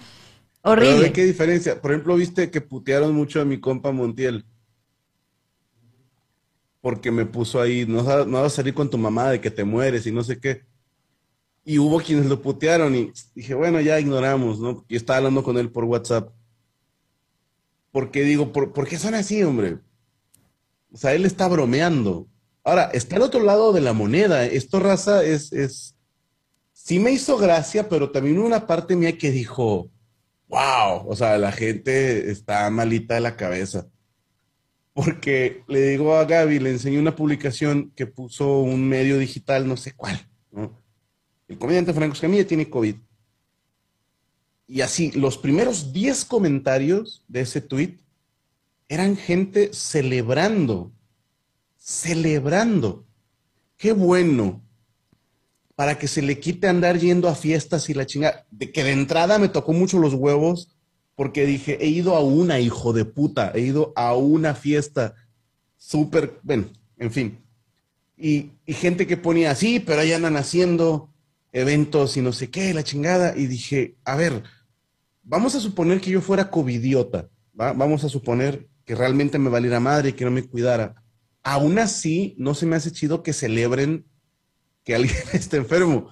Pero 0.62 0.72
horrible. 0.72 1.00
ve 1.02 1.12
qué 1.12 1.26
diferencia. 1.26 1.82
Por 1.82 1.92
ejemplo, 1.92 2.16
viste 2.16 2.50
que 2.50 2.62
putearon 2.62 3.14
mucho 3.14 3.42
a 3.42 3.46
mi 3.46 3.60
compa 3.60 3.92
Montiel. 3.92 4.46
Porque 6.80 7.12
me 7.12 7.26
puso 7.26 7.60
ahí, 7.60 7.86
no, 7.86 8.06
vas 8.06 8.08
a- 8.08 8.26
no 8.26 8.42
vas 8.42 8.54
a 8.54 8.56
salir 8.56 8.74
con 8.74 8.90
tu 8.90 8.98
mamá 8.98 9.32
de 9.32 9.42
que 9.42 9.52
te 9.52 9.66
mueres 9.66 10.08
y 10.08 10.14
no 10.14 10.24
sé 10.24 10.40
qué. 10.40 10.62
Y 11.66 11.78
hubo 11.78 12.00
quienes 12.00 12.28
lo 12.28 12.42
putearon 12.42 12.96
y 12.96 13.12
dije, 13.36 13.54
bueno, 13.54 13.82
ya 13.82 14.00
ignoramos, 14.00 14.62
¿no? 14.62 14.86
Y 14.88 14.96
estaba 14.96 15.18
hablando 15.18 15.44
con 15.44 15.58
él 15.58 15.72
por 15.74 15.84
WhatsApp. 15.84 16.30
Porque 17.92 18.22
digo, 18.24 18.54
¿por, 18.54 18.72
por 18.72 18.88
qué 18.88 18.98
son 18.98 19.14
así, 19.14 19.44
hombre? 19.44 19.80
O 20.94 20.96
sea, 20.96 21.14
él 21.16 21.26
está 21.26 21.50
bromeando. 21.50 22.30
Ahora, 22.64 22.84
está 22.94 23.18
al 23.18 23.24
otro 23.24 23.44
lado 23.44 23.74
de 23.74 23.82
la 23.82 23.92
moneda. 23.92 24.46
Esto, 24.46 24.80
raza, 24.80 25.22
es, 25.26 25.52
es... 25.52 25.93
Sí 26.84 27.00
me 27.00 27.14
hizo 27.14 27.38
gracia, 27.38 27.88
pero 27.88 28.12
también 28.12 28.40
una 28.40 28.68
parte 28.68 28.98
mía 28.98 29.18
que 29.18 29.32
dijo, 29.32 29.90
wow, 30.50 31.08
o 31.08 31.16
sea, 31.16 31.38
la 31.38 31.54
gente 31.54 32.30
está 32.30 32.70
malita 32.70 33.14
de 33.14 33.22
la 33.22 33.38
cabeza. 33.38 33.88
Porque 34.92 35.64
le 35.70 35.92
digo 35.92 36.14
a 36.14 36.26
Gaby, 36.26 36.60
le 36.60 36.72
enseñé 36.72 37.00
una 37.00 37.16
publicación 37.16 37.94
que 37.96 38.06
puso 38.06 38.60
un 38.60 38.86
medio 38.86 39.18
digital, 39.18 39.66
no 39.66 39.78
sé 39.78 39.94
cuál, 39.94 40.28
¿no? 40.52 40.78
El 41.48 41.58
comediante 41.58 41.94
Franco 41.94 42.16
Escamilla 42.16 42.46
tiene 42.46 42.70
COVID. 42.70 42.98
Y 44.68 44.82
así, 44.82 45.14
los 45.14 45.38
primeros 45.38 45.94
10 45.94 46.26
comentarios 46.26 47.24
de 47.30 47.40
ese 47.40 47.62
tweet 47.62 48.00
eran 48.90 49.16
gente 49.16 49.70
celebrando, 49.72 50.92
celebrando. 51.78 53.06
Qué 53.78 53.94
bueno 53.94 54.63
para 55.76 55.98
que 55.98 56.08
se 56.08 56.22
le 56.22 56.40
quite 56.40 56.68
andar 56.68 57.00
yendo 57.00 57.28
a 57.28 57.36
fiestas 57.36 57.90
y 57.90 57.94
la 57.94 58.06
chinga. 58.06 58.46
De 58.52 58.72
que 58.72 58.84
de 58.84 58.92
entrada 58.92 59.40
me 59.40 59.50
tocó 59.50 59.74
mucho 59.74 60.00
los 60.00 60.14
huevos 60.14 60.70
porque 61.16 61.46
dije, 61.46 61.78
he 61.84 61.88
ido 61.88 62.16
a 62.16 62.22
una, 62.22 62.60
hijo 62.60 62.94
de 62.94 63.06
puta, 63.06 63.52
he 63.54 63.62
ido 63.62 63.94
a 63.96 64.16
una 64.16 64.56
fiesta 64.56 65.16
súper, 65.78 66.40
bueno, 66.44 66.66
en 66.98 67.12
fin. 67.12 67.40
Y, 68.18 68.52
y 68.66 68.74
gente 68.74 69.06
que 69.06 69.18
ponía 69.18 69.52
así, 69.52 69.80
pero 69.80 70.02
ahí 70.02 70.12
andan 70.12 70.38
haciendo 70.38 71.10
eventos 71.52 72.18
y 72.18 72.22
no 72.22 72.34
sé 72.34 72.50
qué, 72.50 72.74
la 72.74 72.84
chingada. 72.84 73.36
Y 73.38 73.48
dije, 73.48 73.96
a 74.06 74.16
ver, 74.16 74.44
vamos 75.24 75.56
a 75.56 75.60
suponer 75.60 76.02
que 76.02 76.12
yo 76.12 76.22
fuera 76.22 76.50
covidiota, 76.50 77.30
¿va? 77.60 77.74
Vamos 77.74 78.04
a 78.04 78.10
suponer 78.10 78.68
que 78.86 78.96
realmente 78.96 79.40
me 79.40 79.50
valiera 79.50 79.80
madre 79.80 80.10
y 80.10 80.14
que 80.14 80.26
no 80.26 80.32
me 80.32 80.44
cuidara. 80.44 80.96
Aún 81.44 81.80
así, 81.80 82.36
no 82.38 82.56
se 82.56 82.66
me 82.66 82.76
hace 82.76 82.92
chido 82.92 83.24
que 83.24 83.34
celebren 83.34 84.06
que 84.84 84.96
alguien 84.96 85.16
esté 85.34 85.58
enfermo. 85.58 86.12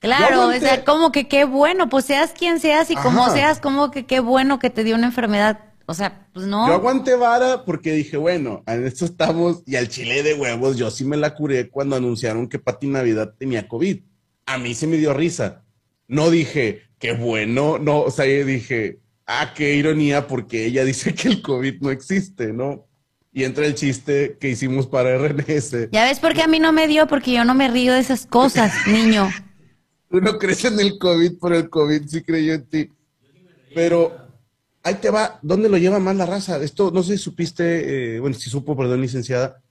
Claro, 0.00 0.48
o 0.48 0.52
sea, 0.52 0.82
como 0.84 1.12
que 1.12 1.28
qué 1.28 1.44
bueno, 1.44 1.90
pues 1.90 2.06
seas 2.06 2.32
quien 2.32 2.58
seas 2.58 2.90
y 2.90 2.96
como 2.96 3.30
seas, 3.30 3.60
como 3.60 3.90
que 3.90 4.06
qué 4.06 4.20
bueno 4.20 4.58
que 4.58 4.70
te 4.70 4.82
dio 4.82 4.96
una 4.96 5.06
enfermedad. 5.06 5.60
O 5.84 5.92
sea, 5.92 6.28
pues 6.32 6.46
no. 6.46 6.68
Yo 6.68 6.74
aguanté 6.74 7.16
vara 7.16 7.64
porque 7.64 7.92
dije, 7.92 8.16
bueno, 8.16 8.62
en 8.66 8.86
esto 8.86 9.04
estamos, 9.04 9.62
y 9.66 9.76
al 9.76 9.88
chile 9.88 10.22
de 10.22 10.34
huevos, 10.34 10.76
yo 10.76 10.90
sí 10.90 11.04
me 11.04 11.18
la 11.18 11.34
curé 11.34 11.68
cuando 11.68 11.96
anunciaron 11.96 12.48
que 12.48 12.58
Pati 12.58 12.86
Navidad 12.86 13.34
tenía 13.36 13.68
COVID. 13.68 14.00
A 14.46 14.56
mí 14.56 14.74
se 14.74 14.86
me 14.86 14.96
dio 14.96 15.12
risa. 15.12 15.64
No 16.06 16.30
dije, 16.30 16.84
qué 16.98 17.12
bueno, 17.12 17.78
no, 17.78 18.00
o 18.00 18.10
sea, 18.10 18.24
yo 18.24 18.44
dije, 18.46 19.00
ah, 19.26 19.52
qué 19.54 19.74
ironía, 19.74 20.26
porque 20.26 20.64
ella 20.64 20.84
dice 20.84 21.14
que 21.16 21.28
el 21.28 21.42
COVID 21.42 21.80
no 21.80 21.90
existe, 21.90 22.52
¿no? 22.52 22.86
Y 23.32 23.44
entra 23.44 23.66
el 23.66 23.74
chiste 23.74 24.36
que 24.40 24.48
hicimos 24.48 24.86
para 24.86 25.16
RNS. 25.28 25.90
Ya 25.92 26.04
ves 26.04 26.18
por 26.18 26.34
qué 26.34 26.42
a 26.42 26.48
mí 26.48 26.58
no 26.58 26.72
me 26.72 26.88
dio, 26.88 27.06
porque 27.06 27.32
yo 27.32 27.44
no 27.44 27.54
me 27.54 27.68
río 27.68 27.94
de 27.94 28.00
esas 28.00 28.26
cosas, 28.26 28.72
niño. 28.86 29.28
Tú 30.08 30.20
no 30.20 30.38
crees 30.38 30.64
en 30.64 30.80
el 30.80 30.98
COVID, 30.98 31.32
pero 31.40 31.56
el 31.56 31.70
COVID 31.70 32.06
sí 32.08 32.22
creyó 32.22 32.54
en 32.54 32.66
ti. 32.66 32.90
Pero 33.74 34.16
ahí 34.82 34.94
te 34.96 35.10
va, 35.10 35.38
¿dónde 35.42 35.68
lo 35.68 35.78
lleva 35.78 36.00
más 36.00 36.16
la 36.16 36.26
raza? 36.26 36.62
Esto, 36.62 36.90
no 36.90 37.02
sé 37.02 37.16
si 37.16 37.22
supiste, 37.22 38.16
eh, 38.16 38.20
bueno, 38.20 38.34
si 38.36 38.50
supo, 38.50 38.76
perdón, 38.76 39.00
licenciada, 39.00 39.62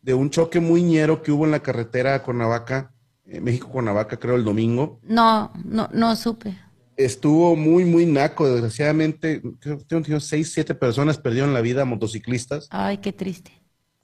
de 0.00 0.14
un 0.14 0.30
choque 0.30 0.60
muy 0.60 0.82
ñero 0.82 1.22
que 1.22 1.30
hubo 1.30 1.44
en 1.44 1.50
la 1.50 1.60
carretera 1.60 2.22
Cuernavaca, 2.22 2.92
eh, 3.26 3.40
México-Cuernavaca, 3.40 4.18
creo, 4.18 4.36
el 4.36 4.44
domingo. 4.44 4.98
No, 5.02 5.52
no, 5.64 5.88
no 5.92 6.16
supe. 6.16 6.58
Estuvo 6.96 7.56
muy, 7.56 7.84
muy 7.84 8.06
naco, 8.06 8.48
desgraciadamente, 8.48 9.42
creo 9.60 9.78
que 9.78 9.84
tengo 9.84 10.20
seis, 10.20 10.52
siete 10.52 10.74
personas 10.74 11.18
perdieron 11.18 11.54
la 11.54 11.60
vida, 11.60 11.84
motociclistas. 11.84 12.68
Ay, 12.70 12.98
qué 12.98 13.12
triste. 13.12 13.52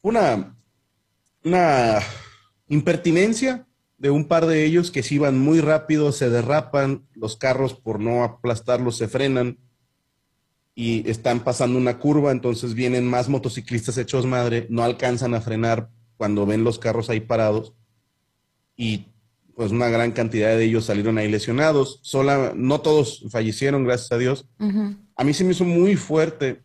una, 0.03 0.57
una 1.45 1.99
impertinencia 2.69 3.67
de 3.99 4.11
un 4.11 4.27
par 4.27 4.47
de 4.47 4.65
ellos 4.65 4.91
que 4.91 5.03
se 5.03 5.17
iban 5.17 5.39
muy 5.39 5.61
rápido, 5.61 6.13
se 6.13 6.31
derrapan, 6.31 7.07
los 7.15 7.37
carros 7.37 7.75
por 7.75 8.01
no 8.01 8.23
aplastarlos 8.23 8.97
se 8.97 9.09
frenan 9.09 9.59
y 10.75 11.09
están 11.11 11.41
pasando 11.41 11.77
una 11.77 11.99
curva, 11.99 12.31
entonces 12.31 12.75
vienen 12.75 13.05
más 13.05 13.29
motociclistas 13.29 13.99
hechos 13.99 14.25
madre, 14.25 14.67
no 14.71 14.85
alcanzan 14.85 15.35
a 15.35 15.41
frenar 15.41 15.91
cuando 16.17 16.47
ven 16.47 16.63
los 16.63 16.79
carros 16.79 17.11
ahí 17.11 17.21
parados 17.21 17.75
y 18.77 19.09
pues 19.59 19.73
una 19.73 19.89
gran 19.89 20.13
cantidad 20.13 20.57
de 20.57 20.63
ellos 20.63 20.85
salieron 20.85 21.19
ahí 21.19 21.29
lesionados, 21.29 21.99
sola, 22.05 22.53
no 22.55 22.81
todos 22.81 23.25
fallecieron, 23.29 23.83
gracias 23.83 24.13
a 24.13 24.17
Dios, 24.17 24.47
Ujú. 24.61 24.95
a 25.17 25.25
mí 25.25 25.35
se 25.35 25.43
me 25.43 25.51
hizo 25.51 25.65
muy 25.65 25.97
fuerte 25.97 26.63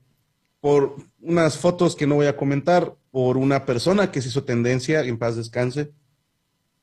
por 0.59 0.97
unas 1.19 1.57
fotos 1.57 1.95
que 1.95 2.05
no 2.05 2.13
voy 2.13 2.27
a 2.27 2.37
comentar, 2.37 2.95
por 3.09 3.37
una 3.37 3.65
persona 3.65 4.11
que 4.11 4.21
se 4.21 4.27
hizo 4.27 4.43
tendencia, 4.43 5.01
en 5.01 5.17
paz 5.17 5.35
descanse, 5.35 5.91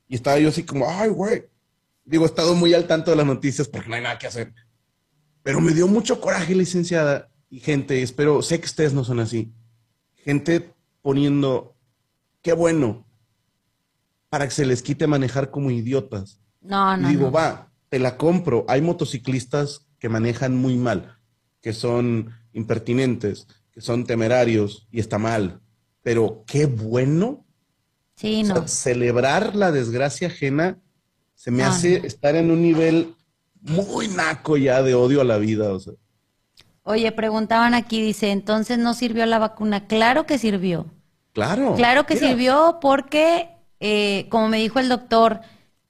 y 0.09 0.17
estaba 0.17 0.37
yo 0.41 0.49
así 0.49 0.65
como, 0.65 0.91
ay, 0.91 1.11
güey, 1.11 1.45
digo, 2.05 2.25
he 2.25 2.27
estado 2.27 2.57
muy 2.57 2.75
al 2.75 2.89
tanto 2.89 3.13
de 3.13 3.17
las 3.17 3.27
noticias 3.27 3.69
porque 3.69 3.89
no 3.89 3.95
hay 3.95 4.03
nada 4.03 4.19
que 4.19 4.27
hacer, 4.27 4.53
pero 5.45 5.61
me 5.61 5.73
dio 5.75 5.87
mucho 5.87 6.21
coraje, 6.21 6.57
licenciada, 6.57 7.31
y 7.49 7.61
gente, 7.61 8.03
espero, 8.03 8.43
sé 8.43 8.59
que 8.59 8.67
ustedes 8.67 8.93
no 8.93 9.05
son 9.05 9.21
así, 9.21 9.53
gente 10.17 10.75
poniendo, 11.03 11.77
qué 12.43 12.53
bueno, 12.53 13.07
para 14.31 14.47
que 14.47 14.53
se 14.53 14.67
les 14.67 14.83
quite 14.83 15.07
manejar 15.09 15.51
como 15.53 15.71
idiotas. 15.73 16.41
No, 16.63 16.97
Y 16.97 16.97
no, 16.97 17.09
digo, 17.09 17.31
no. 17.31 17.33
va, 17.33 17.73
te 17.91 17.99
la 18.01 18.17
compro. 18.19 18.65
Hay 18.69 18.83
motociclistas 18.83 19.89
que 19.99 20.09
manejan 20.11 20.57
muy 20.57 20.77
mal, 20.79 21.19
que 21.63 21.75
son 21.75 22.33
impertinentes, 22.53 23.49
que 23.73 23.83
son 23.83 24.07
temerarios 24.07 24.89
y 24.93 25.01
está 25.01 25.19
mal. 25.19 25.63
Pero 26.03 26.45
qué 26.47 26.67
bueno. 26.67 27.47
Sí, 28.17 28.43
O 28.43 28.45
sea, 28.45 28.61
no. 28.61 28.69
celebrar 28.69 29.57
la 29.57 29.73
desgracia 29.73 30.29
ajena 30.29 30.81
se 31.35 31.51
me 31.53 31.63
No, 31.63 31.65
hace 31.65 32.01
no. 32.01 32.05
estar 32.05 32.37
en 32.37 32.51
un 32.51 32.63
nivel 32.63 33.17
muy 33.61 34.09
naco 34.09 34.57
ya 34.59 34.83
de 34.83 34.95
odio 34.95 35.23
a 35.23 35.25
la 35.25 35.39
vida. 35.39 35.73
O 35.73 35.81
sea, 35.81 35.95
Oye, 36.83 37.13
preguntaban 37.13 37.75
aquí, 37.75 38.03
dice, 38.03 38.31
entonces 38.33 38.79
no 38.79 38.95
sirvió 38.95 39.27
la 39.27 39.39
vacuna. 39.39 39.87
Claro 39.87 40.27
que 40.27 40.39
sirvió. 40.39 40.87
claro. 41.33 41.75
Claro 41.75 42.07
que 42.07 42.15
Mira, 42.15 42.29
sirvió 42.29 42.79
porque, 42.81 43.51
eh, 43.81 44.27
como 44.31 44.49
me 44.49 44.59
dijo 44.59 44.79
el 44.79 44.89
doctor, 44.89 45.41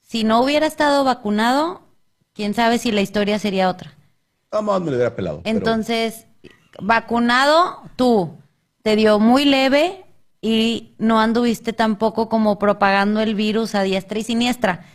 si 0.01 0.23
no 0.23 0.41
hubiera 0.41 0.65
estado 0.65 1.03
vacunado, 1.03 1.81
quién 2.33 2.53
sabe 2.53 2.77
si 2.77 2.91
la 2.91 3.01
historia 3.01 3.37
sería 3.39 3.69
otra. 3.69 3.93
Vamos, 4.51 4.79
me 4.81 4.91
lo 4.91 4.95
hubiera 4.97 5.15
pelado. 5.15 5.41
pero- 5.43 5.57
Entonces, 5.57 6.27
vacunado, 6.79 7.81
tú, 7.95 8.37
te 8.81 8.95
dio 8.95 9.19
muy 9.19 9.45
leve 9.45 10.03
y 10.41 10.95
no 10.97 11.19
anduviste 11.19 11.71
tampoco 11.73 12.27
como 12.29 12.57
propagando 12.59 13.21
el 13.21 13.35
virus 13.35 13.75
a 13.75 13.83
diestra 13.83 14.19
y 14.19 14.23
siniestra. 14.23 14.85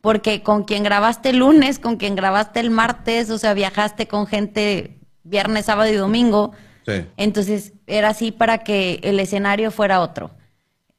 Porque 0.00 0.42
con 0.42 0.64
quien 0.64 0.82
grabaste 0.82 1.30
el 1.30 1.38
lunes, 1.38 1.78
con 1.78 1.96
quien 1.96 2.14
grabaste 2.16 2.60
el 2.60 2.70
martes, 2.70 3.30
o 3.30 3.38
sea, 3.38 3.54
viajaste 3.54 4.08
con 4.08 4.26
gente 4.26 4.98
viernes, 5.22 5.66
sábado 5.66 5.90
y 5.90 5.94
domingo. 5.94 6.52
Sí. 6.86 7.04
Entonces, 7.16 7.72
era 7.86 8.08
así 8.08 8.32
para 8.32 8.58
que 8.58 8.98
el 9.04 9.20
escenario 9.20 9.70
fuera 9.70 10.00
otro. 10.00 10.32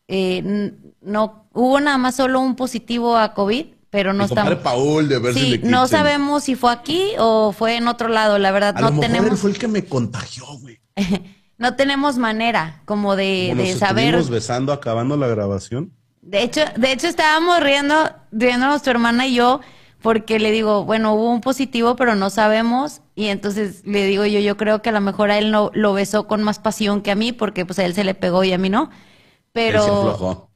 Eh, 0.08 0.72
no, 1.02 1.43
hubo 1.54 1.80
nada 1.80 1.98
más 1.98 2.16
solo 2.16 2.40
un 2.42 2.56
positivo 2.56 3.16
a 3.18 3.34
COVID, 3.34 3.68
pero 3.90 4.12
no 4.14 4.26
estamos. 4.26 4.56
Paul 4.56 5.08
de 5.08 5.20
Versus 5.20 5.42
Sí, 5.42 5.62
no 5.64 5.88
sabemos 5.88 6.44
si 6.44 6.56
fue 6.56 6.72
aquí 6.72 7.12
o 7.20 7.52
fue 7.52 7.78
en 7.78 7.88
otro 7.88 8.08
lado, 8.10 8.38
la 8.40 8.52
verdad, 8.52 8.76
A 8.78 8.82
no 8.82 8.88
lo 8.88 8.94
mejor 8.96 9.06
él 9.06 9.12
tenemos. 9.14 9.40
fue 9.40 9.52
el 9.52 9.58
que 9.60 9.68
me 9.68 9.86
contagió, 9.86 10.46
güey. 10.60 10.80
No 11.56 11.76
tenemos 11.76 12.18
manera 12.18 12.82
como 12.84 13.16
de, 13.16 13.50
Como 13.52 13.62
de 13.64 13.70
nos 13.70 13.80
saber. 13.80 14.06
estuvimos 14.06 14.30
besando 14.32 14.74
acabando 14.74 15.16
la 15.16 15.28
grabación. 15.28 15.94
De 16.22 16.42
hecho, 16.44 16.62
de 16.76 16.92
hecho 16.92 17.08
estábamos 17.08 17.62
riendo, 17.62 17.96
riéndonos 18.32 18.82
tu 18.82 18.90
hermana 18.90 19.28
y 19.28 19.36
yo, 19.36 19.62
porque 20.02 20.40
le 20.40 20.52
digo, 20.52 20.84
bueno, 20.84 21.14
hubo 21.14 21.32
un 21.32 21.40
positivo, 21.42 21.96
pero 21.96 22.16
no 22.16 22.30
sabemos. 22.32 23.02
Y 23.16 23.28
entonces 23.28 23.84
le 23.86 24.06
digo 24.08 24.26
yo, 24.26 24.40
yo 24.40 24.58
creo 24.58 24.82
que 24.82 24.90
a 24.90 24.94
lo 24.94 25.00
mejor 25.00 25.32
a 25.32 25.38
él 25.38 25.52
no, 25.52 25.70
lo 25.74 25.94
besó 25.94 26.28
con 26.28 26.44
más 26.44 26.60
pasión 26.60 27.02
que 27.02 27.12
a 27.12 27.16
mí, 27.16 27.32
porque 27.32 27.66
pues 27.66 27.78
a 27.80 27.86
él 27.86 27.94
se 27.94 28.04
le 28.04 28.16
pegó 28.16 28.44
y 28.44 28.52
a 28.52 28.58
mí 28.58 28.70
no. 28.70 28.90
Él 28.90 28.90
se 28.90 29.50
Pero, 29.54 29.84
aflojó. 29.84 30.50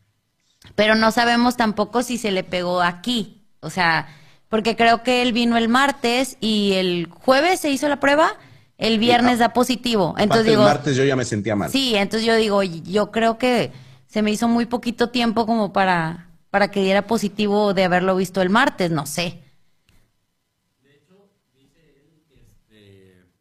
Pero 0.78 0.94
no 0.94 1.12
sabemos 1.12 1.58
tampoco 1.58 2.04
si 2.04 2.20
se 2.20 2.30
le 2.30 2.44
pegó 2.44 2.84
aquí. 2.84 3.42
O 3.62 3.72
sea, 3.72 4.08
porque 4.48 4.76
creo 4.76 5.02
que 5.02 5.24
él 5.24 5.34
vino 5.34 5.58
el 5.58 5.70
martes 5.70 6.38
y 6.40 6.74
el 6.74 7.08
jueves 7.10 7.62
se 7.62 7.72
hizo 7.72 7.90
la 7.90 8.00
prueba, 8.00 8.38
el 8.78 9.00
viernes 9.00 9.40
da 9.40 9.54
positivo. 9.54 10.14
Entonces 10.20 10.46
digo, 10.46 10.62
el 10.62 10.68
martes 10.68 10.96
yo 10.96 11.04
ya 11.04 11.16
me 11.16 11.26
sentía 11.26 11.56
mal. 11.56 11.72
Sí, 11.72 11.96
entonces 11.96 12.28
yo 12.28 12.36
digo, 12.36 12.62
yo 12.62 13.10
creo 13.10 13.40
que 13.40 13.72
se 14.06 14.22
me 14.22 14.30
hizo 14.30 14.48
muy 14.48 14.68
poquito 14.68 15.10
tiempo 15.10 15.48
como 15.48 15.74
para, 15.74 16.30
para 16.52 16.70
que 16.70 16.84
diera 16.84 17.08
positivo 17.08 17.74
de 17.74 17.84
haberlo 17.84 18.16
visto 18.16 18.44
el 18.44 18.52
martes, 18.52 18.92
no 18.92 19.08
sé. 19.08 19.42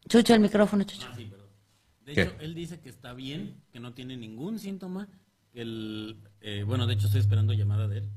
Chucho, 0.09 0.33
el 0.33 0.39
micrófono, 0.39 0.85
Chucho. 0.85 1.07
De 2.03 2.13
¿Qué? 2.13 2.21
hecho, 2.23 2.35
él 2.39 2.55
dice 2.55 2.79
que 2.79 2.89
está 2.89 3.13
bien, 3.13 3.61
que 3.71 3.79
no 3.79 3.93
tiene 3.93 4.17
ningún 4.17 4.57
síntoma, 4.57 5.07
que 5.53 5.61
el, 5.61 6.17
eh, 6.49 6.63
bueno, 6.63 6.87
de 6.87 6.93
hecho 6.93 7.07
estoy 7.07 7.19
esperando 7.19 7.51
llamada 7.53 7.89
de 7.89 7.97
él, 7.97 8.09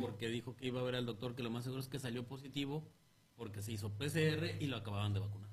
porque 0.00 0.28
dijo 0.28 0.56
que 0.56 0.66
iba 0.66 0.80
a 0.80 0.82
ver 0.82 0.96
al 0.96 1.06
doctor, 1.06 1.36
que 1.36 1.44
lo 1.44 1.50
más 1.50 1.62
seguro 1.62 1.80
es 1.80 1.88
que 1.88 2.00
salió 2.00 2.24
positivo 2.26 2.82
porque 3.36 3.62
se 3.62 3.70
hizo 3.70 3.90
PCR 3.90 4.56
y 4.58 4.66
lo 4.66 4.78
acababan 4.78 5.12
de 5.14 5.20
vacunar. 5.20 5.48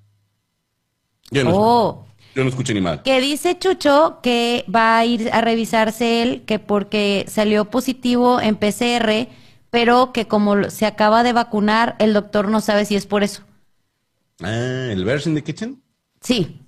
Yo 1.30 1.44
no, 1.44 1.50
Oh. 1.54 2.06
yo 2.34 2.42
no 2.42 2.48
escuché 2.48 2.74
ni 2.74 2.80
mal. 2.80 3.02
Que 3.04 3.20
dice 3.20 3.56
Chucho 3.58 4.18
que 4.24 4.64
va 4.74 4.98
a 4.98 5.04
ir 5.04 5.30
a 5.32 5.40
revisarse 5.40 6.22
él, 6.22 6.42
que 6.46 6.58
porque 6.58 7.24
salió 7.28 7.66
positivo 7.66 8.40
en 8.40 8.56
PCR, 8.56 9.28
pero 9.70 10.12
que 10.12 10.26
como 10.26 10.68
se 10.70 10.84
acaba 10.86 11.22
de 11.22 11.32
vacunar, 11.32 11.94
el 12.00 12.12
doctor 12.12 12.48
no 12.48 12.60
sabe 12.60 12.86
si 12.86 12.96
es 12.96 13.06
por 13.06 13.22
eso. 13.22 13.42
Ah, 14.42 14.88
el 14.90 15.04
verse 15.04 15.28
in 15.28 15.36
the 15.36 15.44
kitchen. 15.44 15.80
Sí. 16.20 16.60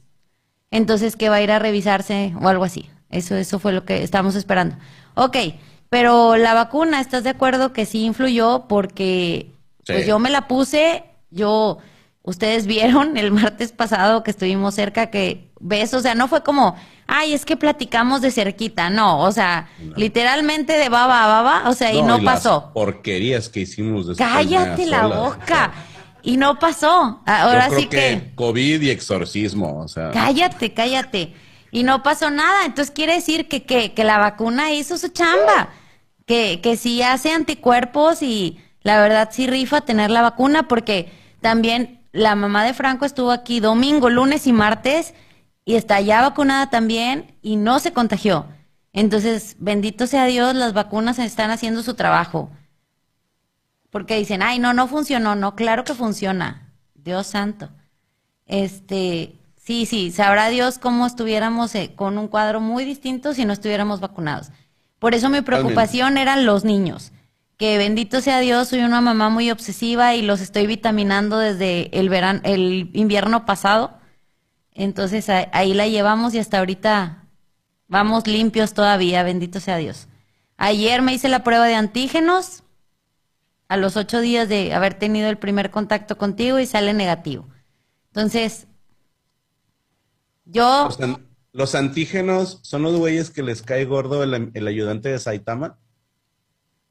Entonces 0.70 1.16
que 1.16 1.28
va 1.30 1.36
a 1.36 1.42
ir 1.42 1.50
a 1.50 1.58
revisarse 1.58 2.32
o 2.40 2.48
algo 2.48 2.62
así. 2.62 2.88
Eso, 3.10 3.34
eso 3.36 3.58
fue 3.58 3.72
lo 3.72 3.84
que 3.84 4.02
estábamos 4.02 4.34
esperando. 4.34 4.76
Ok, 5.18 5.36
pero 5.90 6.36
la 6.36 6.54
vacuna, 6.54 7.00
¿estás 7.00 7.24
de 7.24 7.30
acuerdo 7.30 7.72
que 7.72 7.86
sí 7.86 8.04
influyó? 8.04 8.66
Porque 8.68 9.52
Sí. 9.84 9.94
pues 9.94 10.06
yo 10.06 10.18
me 10.18 10.28
la 10.30 10.46
puse, 10.48 11.02
yo, 11.30 11.78
ustedes 12.22 12.66
vieron 13.06 13.16
el 13.16 13.32
martes 13.32 13.72
pasado 13.72 14.22
que 14.22 14.30
estuvimos 14.30 14.74
cerca 14.74 15.06
que 15.10 15.48
ves, 15.60 15.94
o 15.94 16.00
sea, 16.00 16.14
no 16.14 16.28
fue 16.28 16.42
como, 16.42 16.76
ay, 17.06 17.32
es 17.32 17.44
que 17.44 17.56
platicamos 17.56 18.20
de 18.20 18.30
cerquita, 18.30 18.90
no, 18.90 19.20
o 19.20 19.32
sea, 19.32 19.68
literalmente 19.96 20.74
de 20.74 20.88
baba 20.88 21.24
a 21.24 21.26
baba, 21.26 21.68
o 21.70 21.72
sea, 21.74 21.92
y 21.92 22.02
no 22.02 22.18
las 22.18 22.24
pasó. 22.34 22.70
porquerías 22.74 23.48
que 23.48 23.60
hicimos 23.60 24.06
después. 24.06 24.28
Cállate 24.28 24.86
la 24.86 25.06
boca. 25.06 25.72
Y 26.22 26.36
no 26.36 26.58
pasó. 26.58 27.22
yo 27.26 27.32
Ahora 27.32 27.68
creo 27.68 27.78
sí 27.80 27.86
que... 27.86 28.32
COVID 28.34 28.82
y 28.82 28.90
exorcismo, 28.90 29.78
o 29.80 29.88
sea. 29.88 30.10
Cállate, 30.10 30.74
cállate. 30.74 31.32
Y 31.70 31.82
no 31.82 32.02
pasó 32.02 32.30
nada. 32.30 32.64
Entonces 32.64 32.92
quiere 32.94 33.14
decir 33.14 33.48
que, 33.48 33.64
que, 33.64 33.94
que 33.94 34.04
la 34.04 34.18
vacuna 34.18 34.72
hizo 34.72 34.98
su 34.98 35.08
chamba. 35.08 35.70
Que, 36.26 36.60
que 36.62 36.76
sí 36.76 37.02
hace 37.02 37.32
anticuerpos 37.32 38.22
y 38.22 38.58
la 38.82 39.00
verdad 39.00 39.30
sí 39.32 39.46
rifa 39.46 39.80
tener 39.80 40.10
la 40.10 40.20
vacuna 40.20 40.68
porque 40.68 41.10
también 41.40 42.06
la 42.12 42.34
mamá 42.34 42.64
de 42.64 42.74
Franco 42.74 43.06
estuvo 43.06 43.30
aquí 43.30 43.60
domingo, 43.60 44.10
lunes 44.10 44.46
y 44.46 44.52
martes 44.52 45.14
y 45.64 45.76
está 45.76 46.00
ya 46.00 46.22
vacunada 46.22 46.70
también 46.70 47.34
y 47.42 47.56
no 47.56 47.78
se 47.78 47.92
contagió. 47.92 48.46
Entonces, 48.92 49.56
bendito 49.58 50.06
sea 50.06 50.24
Dios, 50.26 50.54
las 50.54 50.72
vacunas 50.72 51.18
están 51.18 51.50
haciendo 51.50 51.82
su 51.82 51.94
trabajo. 51.94 52.50
Porque 53.90 54.16
dicen, 54.16 54.42
ay, 54.42 54.58
no, 54.58 54.74
no 54.74 54.88
funcionó. 54.88 55.34
No, 55.34 55.54
claro 55.54 55.84
que 55.84 55.94
funciona. 55.94 56.72
Dios 56.94 57.26
santo. 57.26 57.70
Este, 58.46 59.37
sí, 59.68 59.84
sí, 59.84 60.10
sabrá 60.10 60.48
Dios 60.48 60.78
cómo 60.78 61.06
estuviéramos 61.06 61.74
eh, 61.74 61.92
con 61.94 62.16
un 62.16 62.26
cuadro 62.28 62.58
muy 62.58 62.86
distinto 62.86 63.34
si 63.34 63.44
no 63.44 63.52
estuviéramos 63.52 64.00
vacunados. 64.00 64.48
Por 64.98 65.14
eso 65.14 65.28
mi 65.28 65.42
preocupación 65.42 66.16
eran 66.16 66.46
los 66.46 66.64
niños. 66.64 67.12
Que 67.58 67.76
bendito 67.76 68.22
sea 68.22 68.40
Dios, 68.40 68.68
soy 68.68 68.80
una 68.80 69.02
mamá 69.02 69.28
muy 69.28 69.50
obsesiva 69.50 70.14
y 70.14 70.22
los 70.22 70.40
estoy 70.40 70.66
vitaminando 70.66 71.38
desde 71.38 71.90
el 71.98 72.08
verano, 72.08 72.40
el 72.44 72.88
invierno 72.94 73.44
pasado. 73.44 73.98
Entonces 74.72 75.28
ahí 75.28 75.74
la 75.74 75.86
llevamos 75.86 76.32
y 76.32 76.38
hasta 76.38 76.60
ahorita 76.60 77.24
vamos 77.88 78.26
limpios 78.26 78.72
todavía, 78.72 79.22
bendito 79.22 79.60
sea 79.60 79.76
Dios. 79.76 80.08
Ayer 80.56 81.02
me 81.02 81.12
hice 81.12 81.28
la 81.28 81.44
prueba 81.44 81.66
de 81.66 81.74
antígenos 81.74 82.62
a 83.68 83.76
los 83.76 83.98
ocho 83.98 84.22
días 84.22 84.48
de 84.48 84.72
haber 84.72 84.94
tenido 84.94 85.28
el 85.28 85.36
primer 85.36 85.70
contacto 85.70 86.16
contigo 86.16 86.58
y 86.58 86.64
sale 86.64 86.94
negativo. 86.94 87.46
Entonces, 88.06 88.67
yo, 90.48 90.84
Los, 90.86 91.00
an- 91.00 91.26
los 91.52 91.74
antígenos 91.74 92.58
son 92.62 92.82
los 92.82 92.96
güeyes 92.96 93.30
que 93.30 93.42
les 93.42 93.62
cae 93.62 93.84
gordo 93.84 94.22
el, 94.22 94.50
el 94.54 94.66
ayudante 94.66 95.08
de 95.08 95.18
Saitama. 95.18 95.78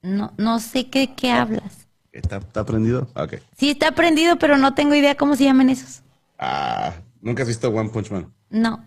no, 0.01 0.33
no 0.37 0.59
sé 0.59 0.89
qué, 0.89 1.13
qué 1.15 1.31
hablas. 1.31 1.87
¿Está, 2.11 2.37
está 2.37 2.65
prendido? 2.65 3.07
Ok. 3.15 3.35
Sí 3.57 3.69
está 3.69 3.91
prendido, 3.91 4.37
pero 4.39 4.57
no 4.57 4.73
tengo 4.73 4.95
idea 4.95 5.15
cómo 5.15 5.35
se 5.35 5.43
llaman 5.43 5.69
esos. 5.69 6.01
Ah, 6.39 6.95
nunca 7.21 7.43
has 7.43 7.47
visto 7.47 7.69
One 7.69 7.89
Punch 7.89 8.09
Man. 8.11 8.33
No. 8.49 8.83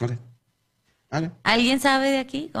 Ok. 0.00 0.12
¿Alguien 1.44 1.80
sabe 1.80 2.10
de 2.10 2.18
aquí? 2.18 2.50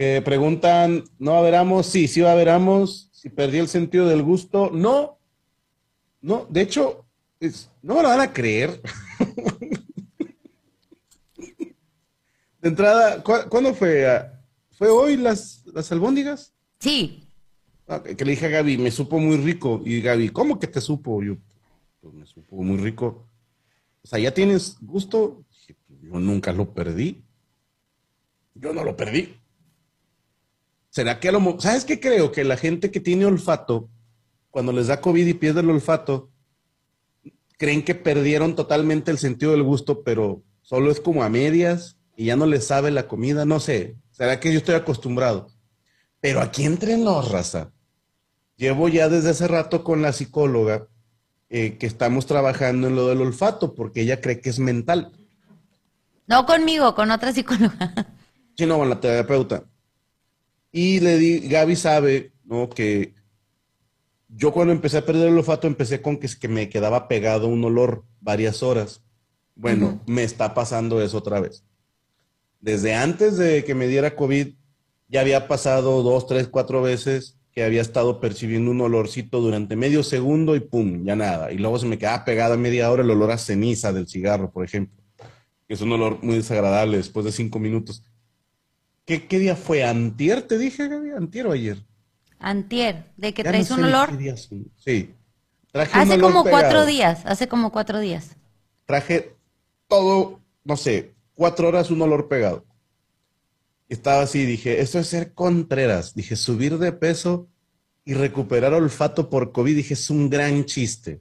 Eh, 0.00 0.22
preguntan, 0.24 1.02
¿no 1.18 1.32
va 1.32 1.38
a 1.38 1.40
haber 1.40 1.56
amos? 1.56 1.86
Sí, 1.86 2.06
sí 2.06 2.20
va 2.20 2.28
a 2.28 2.32
haber 2.34 2.50
amos. 2.50 3.08
Si 3.10 3.28
perdí 3.30 3.58
el 3.58 3.66
sentido 3.66 4.06
del 4.06 4.22
gusto, 4.22 4.70
no. 4.72 5.18
No, 6.20 6.46
de 6.48 6.60
hecho, 6.60 7.04
es- 7.40 7.68
no 7.82 7.96
me 7.96 8.02
lo 8.02 8.08
van 8.08 8.20
a 8.20 8.32
creer. 8.32 8.80
De 12.60 12.68
entrada, 12.70 13.22
¿cu- 13.22 13.48
¿cuándo 13.48 13.74
fue? 13.74 14.06
Ah, 14.08 14.40
¿Fue 14.72 14.88
hoy 14.88 15.16
las, 15.16 15.64
las 15.66 15.90
albóndigas? 15.92 16.54
sí. 16.78 17.24
Ah, 17.90 18.02
que 18.02 18.22
le 18.22 18.32
dije 18.32 18.44
a 18.44 18.48
Gaby, 18.50 18.76
me 18.76 18.90
supo 18.90 19.18
muy 19.18 19.38
rico. 19.38 19.80
Y 19.82 20.02
Gaby, 20.02 20.28
¿cómo 20.28 20.58
que 20.60 20.66
te 20.66 20.78
supo? 20.78 21.22
Yo, 21.22 21.36
pues 22.02 22.12
me 22.12 22.26
supo 22.26 22.56
muy 22.62 22.76
rico. 22.76 23.26
O 24.02 24.06
sea, 24.06 24.18
¿ya 24.18 24.34
tienes 24.34 24.76
gusto? 24.82 25.42
Dije, 25.48 25.74
"Pues, 25.86 25.98
yo 26.02 26.20
nunca 26.20 26.52
lo 26.52 26.74
perdí. 26.74 27.24
Yo 28.54 28.74
no 28.74 28.84
lo 28.84 28.94
perdí. 28.94 29.34
¿Será 30.90 31.18
que 31.18 31.28
a 31.28 31.32
lo 31.32 31.58
¿Sabes 31.60 31.86
qué 31.86 31.98
creo? 31.98 32.30
Que 32.32 32.44
la 32.44 32.58
gente 32.58 32.90
que 32.90 33.00
tiene 33.00 33.24
olfato, 33.24 33.88
cuando 34.50 34.72
les 34.72 34.88
da 34.88 35.00
COVID 35.00 35.26
y 35.26 35.32
pierde 35.34 35.60
el 35.60 35.70
olfato, 35.70 36.30
creen 37.56 37.82
que 37.84 37.94
perdieron 37.94 38.54
totalmente 38.54 39.10
el 39.10 39.16
sentido 39.18 39.52
del 39.52 39.62
gusto, 39.62 40.02
pero 40.02 40.42
solo 40.62 40.90
es 40.90 41.00
como 41.00 41.22
a 41.22 41.28
medias 41.30 41.96
y 42.18 42.24
ya 42.24 42.36
no 42.36 42.46
les 42.46 42.66
sabe 42.66 42.90
la 42.90 43.06
comida. 43.06 43.44
No 43.44 43.60
sé. 43.60 43.96
¿Será 44.10 44.40
que 44.40 44.52
yo 44.52 44.58
estoy 44.58 44.74
acostumbrado? 44.74 45.52
Pero 46.20 46.40
aquí 46.40 46.64
entre 46.64 46.98
nos, 46.98 47.30
raza. 47.30 47.70
Llevo 48.56 48.88
ya 48.88 49.08
desde 49.08 49.30
hace 49.30 49.46
rato 49.46 49.84
con 49.84 50.02
la 50.02 50.12
psicóloga 50.12 50.88
eh, 51.48 51.78
que 51.78 51.86
estamos 51.86 52.26
trabajando 52.26 52.88
en 52.88 52.96
lo 52.96 53.06
del 53.06 53.20
olfato 53.20 53.72
porque 53.72 54.00
ella 54.00 54.20
cree 54.20 54.40
que 54.40 54.50
es 54.50 54.58
mental. 54.58 55.12
No 56.26 56.44
conmigo, 56.44 56.92
con 56.96 57.12
otra 57.12 57.32
psicóloga. 57.32 57.94
Sí, 58.56 58.66
no, 58.66 58.76
con 58.76 58.90
la 58.90 58.98
terapeuta. 58.98 59.62
Y 60.72 60.98
le 60.98 61.16
di, 61.16 61.48
Gaby 61.48 61.76
sabe, 61.76 62.32
¿no? 62.42 62.68
Que 62.68 63.14
yo 64.26 64.52
cuando 64.52 64.72
empecé 64.72 64.98
a 64.98 65.06
perder 65.06 65.28
el 65.28 65.38
olfato 65.38 65.68
empecé 65.68 66.02
con 66.02 66.16
que, 66.16 66.28
que 66.28 66.48
me 66.48 66.68
quedaba 66.68 67.06
pegado 67.06 67.46
un 67.46 67.64
olor 67.64 68.04
varias 68.20 68.64
horas. 68.64 69.04
Bueno, 69.54 70.00
me 70.06 70.24
está 70.24 70.54
pasando 70.54 71.00
eso 71.00 71.18
otra 71.18 71.38
vez. 71.38 71.67
Desde 72.60 72.94
antes 72.94 73.36
de 73.36 73.64
que 73.64 73.74
me 73.74 73.86
diera 73.86 74.16
COVID, 74.16 74.48
ya 75.08 75.20
había 75.20 75.48
pasado 75.48 76.02
dos, 76.02 76.26
tres, 76.26 76.48
cuatro 76.48 76.82
veces 76.82 77.36
que 77.52 77.64
había 77.64 77.80
estado 77.80 78.20
percibiendo 78.20 78.70
un 78.70 78.80
olorcito 78.80 79.40
durante 79.40 79.74
medio 79.74 80.02
segundo 80.02 80.54
y 80.54 80.60
pum, 80.60 81.04
ya 81.04 81.16
nada. 81.16 81.50
Y 81.50 81.58
luego 81.58 81.78
se 81.78 81.86
me 81.86 81.98
quedaba 81.98 82.24
pegada 82.24 82.56
media 82.56 82.90
hora 82.90 83.02
el 83.02 83.10
olor 83.10 83.30
a 83.30 83.38
ceniza 83.38 83.92
del 83.92 84.06
cigarro, 84.06 84.50
por 84.50 84.64
ejemplo. 84.64 85.02
Que 85.66 85.74
es 85.74 85.80
un 85.80 85.92
olor 85.92 86.22
muy 86.22 86.36
desagradable 86.36 86.96
después 86.98 87.24
de 87.24 87.32
cinco 87.32 87.58
minutos. 87.58 88.02
¿Qué, 89.04 89.26
qué 89.26 89.38
día 89.38 89.56
fue? 89.56 89.84
¿Antier? 89.84 90.42
Te 90.42 90.58
dije, 90.58 90.86
Gaby, 90.86 91.10
¿antier 91.10 91.46
o 91.46 91.52
ayer? 91.52 91.78
Antier, 92.38 93.04
de 93.16 93.34
que 93.34 93.42
Ya 93.42 93.50
no 93.50 93.52
traes 93.52 93.68
sé 93.68 93.74
un 93.74 93.84
olor. 93.84 94.10
Sí. 94.76 95.14
Traje 95.72 95.96
un 95.96 96.02
Hace 96.02 96.12
olor 96.14 96.32
como 96.32 96.44
cuatro 96.44 96.86
días, 96.86 97.24
hace 97.24 97.48
como 97.48 97.72
cuatro 97.72 97.98
días. 97.98 98.36
Traje 98.84 99.34
todo, 99.88 100.40
no 100.64 100.76
sé, 100.76 101.14
cuatro 101.38 101.68
horas 101.68 101.90
un 101.92 102.02
olor 102.02 102.26
pegado. 102.26 102.66
Estaba 103.88 104.22
así, 104.22 104.44
dije, 104.44 104.80
esto 104.80 104.98
es 104.98 105.06
ser 105.06 105.34
Contreras. 105.34 106.16
Dije, 106.16 106.34
subir 106.34 106.78
de 106.78 106.90
peso 106.90 107.48
y 108.04 108.14
recuperar 108.14 108.74
olfato 108.74 109.30
por 109.30 109.52
COVID. 109.52 109.76
Dije, 109.76 109.94
es 109.94 110.10
un 110.10 110.28
gran 110.28 110.64
chiste. 110.64 111.20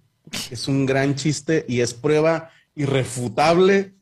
Es 0.50 0.68
un 0.68 0.88
gran 0.88 1.14
chiste 1.14 1.66
y 1.70 1.82
es 1.82 1.94
prueba 1.94 2.50
irrefutable 2.74 3.94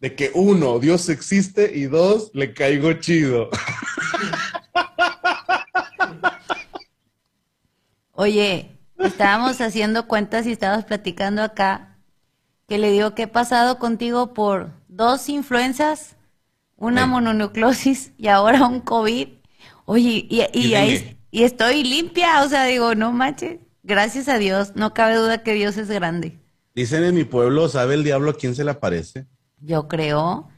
de 0.00 0.14
que 0.16 0.30
uno, 0.34 0.78
Dios 0.78 1.10
existe 1.10 1.70
y 1.76 1.82
dos, 1.84 2.30
le 2.32 2.54
caigo 2.54 2.94
chido. 2.94 3.50
Oye, 8.12 8.70
estábamos 8.98 9.60
haciendo 9.60 10.08
cuentas 10.08 10.46
y 10.46 10.52
estabas 10.52 10.86
platicando 10.86 11.42
acá 11.42 11.98
que 12.66 12.78
le 12.78 12.90
digo 12.90 13.14
que 13.14 13.24
he 13.24 13.28
pasado 13.28 13.78
contigo 13.78 14.32
por 14.32 14.81
dos 14.96 15.28
influencias, 15.28 16.16
una 16.76 17.04
Sí. 17.04 17.08
mononucleosis 17.10 18.12
y 18.18 18.28
ahora 18.28 18.66
un 18.66 18.80
COVID. 18.80 19.28
Oye, 19.84 20.26
y, 20.28 20.42
y 20.52 20.66
Y 20.68 20.74
ahí 20.74 21.18
y 21.30 21.44
estoy 21.44 21.82
limpia, 21.84 22.42
o 22.42 22.48
sea, 22.48 22.64
digo, 22.64 22.94
no 22.94 23.10
manches, 23.12 23.58
gracias 23.82 24.28
a 24.28 24.38
Dios, 24.38 24.72
no 24.76 24.92
cabe 24.94 25.16
duda 25.16 25.42
que 25.42 25.54
Dios 25.54 25.76
es 25.78 25.88
grande. 25.88 26.38
Dicen 26.74 27.04
en 27.04 27.14
mi 27.14 27.24
pueblo, 27.24 27.68
¿sabe 27.68 27.94
el 27.94 28.04
diablo 28.04 28.30
a 28.32 28.34
quién 28.36 28.54
se 28.54 28.64
le 28.64 28.70
aparece? 28.72 29.26
Yo 29.60 29.88
creo. 29.88 30.48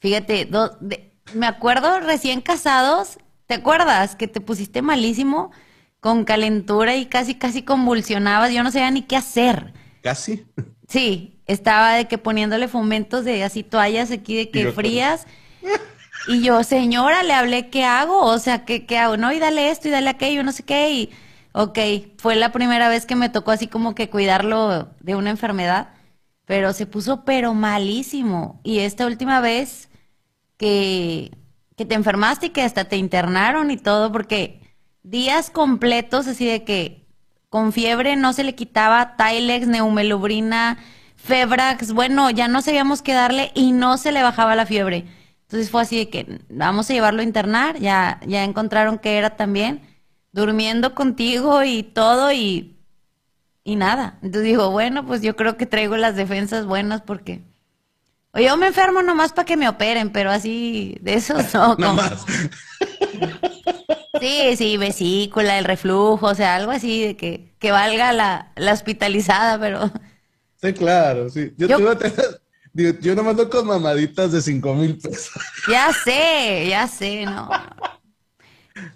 Fíjate, 0.00 0.44
do- 0.46 0.76
de- 0.80 1.12
me 1.34 1.46
acuerdo 1.46 2.00
recién 2.00 2.40
casados, 2.40 3.18
¿te 3.46 3.54
acuerdas 3.54 4.16
que 4.16 4.28
te 4.28 4.40
pusiste 4.40 4.82
malísimo 4.82 5.50
con 6.00 6.24
calentura 6.24 6.96
y 6.96 7.06
casi 7.06 7.34
casi 7.36 7.62
convulsionabas? 7.62 8.52
Yo 8.52 8.62
no 8.62 8.70
sabía 8.72 8.90
ni 8.90 9.02
qué 9.02 9.16
hacer. 9.16 9.72
Casi. 10.02 10.46
Sí, 10.88 11.40
estaba 11.52 11.94
de 11.94 12.06
que 12.06 12.18
poniéndole 12.18 12.68
fomentos 12.68 13.24
de 13.24 13.44
así 13.44 13.62
toallas 13.62 14.10
aquí 14.10 14.36
de 14.36 14.50
que 14.50 14.72
frías. 14.72 15.26
Y 16.28 16.42
yo, 16.42 16.62
señora, 16.62 17.22
le 17.22 17.32
hablé, 17.32 17.68
¿qué 17.68 17.84
hago? 17.84 18.20
O 18.24 18.38
sea, 18.38 18.64
¿qué, 18.64 18.86
¿qué 18.86 18.98
hago? 18.98 19.16
No, 19.16 19.32
y 19.32 19.38
dale 19.38 19.70
esto 19.70 19.88
y 19.88 19.90
dale 19.90 20.10
aquello, 20.10 20.44
no 20.44 20.52
sé 20.52 20.62
qué. 20.62 20.92
Y, 20.92 21.10
ok, 21.52 21.78
fue 22.18 22.36
la 22.36 22.52
primera 22.52 22.88
vez 22.88 23.06
que 23.06 23.16
me 23.16 23.28
tocó 23.28 23.50
así 23.50 23.66
como 23.66 23.94
que 23.94 24.08
cuidarlo 24.08 24.90
de 25.00 25.16
una 25.16 25.30
enfermedad. 25.30 25.88
Pero 26.44 26.72
se 26.72 26.86
puso 26.86 27.24
pero 27.24 27.54
malísimo. 27.54 28.60
Y 28.62 28.80
esta 28.80 29.06
última 29.06 29.40
vez 29.40 29.88
que, 30.56 31.32
que 31.76 31.84
te 31.84 31.94
enfermaste 31.94 32.46
y 32.46 32.50
que 32.50 32.62
hasta 32.62 32.84
te 32.84 32.96
internaron 32.96 33.70
y 33.70 33.76
todo, 33.76 34.12
porque 34.12 34.60
días 35.02 35.50
completos 35.50 36.26
así 36.28 36.46
de 36.46 36.64
que 36.64 37.02
con 37.48 37.72
fiebre 37.72 38.16
no 38.16 38.32
se 38.32 38.44
le 38.44 38.54
quitaba 38.54 39.16
Tylex, 39.16 39.66
neumelubrina, 39.66 40.78
Febrax, 41.24 41.92
bueno, 41.92 42.30
ya 42.30 42.48
no 42.48 42.62
sabíamos 42.62 43.02
qué 43.02 43.12
darle 43.14 43.52
y 43.54 43.72
no 43.72 43.96
se 43.98 44.12
le 44.12 44.22
bajaba 44.22 44.56
la 44.56 44.66
fiebre. 44.66 45.06
Entonces 45.42 45.70
fue 45.70 45.82
así 45.82 45.98
de 45.98 46.10
que 46.10 46.40
vamos 46.48 46.90
a 46.90 46.94
llevarlo 46.94 47.20
a 47.20 47.24
internar, 47.24 47.78
ya, 47.78 48.20
ya 48.26 48.44
encontraron 48.44 48.98
que 48.98 49.18
era 49.18 49.36
también, 49.36 49.82
durmiendo 50.32 50.94
contigo 50.94 51.62
y 51.62 51.82
todo 51.84 52.32
y, 52.32 52.76
y 53.64 53.76
nada. 53.76 54.18
Entonces 54.22 54.44
digo, 54.44 54.70
bueno, 54.70 55.06
pues 55.06 55.22
yo 55.22 55.36
creo 55.36 55.56
que 55.56 55.66
traigo 55.66 55.96
las 55.96 56.16
defensas 56.16 56.66
buenas 56.66 57.02
porque 57.02 57.42
O 58.34 58.40
yo 58.40 58.56
me 58.56 58.68
enfermo 58.68 59.02
nomás 59.02 59.32
para 59.32 59.46
que 59.46 59.56
me 59.56 59.68
operen, 59.68 60.10
pero 60.12 60.30
así, 60.30 60.96
de 61.02 61.14
eso 61.14 61.34
no. 61.78 61.94
Más. 61.94 62.24
Sí, 64.20 64.56
sí, 64.56 64.76
vesícula, 64.76 65.58
el 65.58 65.64
reflujo, 65.64 66.26
o 66.26 66.34
sea, 66.34 66.54
algo 66.56 66.70
así 66.70 67.02
de 67.02 67.16
que, 67.16 67.54
que 67.58 67.70
valga 67.72 68.12
la, 68.12 68.52
la 68.56 68.72
hospitalizada, 68.72 69.58
pero 69.58 69.90
Sí, 70.62 70.72
claro, 70.74 71.28
sí. 71.28 71.52
Yo, 71.56 71.66
Yo- 71.66 71.94
digo, 72.72 72.98
yo 73.00 73.14
no 73.14 73.24
mando 73.24 73.48
con 73.50 73.66
mamaditas 73.66 74.32
de 74.32 74.40
cinco 74.40 74.74
mil 74.74 74.96
pesos. 74.98 75.32
ya 75.68 75.92
sé, 75.92 76.66
ya 76.68 76.86
sé, 76.86 77.24
no. 77.26 77.50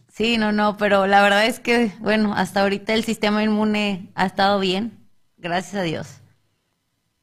Sí, 0.09 0.39
no, 0.39 0.53
no, 0.53 0.77
pero 0.79 1.07
la 1.07 1.21
verdad 1.23 1.45
es 1.47 1.61
que, 1.61 1.93
bueno, 2.01 2.33
hasta 2.35 2.63
ahorita 2.63 2.95
el 2.95 3.05
sistema 3.05 3.43
inmune 3.45 4.11
ha 4.15 4.25
estado 4.25 4.59
bien, 4.61 5.07
gracias 5.37 5.75
a 5.75 5.83
Dios. 5.83 6.09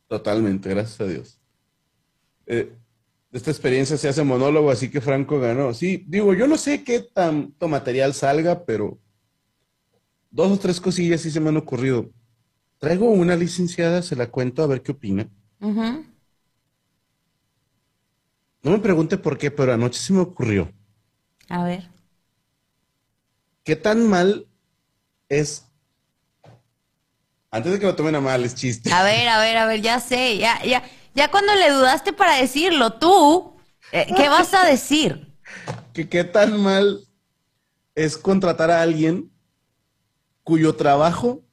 Totalmente, 0.07 0.69
gracias 0.69 1.01
a 1.01 1.05
Dios. 1.05 1.39
Eh, 2.45 2.71
esta 3.31 3.49
experiencia 3.49 3.97
se 3.97 4.09
hace 4.09 4.23
monólogo, 4.23 4.69
así 4.69 4.91
que 4.91 5.01
Franco 5.01 5.39
ganó. 5.39 5.73
Sí, 5.73 6.03
digo, 6.07 6.35
yo 6.35 6.45
no 6.45 6.55
sé 6.57 6.83
qué 6.83 6.99
tanto 6.99 7.67
material 7.67 8.13
salga, 8.13 8.63
pero 8.63 8.99
dos 10.29 10.51
o 10.51 10.59
tres 10.59 10.79
cosillas 10.79 11.21
sí 11.21 11.31
se 11.31 11.39
me 11.39 11.49
han 11.49 11.57
ocurrido. 11.57 12.11
Traigo 12.83 13.09
una 13.11 13.37
licenciada, 13.37 14.01
se 14.01 14.13
la 14.17 14.29
cuento 14.29 14.61
a 14.61 14.67
ver 14.67 14.81
qué 14.81 14.91
opina. 14.91 15.29
No 15.57 16.03
me 18.61 18.79
pregunte 18.79 19.17
por 19.17 19.37
qué, 19.37 19.49
pero 19.51 19.71
anoche 19.71 20.01
se 20.01 20.11
me 20.11 20.19
ocurrió. 20.19 20.69
A 21.47 21.63
ver. 21.63 21.89
¿Qué 23.63 23.77
tan 23.77 24.05
mal 24.09 24.49
es? 25.29 25.65
Antes 27.51 27.71
de 27.71 27.79
que 27.79 27.85
lo 27.85 27.95
tomen 27.95 28.15
a 28.15 28.19
mal, 28.19 28.43
es 28.43 28.53
chiste. 28.53 28.91
A 28.91 29.01
ver, 29.01 29.29
a 29.29 29.39
ver, 29.39 29.55
a 29.55 29.65
ver, 29.65 29.79
ya 29.79 30.01
sé, 30.01 30.37
ya, 30.37 30.61
ya, 30.65 30.83
ya 31.15 31.31
cuando 31.31 31.55
le 31.55 31.71
dudaste 31.71 32.11
para 32.11 32.35
decirlo, 32.35 32.99
tú, 32.99 33.55
eh, 33.93 34.07
¿qué 34.13 34.27
vas 34.27 34.53
a 34.53 34.65
decir? 34.65 35.33
que 35.93 36.09
qué 36.09 36.25
tan 36.25 36.61
mal 36.61 37.07
es 37.95 38.17
contratar 38.17 38.71
a 38.71 38.81
alguien 38.81 39.31
cuyo 40.43 40.75
trabajo 40.75 41.45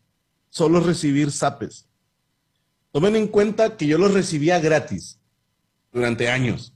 solo 0.51 0.81
recibir 0.81 1.33
zapes. 1.33 1.89
Tomen 2.93 3.17
en 3.17 3.29
cuenta 3.29 3.77
que 3.77 3.87
yo 3.87 3.99
los 3.99 4.13
recibía 4.13 4.59
gratis 4.61 5.19
durante 5.93 6.29
años. 6.29 6.75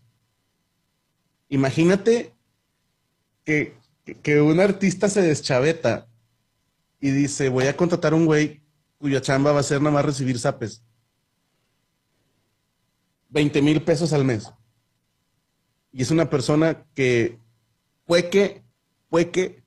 Imagínate 1.48 2.32
que, 3.44 3.74
que- 4.22 4.40
un 4.40 4.60
artista 4.60 5.08
se 5.08 5.22
deschaveta 5.22 6.08
y 7.00 7.10
dice, 7.10 7.48
voy 7.48 7.66
a 7.66 7.76
contratar 7.76 8.12
a 8.12 8.16
un 8.16 8.26
güey 8.26 8.62
cuya 8.98 9.20
chamba 9.20 9.52
va 9.52 9.60
a 9.60 9.64
ser 9.64 9.80
nada 9.82 9.94
más 9.94 10.04
recibir 10.04 10.38
zapes. 10.38 10.82
20 13.28 13.60
mil 13.62 13.82
pesos 13.82 14.12
al 14.12 14.24
mes 14.24 14.50
y 15.92 16.02
es 16.02 16.10
una 16.10 16.30
persona 16.30 16.86
que 16.94 17.38
puede 18.06 18.30
que, 18.30 18.62
puede 19.08 19.30
que 19.30 19.62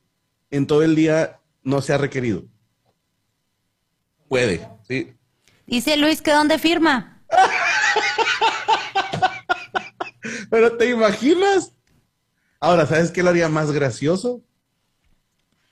en 0.50 0.66
todo 0.66 0.82
el 0.82 0.94
día 0.94 1.40
no 1.62 1.80
sea 1.82 1.98
requerido. 1.98 2.44
Puede, 4.28 4.68
sí. 4.86 5.14
Dice 5.66 5.96
Luis 5.96 6.22
que 6.22 6.32
dónde 6.32 6.58
firma. 6.58 7.24
Pero 10.50 10.76
¿te 10.76 10.90
imaginas? 10.90 11.72
Ahora, 12.60 12.86
¿sabes 12.86 13.10
qué 13.10 13.22
lo 13.22 13.30
haría 13.30 13.48
más 13.48 13.70
gracioso? 13.70 14.42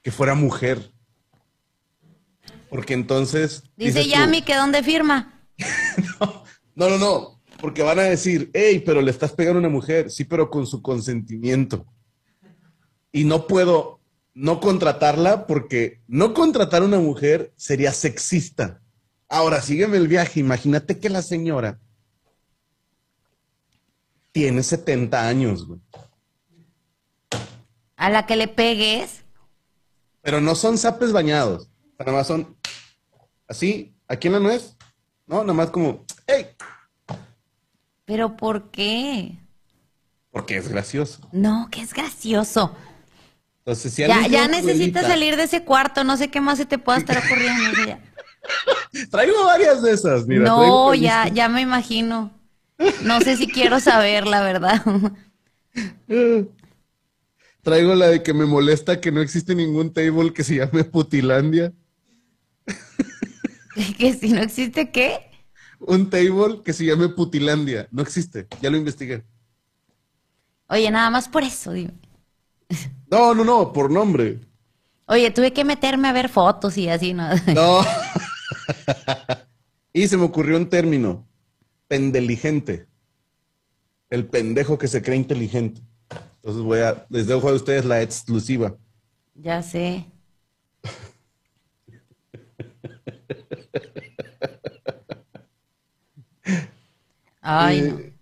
Que 0.02 0.10
fuera 0.10 0.34
mujer. 0.34 0.92
Porque 2.70 2.94
entonces... 2.94 3.64
Dice 3.76 4.02
tú, 4.02 4.08
Yami 4.08 4.42
que 4.42 4.54
dónde 4.54 4.82
firma. 4.82 5.32
No, 6.78 6.90
no, 6.90 6.98
no. 6.98 7.40
Porque 7.58 7.82
van 7.82 7.98
a 7.98 8.02
decir, 8.02 8.50
hey, 8.52 8.82
pero 8.84 9.00
le 9.00 9.10
estás 9.10 9.32
pegando 9.32 9.56
a 9.56 9.60
una 9.60 9.70
mujer. 9.70 10.10
Sí, 10.10 10.24
pero 10.24 10.50
con 10.50 10.66
su 10.66 10.82
consentimiento. 10.82 11.86
Y 13.12 13.24
no 13.24 13.46
puedo 13.46 13.95
no 14.36 14.60
contratarla 14.60 15.46
porque 15.46 16.02
no 16.08 16.34
contratar 16.34 16.82
a 16.82 16.84
una 16.84 16.98
mujer 16.98 17.54
sería 17.56 17.90
sexista. 17.90 18.82
Ahora, 19.30 19.62
sígueme 19.62 19.96
el 19.96 20.08
viaje. 20.08 20.40
Imagínate 20.40 21.00
que 21.00 21.08
la 21.08 21.22
señora 21.22 21.80
tiene 24.32 24.62
70 24.62 25.26
años, 25.26 25.66
güey. 25.66 25.80
A 27.96 28.10
la 28.10 28.26
que 28.26 28.36
le 28.36 28.46
pegues. 28.46 29.24
Pero 30.20 30.42
no 30.42 30.54
son 30.54 30.76
zapes 30.76 31.12
bañados. 31.12 31.70
Nada 31.98 32.12
más 32.12 32.26
son 32.26 32.58
así, 33.48 33.96
aquí 34.06 34.26
en 34.26 34.34
la 34.34 34.40
nuez. 34.40 34.76
No, 35.26 35.40
nada 35.40 35.54
más 35.54 35.70
como, 35.70 36.04
hey, 36.26 36.48
¿Pero 38.04 38.36
por 38.36 38.70
qué? 38.70 39.38
porque 40.30 40.58
es 40.58 40.68
gracioso. 40.68 41.26
No, 41.32 41.68
que 41.70 41.80
es 41.80 41.94
gracioso. 41.94 42.76
Entonces, 43.66 43.92
si 43.94 44.02
Ya, 44.02 44.46
necesitas 44.46 45.02
abuelita- 45.02 45.08
salir 45.08 45.36
de 45.36 45.42
ese 45.42 45.64
cuarto. 45.64 46.04
No 46.04 46.16
sé 46.16 46.28
qué 46.30 46.40
más 46.40 46.56
se 46.56 46.66
te 46.66 46.78
pueda 46.78 46.98
estar 46.98 47.18
ocurriendo. 47.18 47.98
Traigo 49.10 49.44
varias 49.44 49.82
de 49.82 49.90
esas, 49.90 50.24
mira. 50.28 50.44
no, 50.44 50.94
ya, 50.94 51.24
lista. 51.24 51.34
ya 51.34 51.48
me 51.48 51.62
imagino. 51.62 52.30
No 53.02 53.20
sé 53.20 53.36
si 53.36 53.48
quiero 53.48 53.80
saber, 53.80 54.24
la 54.28 54.40
verdad. 54.42 54.80
Traigo 57.62 57.96
la 57.96 58.06
de 58.06 58.22
que 58.22 58.32
me 58.32 58.46
molesta 58.46 59.00
que 59.00 59.10
no 59.10 59.20
existe 59.20 59.56
ningún 59.56 59.92
table 59.92 60.32
que 60.32 60.44
se 60.44 60.54
llame 60.54 60.84
Putilandia. 60.84 61.72
que 63.98 64.14
si 64.14 64.28
no 64.28 64.42
existe, 64.42 64.92
¿qué? 64.92 65.28
Un 65.80 66.08
table 66.08 66.62
que 66.64 66.72
se 66.72 66.84
llame 66.84 67.08
Putilandia. 67.08 67.88
No 67.90 68.02
existe, 68.02 68.46
ya 68.62 68.70
lo 68.70 68.76
investigué. 68.76 69.24
Oye, 70.68 70.88
nada 70.92 71.10
más 71.10 71.28
por 71.28 71.42
eso, 71.42 71.72
dime. 71.72 71.94
No, 73.10 73.34
no, 73.34 73.44
no, 73.44 73.72
por 73.72 73.90
nombre. 73.90 74.40
Oye, 75.06 75.30
tuve 75.30 75.52
que 75.52 75.64
meterme 75.64 76.08
a 76.08 76.12
ver 76.12 76.28
fotos 76.28 76.76
y 76.76 76.88
así, 76.88 77.14
¿no? 77.14 77.28
No. 77.54 77.80
y 79.92 80.08
se 80.08 80.16
me 80.16 80.24
ocurrió 80.24 80.56
un 80.56 80.68
término. 80.68 81.24
Pendeligente. 81.88 82.88
El 84.10 84.26
pendejo 84.26 84.76
que 84.78 84.88
se 84.88 85.02
cree 85.02 85.16
inteligente. 85.16 85.82
Entonces 86.36 86.62
voy 86.62 86.80
a, 86.80 87.06
les 87.08 87.26
dejo 87.26 87.48
a 87.48 87.52
ustedes 87.52 87.84
la 87.84 88.02
exclusiva. 88.02 88.76
Ya 89.34 89.62
sé. 89.62 90.06
Ay, 97.40 97.82
no. 97.82 98.15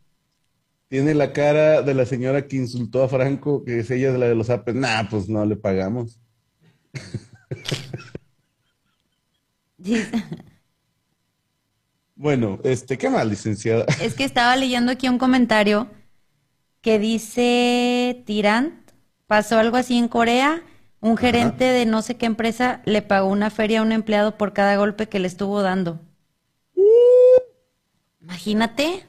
Tiene 0.94 1.12
la 1.12 1.32
cara 1.32 1.82
de 1.82 1.92
la 1.92 2.06
señora 2.06 2.46
que 2.46 2.54
insultó 2.54 3.02
a 3.02 3.08
Franco, 3.08 3.64
que 3.64 3.80
es 3.80 3.90
ella 3.90 4.12
de 4.12 4.18
la 4.18 4.28
de 4.28 4.36
los 4.36 4.48
apes. 4.48 4.76
Nah, 4.76 5.08
pues 5.10 5.28
no 5.28 5.44
le 5.44 5.56
pagamos. 5.56 6.20
Bueno, 12.14 12.60
este, 12.62 12.96
¿qué 12.96 13.10
más, 13.10 13.26
licenciada? 13.26 13.86
Es 14.00 14.14
que 14.14 14.22
estaba 14.22 14.54
leyendo 14.54 14.92
aquí 14.92 15.08
un 15.08 15.18
comentario 15.18 15.90
que 16.80 17.00
dice 17.00 18.22
Tirant, 18.24 18.92
pasó 19.26 19.58
algo 19.58 19.76
así 19.76 19.98
en 19.98 20.06
Corea, 20.06 20.62
un 21.00 21.16
gerente 21.16 21.64
de 21.64 21.86
no 21.86 22.02
sé 22.02 22.16
qué 22.16 22.26
empresa 22.26 22.82
le 22.84 23.02
pagó 23.02 23.26
una 23.26 23.50
feria 23.50 23.80
a 23.80 23.82
un 23.82 23.90
empleado 23.90 24.38
por 24.38 24.52
cada 24.52 24.76
golpe 24.76 25.08
que 25.08 25.18
le 25.18 25.26
estuvo 25.26 25.60
dando. 25.60 26.00
Imagínate. 28.20 29.08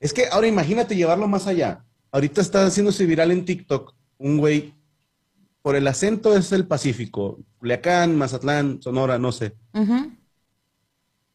Es 0.00 0.12
que 0.12 0.26
ahora 0.26 0.48
imagínate 0.48 0.96
llevarlo 0.96 1.28
más 1.28 1.46
allá. 1.46 1.84
Ahorita 2.10 2.40
está 2.40 2.66
haciéndose 2.66 3.06
viral 3.06 3.30
en 3.30 3.44
TikTok 3.44 3.94
un 4.20 4.36
güey, 4.36 4.74
por 5.62 5.76
el 5.76 5.86
acento 5.86 6.36
es 6.36 6.52
el 6.52 6.66
Pacífico, 6.66 7.38
Culiacán, 7.58 8.16
Mazatlán, 8.16 8.80
Sonora, 8.82 9.18
no 9.18 9.32
sé. 9.32 9.56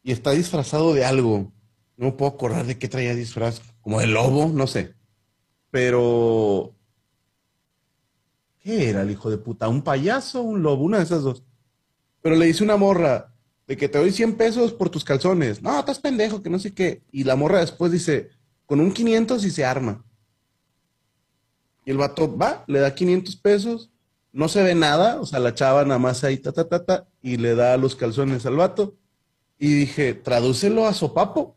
Y 0.02 0.12
está 0.12 0.30
disfrazado 0.30 0.94
de 0.94 1.04
algo. 1.04 1.52
No 1.96 2.06
me 2.06 2.12
puedo 2.12 2.32
acordar 2.32 2.64
de 2.64 2.78
qué 2.78 2.88
traía 2.88 3.14
disfraz, 3.14 3.60
como 3.80 4.00
de 4.00 4.06
lobo, 4.06 4.48
no 4.48 4.66
sé. 4.66 4.94
Pero. 5.70 6.74
¿Qué 8.60 8.88
era 8.88 9.02
el 9.02 9.10
hijo 9.10 9.30
de 9.30 9.38
puta? 9.38 9.68
¿Un 9.68 9.82
payaso 9.82 10.40
o 10.40 10.44
un 10.44 10.62
lobo? 10.62 10.84
Una 10.84 10.98
de 10.98 11.04
esas 11.04 11.22
dos. 11.22 11.42
Pero 12.20 12.36
le 12.36 12.46
dice 12.46 12.64
una 12.64 12.76
morra 12.76 13.32
de 13.66 13.76
que 13.76 13.88
te 13.88 13.98
doy 13.98 14.12
100 14.12 14.36
pesos 14.36 14.72
por 14.72 14.90
tus 14.90 15.04
calzones. 15.04 15.62
No, 15.62 15.78
estás 15.78 15.98
pendejo, 15.98 16.42
que 16.42 16.50
no 16.50 16.58
sé 16.58 16.72
qué. 16.72 17.02
Y 17.10 17.24
la 17.24 17.36
morra 17.36 17.60
después 17.60 17.90
dice, 17.90 18.30
con 18.66 18.80
un 18.80 18.92
500 18.92 19.44
y 19.44 19.50
se 19.50 19.64
arma. 19.64 20.04
Y 21.84 21.92
el 21.92 21.98
vato 21.98 22.36
va, 22.36 22.64
le 22.66 22.80
da 22.80 22.94
500 22.94 23.36
pesos, 23.36 23.90
no 24.32 24.48
se 24.48 24.62
ve 24.62 24.74
nada, 24.74 25.20
o 25.20 25.24
sea, 25.24 25.38
la 25.38 25.54
chava 25.54 25.84
nada 25.84 25.98
más 25.98 26.24
ahí, 26.24 26.36
ta, 26.36 26.52
ta, 26.52 26.68
ta, 26.68 26.84
ta, 26.84 27.08
y 27.22 27.36
le 27.36 27.54
da 27.54 27.76
los 27.76 27.96
calzones 27.96 28.44
al 28.44 28.56
vato. 28.56 28.96
Y 29.58 29.72
dije, 29.72 30.12
tradúcelo 30.12 30.86
a 30.86 30.92
sopapo. 30.92 31.56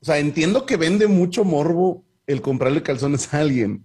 O 0.00 0.04
sea, 0.04 0.18
entiendo 0.18 0.66
que 0.66 0.76
vende 0.76 1.06
mucho 1.06 1.44
morbo 1.44 2.04
el 2.26 2.42
comprarle 2.42 2.82
calzones 2.82 3.32
a 3.32 3.38
alguien, 3.38 3.84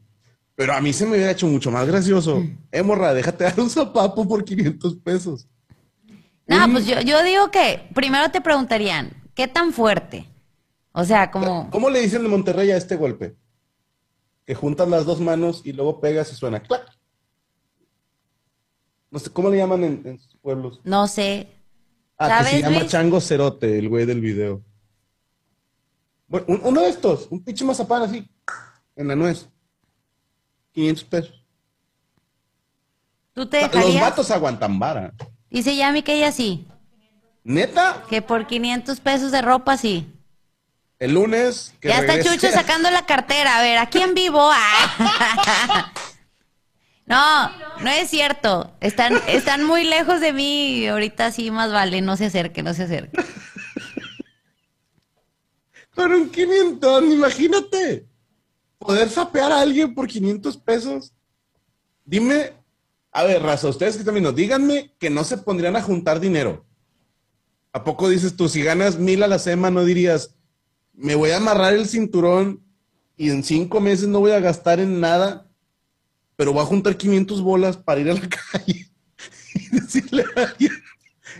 pero 0.55 0.73
a 0.73 0.81
mí 0.81 0.93
se 0.93 1.05
me 1.05 1.11
hubiera 1.11 1.31
hecho 1.31 1.47
mucho 1.47 1.71
más 1.71 1.87
gracioso. 1.87 2.43
Eh, 2.71 2.83
morra, 2.83 3.13
déjate 3.13 3.43
dar 3.43 3.59
un 3.59 3.69
sopapo 3.69 4.27
por 4.27 4.43
500 4.43 4.95
pesos. 4.97 5.47
No, 6.47 6.71
pues 6.71 6.85
yo, 6.85 7.01
yo 7.01 7.23
digo 7.23 7.49
que 7.51 7.87
primero 7.93 8.29
te 8.31 8.41
preguntarían, 8.41 9.23
¿qué 9.33 9.47
tan 9.47 9.73
fuerte? 9.73 10.25
O 10.97 11.03
sea, 11.03 11.29
como... 11.29 11.69
¿Cómo 11.71 11.89
le 11.89 11.99
dicen 11.99 12.23
en 12.23 12.31
Monterrey 12.31 12.71
a 12.71 12.77
este 12.77 12.95
golpe? 12.95 13.35
Que 14.45 14.55
juntas 14.55 14.87
las 14.87 15.05
dos 15.05 15.19
manos 15.19 15.61
y 15.65 15.73
luego 15.73 15.99
pegas 15.99 16.31
y 16.31 16.35
suena 16.35 16.61
clac. 16.61 16.85
No 19.11 19.19
sé, 19.19 19.29
¿cómo 19.29 19.49
le 19.49 19.57
llaman 19.57 19.83
en, 19.83 20.01
en 20.05 20.19
sus 20.19 20.35
pueblos? 20.37 20.79
No 20.85 21.07
sé. 21.07 21.49
Ah, 22.17 22.39
que 22.39 22.43
se 22.45 22.49
¿Sabes, 22.51 22.61
llama 22.63 22.79
Luis? 22.79 22.91
Chango 22.91 23.19
Cerote, 23.21 23.77
el 23.77 23.89
güey 23.89 24.05
del 24.05 24.21
video. 24.21 24.61
Bueno, 26.27 26.45
un- 26.49 26.61
uno 26.63 26.81
de 26.81 26.89
estos, 26.89 27.27
un 27.29 27.43
pinche 27.43 27.65
mazapán 27.65 28.03
así, 28.03 28.29
en 28.95 29.07
la 29.09 29.15
nuez. 29.15 29.49
500 30.71 31.03
pesos. 31.05 31.45
¿Tú 33.33 33.45
te 33.47 33.61
Los 33.67 33.99
vatos 33.99 34.31
aguantan 34.31 34.79
vara. 34.79 35.13
Dice 35.49 35.75
Yami 35.75 36.03
que 36.03 36.13
ella 36.15 36.31
sí. 36.31 36.65
¿Neta? 37.43 38.03
Que 38.09 38.21
por 38.21 38.47
500 38.47 38.99
pesos 39.01 39.31
de 39.31 39.41
ropa 39.41 39.75
sí. 39.77 40.09
El 40.99 41.13
lunes. 41.13 41.73
que 41.79 41.89
ya 41.89 41.99
está 41.99 42.23
Chucho 42.23 42.51
sacando 42.51 42.89
la 42.89 43.05
cartera. 43.05 43.57
A 43.57 43.61
ver, 43.61 43.77
aquí 43.77 43.99
en 43.99 44.13
vivo. 44.13 44.49
Ah. 44.51 45.91
No, 47.07 47.51
no 47.83 47.89
es 47.91 48.09
cierto. 48.09 48.75
Están, 48.81 49.21
están 49.27 49.63
muy 49.63 49.83
lejos 49.83 50.21
de 50.21 50.33
mí. 50.33 50.87
Ahorita 50.87 51.31
sí 51.31 51.51
más 51.51 51.71
vale. 51.71 52.01
No 52.01 52.17
se 52.17 52.25
acerque, 52.25 52.63
no 52.63 52.73
se 52.73 52.83
acerque. 52.83 53.23
Con 55.93 56.11
un 56.11 56.29
500, 56.29 57.03
imagínate. 57.03 58.07
Poder 58.79 59.09
sapear 59.09 59.51
a 59.51 59.61
alguien 59.61 59.93
por 59.93 60.07
500 60.07 60.57
pesos. 60.57 61.13
Dime, 62.03 62.53
a 63.11 63.23
ver, 63.23 63.41
raza, 63.41 63.69
ustedes 63.69 63.97
que 63.97 64.03
también 64.03 64.25
nos 64.25 64.35
díganme 64.35 64.93
que 64.99 65.09
no 65.09 65.23
se 65.23 65.37
pondrían 65.37 65.75
a 65.75 65.81
juntar 65.81 66.19
dinero. 66.19 66.65
¿A 67.71 67.83
poco 67.83 68.09
dices 68.09 68.35
tú, 68.35 68.49
si 68.49 68.61
ganas 68.61 68.97
mil 68.97 69.23
a 69.23 69.27
la 69.27 69.39
semana, 69.39 69.79
no 69.79 69.85
dirías, 69.85 70.34
me 70.97 71.15
voy 71.15 71.31
a 71.31 71.37
amarrar 71.37 71.73
el 71.73 71.87
cinturón 71.87 72.63
y 73.17 73.29
en 73.29 73.43
cinco 73.43 73.79
meses 73.79 74.07
no 74.07 74.19
voy 74.19 74.31
a 74.31 74.39
gastar 74.39 74.79
en 74.79 74.99
nada, 74.99 75.49
pero 76.35 76.53
voy 76.53 76.61
a 76.61 76.65
juntar 76.65 76.97
500 76.97 77.41
bolas 77.41 77.77
para 77.77 78.01
ir 78.01 78.09
a 78.09 78.13
la 78.13 78.29
calle 78.51 78.89
y 79.53 79.69
decirle 79.69 80.25
a 80.35 80.41
alguien, 80.41 80.71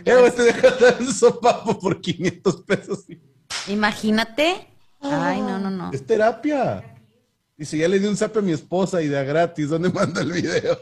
eh, 0.04 0.14
güey, 0.14 0.34
te 0.34 0.42
dejas 0.42 0.80
dar 0.80 0.96
el 1.00 1.12
sopapo 1.12 1.78
por 1.78 2.00
500 2.00 2.62
pesos. 2.62 3.04
Imagínate. 3.68 4.68
Ay, 5.00 5.40
no, 5.40 5.58
no, 5.58 5.70
no. 5.70 5.92
Es 5.92 6.04
terapia. 6.04 6.96
Dice, 7.56 7.78
ya 7.78 7.88
le 7.88 7.98
di 7.98 8.06
un 8.06 8.16
zap 8.16 8.36
a 8.36 8.42
mi 8.42 8.52
esposa 8.52 9.02
y 9.02 9.08
de 9.08 9.18
a 9.18 9.22
gratis. 9.22 9.68
¿Dónde 9.68 9.90
manda 9.90 10.20
el 10.20 10.32
video? 10.32 10.78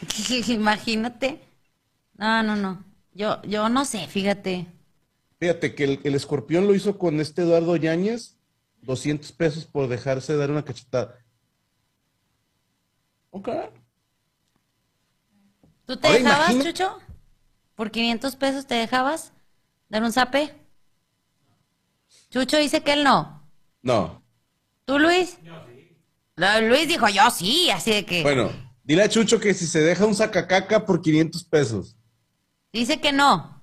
Imagínate. 0.48 1.40
No, 2.16 2.42
no, 2.42 2.56
no. 2.56 2.84
Yo, 3.14 3.40
yo 3.42 3.68
no 3.68 3.84
sé, 3.84 4.06
fíjate. 4.06 4.66
Fíjate 5.40 5.74
que 5.74 5.84
el, 5.84 6.00
el 6.04 6.14
escorpión 6.14 6.66
lo 6.66 6.74
hizo 6.74 6.98
con 6.98 7.18
este 7.20 7.42
Eduardo 7.42 7.74
Yáñez. 7.76 8.36
200 8.82 9.32
pesos 9.32 9.66
por 9.66 9.88
dejarse 9.88 10.36
dar 10.36 10.50
una 10.50 10.64
cachetada. 10.64 11.18
Ok. 13.30 13.48
¿Tú 15.86 15.96
te 15.96 16.06
Ahora 16.06 16.18
dejabas, 16.18 16.50
imagina- 16.52 16.64
Chucho? 16.72 16.98
¿Por 17.74 17.90
500 17.90 18.36
pesos 18.36 18.66
te 18.66 18.74
dejabas 18.76 19.32
dar 19.88 20.02
un 20.02 20.12
zape? 20.12 20.54
Chucho 22.30 22.56
dice 22.58 22.82
que 22.82 22.92
él 22.94 23.04
no. 23.04 23.46
No. 23.82 24.22
¿Tú, 24.84 24.98
Luis? 24.98 25.38
No, 26.36 26.60
Luis 26.62 26.88
dijo 26.88 27.08
yo 27.08 27.30
sí, 27.30 27.70
así 27.70 27.90
de 27.92 28.06
que. 28.06 28.22
Bueno, 28.22 28.50
dile 28.82 29.02
a 29.02 29.08
Chucho 29.08 29.40
que 29.40 29.52
si 29.52 29.66
se 29.66 29.80
deja 29.80 30.06
un 30.06 30.14
sacacaca 30.14 30.86
por 30.86 31.02
500 31.02 31.44
pesos. 31.44 31.96
Dice 32.72 33.00
que 33.00 33.12
no. 33.12 33.62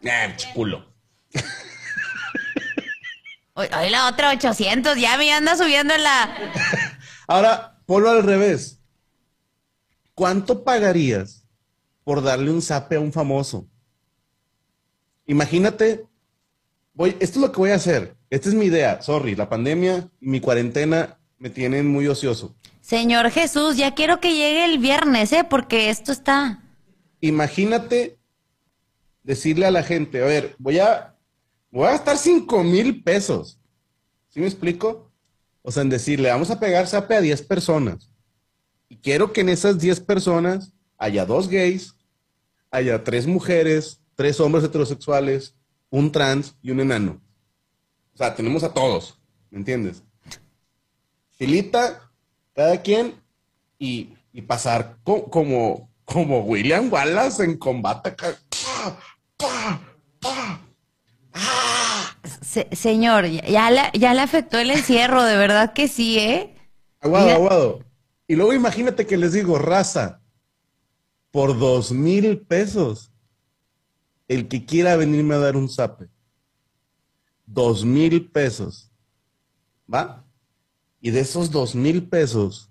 Eh, 0.00 0.36
culo. 0.54 0.84
Hoy, 3.58 3.66
la 3.90 4.06
otra 4.06 4.30
800, 4.30 4.96
ya 4.98 5.18
me 5.18 5.32
anda 5.32 5.56
subiendo 5.56 5.92
en 5.92 6.04
la. 6.04 6.32
Ahora, 7.26 7.76
ponlo 7.86 8.08
al 8.08 8.22
revés. 8.22 8.78
¿Cuánto 10.14 10.62
pagarías 10.62 11.44
por 12.04 12.22
darle 12.22 12.52
un 12.52 12.62
zape 12.62 12.94
a 12.94 13.00
un 13.00 13.12
famoso? 13.12 13.66
Imagínate, 15.26 16.06
voy, 16.94 17.16
esto 17.18 17.40
es 17.40 17.46
lo 17.46 17.50
que 17.50 17.58
voy 17.58 17.70
a 17.72 17.74
hacer. 17.74 18.14
Esta 18.30 18.48
es 18.48 18.54
mi 18.54 18.66
idea. 18.66 19.02
Sorry, 19.02 19.34
la 19.34 19.48
pandemia 19.48 20.08
y 20.20 20.28
mi 20.28 20.40
cuarentena 20.40 21.18
me 21.36 21.50
tienen 21.50 21.88
muy 21.88 22.06
ocioso. 22.06 22.54
Señor 22.80 23.28
Jesús, 23.32 23.76
ya 23.76 23.92
quiero 23.96 24.20
que 24.20 24.34
llegue 24.34 24.66
el 24.66 24.78
viernes, 24.78 25.32
¿eh? 25.32 25.42
Porque 25.42 25.90
esto 25.90 26.12
está. 26.12 26.62
Imagínate 27.20 28.20
decirle 29.24 29.66
a 29.66 29.72
la 29.72 29.82
gente, 29.82 30.22
a 30.22 30.26
ver, 30.26 30.54
voy 30.58 30.78
a, 30.78 31.17
voy 31.70 31.86
a 31.86 31.92
gastar 31.92 32.16
5 32.18 32.62
mil 32.64 33.02
pesos. 33.02 33.58
¿Sí 34.28 34.40
me 34.40 34.46
explico? 34.46 35.10
O 35.62 35.70
sea, 35.72 35.82
en 35.82 35.88
decirle, 35.90 36.30
vamos 36.30 36.50
a 36.50 36.60
pegar 36.60 36.86
zape 36.86 37.16
a 37.16 37.20
10 37.20 37.42
personas. 37.42 38.10
Y 38.88 38.96
quiero 38.96 39.32
que 39.32 39.40
en 39.42 39.48
esas 39.50 39.78
10 39.78 40.00
personas 40.00 40.72
haya 40.96 41.26
dos 41.26 41.48
gays, 41.48 41.94
haya 42.70 43.04
tres 43.04 43.26
mujeres, 43.26 44.00
tres 44.14 44.40
hombres 44.40 44.64
heterosexuales, 44.64 45.54
un 45.90 46.10
trans 46.12 46.54
y 46.62 46.70
un 46.70 46.80
enano. 46.80 47.20
O 48.14 48.16
sea, 48.16 48.34
tenemos 48.34 48.62
a 48.64 48.72
todos, 48.72 49.18
¿me 49.50 49.58
entiendes? 49.58 50.02
Filita, 51.30 52.10
cada 52.54 52.82
quien, 52.82 53.14
y, 53.78 54.14
y 54.32 54.42
pasar 54.42 54.98
co- 55.04 55.30
como, 55.30 55.90
como 56.04 56.40
William 56.40 56.92
Wallace 56.92 57.44
en 57.44 57.56
combate 57.56 58.10
acá. 58.10 58.36
¡Pa! 59.36 59.80
¡Pa! 60.20 60.60
Señor, 62.72 63.26
ya, 63.26 63.46
ya 63.46 63.70
le, 63.70 63.82
ya 63.98 64.14
le 64.14 64.20
afectó 64.20 64.58
el 64.58 64.70
encierro, 64.70 65.22
de 65.22 65.36
verdad 65.36 65.72
que 65.72 65.88
sí, 65.88 66.18
¿eh? 66.18 66.54
Aguado, 67.00 67.26
Mira. 67.26 67.36
aguado. 67.36 67.84
Y 68.26 68.36
luego 68.36 68.52
imagínate 68.52 69.06
que 69.06 69.16
les 69.16 69.32
digo, 69.32 69.58
raza, 69.58 70.20
por 71.30 71.58
dos 71.58 71.92
mil 71.92 72.40
pesos, 72.40 73.12
el 74.28 74.48
que 74.48 74.64
quiera 74.64 74.96
venirme 74.96 75.34
a 75.34 75.38
dar 75.38 75.56
un 75.56 75.68
zape, 75.68 76.08
dos 77.46 77.84
mil 77.84 78.30
pesos, 78.30 78.90
¿va? 79.92 80.24
Y 81.00 81.10
de 81.10 81.20
esos 81.20 81.50
dos 81.50 81.74
mil 81.74 82.08
pesos, 82.08 82.70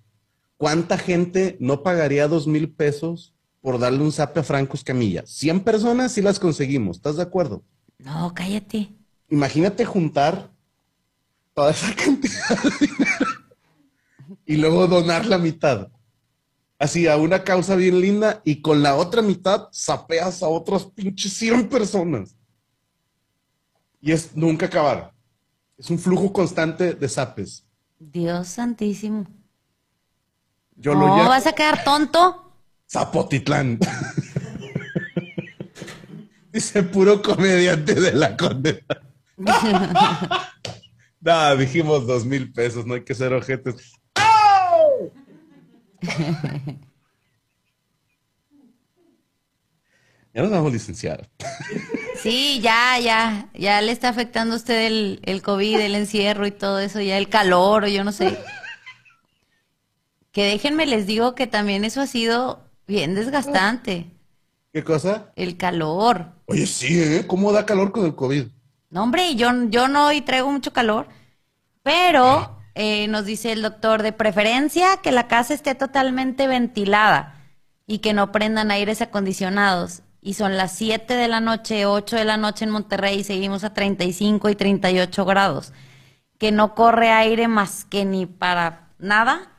¿cuánta 0.58 0.98
gente 0.98 1.58
no 1.60 1.82
pagaría 1.82 2.28
dos 2.28 2.46
mil 2.48 2.72
pesos 2.72 3.34
por 3.62 3.80
darle 3.80 4.04
un 4.04 4.12
zape 4.12 4.42
a 4.42 4.44
Franco 4.44 4.76
Escamilla? 4.76 5.24
100 5.26 5.62
personas 5.64 6.12
sí 6.12 6.22
las 6.22 6.40
conseguimos, 6.40 6.98
¿estás 6.98 7.16
de 7.16 7.24
acuerdo? 7.24 7.64
No, 8.00 8.34
cállate. 8.34 8.90
Imagínate 9.30 9.86
juntar 9.86 10.52
toda 11.54 11.72
esa 11.72 11.94
cantidad 11.96 12.64
de 12.64 12.88
dinero 12.88 13.26
y 14.46 14.56
luego 14.58 14.88
donar 14.88 15.26
la 15.26 15.38
mitad. 15.38 15.90
Así, 16.80 17.08
a 17.08 17.18
una 17.18 17.44
causa 17.44 17.76
bien 17.76 18.00
linda 18.00 18.42
y 18.46 18.62
con 18.62 18.84
la 18.84 18.96
otra 18.96 19.22
mitad 19.22 19.68
sapeas 19.72 20.44
a 20.44 20.48
otras 20.48 20.86
pinches 20.86 21.34
100 21.34 21.70
personas. 21.70 22.36
Y 24.00 24.12
es 24.12 24.36
nunca 24.36 24.68
acabar. 24.68 25.12
Es 25.76 25.90
un 25.90 25.98
flujo 25.98 26.32
constante 26.32 26.94
de 26.94 27.10
zapes. 27.10 27.66
Dios 28.00 28.48
santísimo. 28.48 29.26
Yo 30.76 30.94
lo 30.94 31.08
no, 31.08 31.18
llamo 31.18 31.30
vas 31.30 31.48
a 31.48 31.54
quedar 31.54 31.84
tonto. 31.84 32.54
Zapotitlán. 32.88 33.80
Dice 36.58 36.82
puro 36.82 37.22
comediante 37.22 37.94
de 37.94 38.14
la 38.14 38.36
condena. 38.36 38.80
Nada, 41.22 41.56
dijimos 41.56 42.08
dos 42.08 42.26
mil 42.26 42.52
pesos, 42.52 42.84
no 42.88 42.96
hay 42.96 43.04
que 43.04 43.14
ser 43.14 43.32
ojetes. 43.32 43.92
¡Au! 44.16 45.14
ya 50.34 50.42
nos 50.42 50.50
vamos 50.50 50.72
a 50.72 50.74
licenciar. 50.74 51.30
Sí, 52.24 52.60
ya, 52.60 52.98
ya, 53.00 53.52
ya 53.54 53.80
le 53.84 53.92
está 53.92 54.10
afectando 54.10 54.56
a 54.56 54.58
usted 54.58 54.88
el, 54.88 55.20
el 55.26 55.44
COVID, 55.44 55.80
el 55.80 55.94
encierro 55.94 56.48
y 56.48 56.52
todo 56.52 56.80
eso, 56.80 57.00
ya 57.02 57.20
el 57.20 57.30
calor, 57.30 57.84
o 57.84 57.88
yo 57.88 58.04
no 58.04 58.12
sé. 58.12 58.36
Que 60.32 60.46
déjenme 60.46 60.88
les 60.88 61.06
digo 61.06 61.36
que 61.36 61.46
también 61.46 61.86
eso 61.86 62.02
ha 62.02 62.08
sido 62.08 62.66
bien 62.88 63.14
desgastante, 63.14 64.08
¿Qué 64.74 64.84
cosa? 64.84 65.32
el 65.36 65.56
calor. 65.56 66.36
Oye, 66.50 66.66
sí, 66.66 67.02
¿eh? 67.02 67.28
¿Cómo 67.28 67.52
da 67.52 67.66
calor 67.66 67.92
con 67.92 68.06
el 68.06 68.16
COVID? 68.16 68.46
No, 68.90 69.04
hombre, 69.04 69.36
yo, 69.36 69.50
yo 69.70 69.90
no 69.90 70.08
hoy 70.08 70.22
traigo 70.22 70.50
mucho 70.50 70.72
calor, 70.72 71.08
pero 71.84 72.58
eh, 72.74 73.10
nos 73.10 73.26
dice 73.26 73.52
el 73.52 73.62
doctor, 73.62 74.02
de 74.02 74.14
preferencia 74.14 74.98
que 75.04 75.12
la 75.12 75.28
casa 75.28 75.54
esté 75.54 75.76
totalmente 75.76 76.48
ventilada 76.48 77.44
y 77.86 78.00
que 78.00 78.14
no 78.14 78.32
prendan 78.32 78.72
aires 78.72 79.02
acondicionados. 79.02 80.04
Y 80.22 80.36
son 80.36 80.56
las 80.56 80.72
7 80.78 81.16
de 81.16 81.28
la 81.28 81.42
noche, 81.42 81.86
8 81.86 82.16
de 82.16 82.26
la 82.26 82.38
noche 82.38 82.64
en 82.64 82.72
Monterrey 82.72 83.20
y 83.20 83.24
seguimos 83.26 83.66
a 83.66 83.74
35 83.74 84.50
y 84.50 84.56
38 84.56 85.26
grados. 85.26 85.74
Que 86.38 86.54
no 86.54 86.76
corre 86.76 87.10
aire 87.10 87.50
más 87.50 87.84
que 87.84 88.06
ni 88.06 88.26
para 88.26 88.94
nada. 89.00 89.52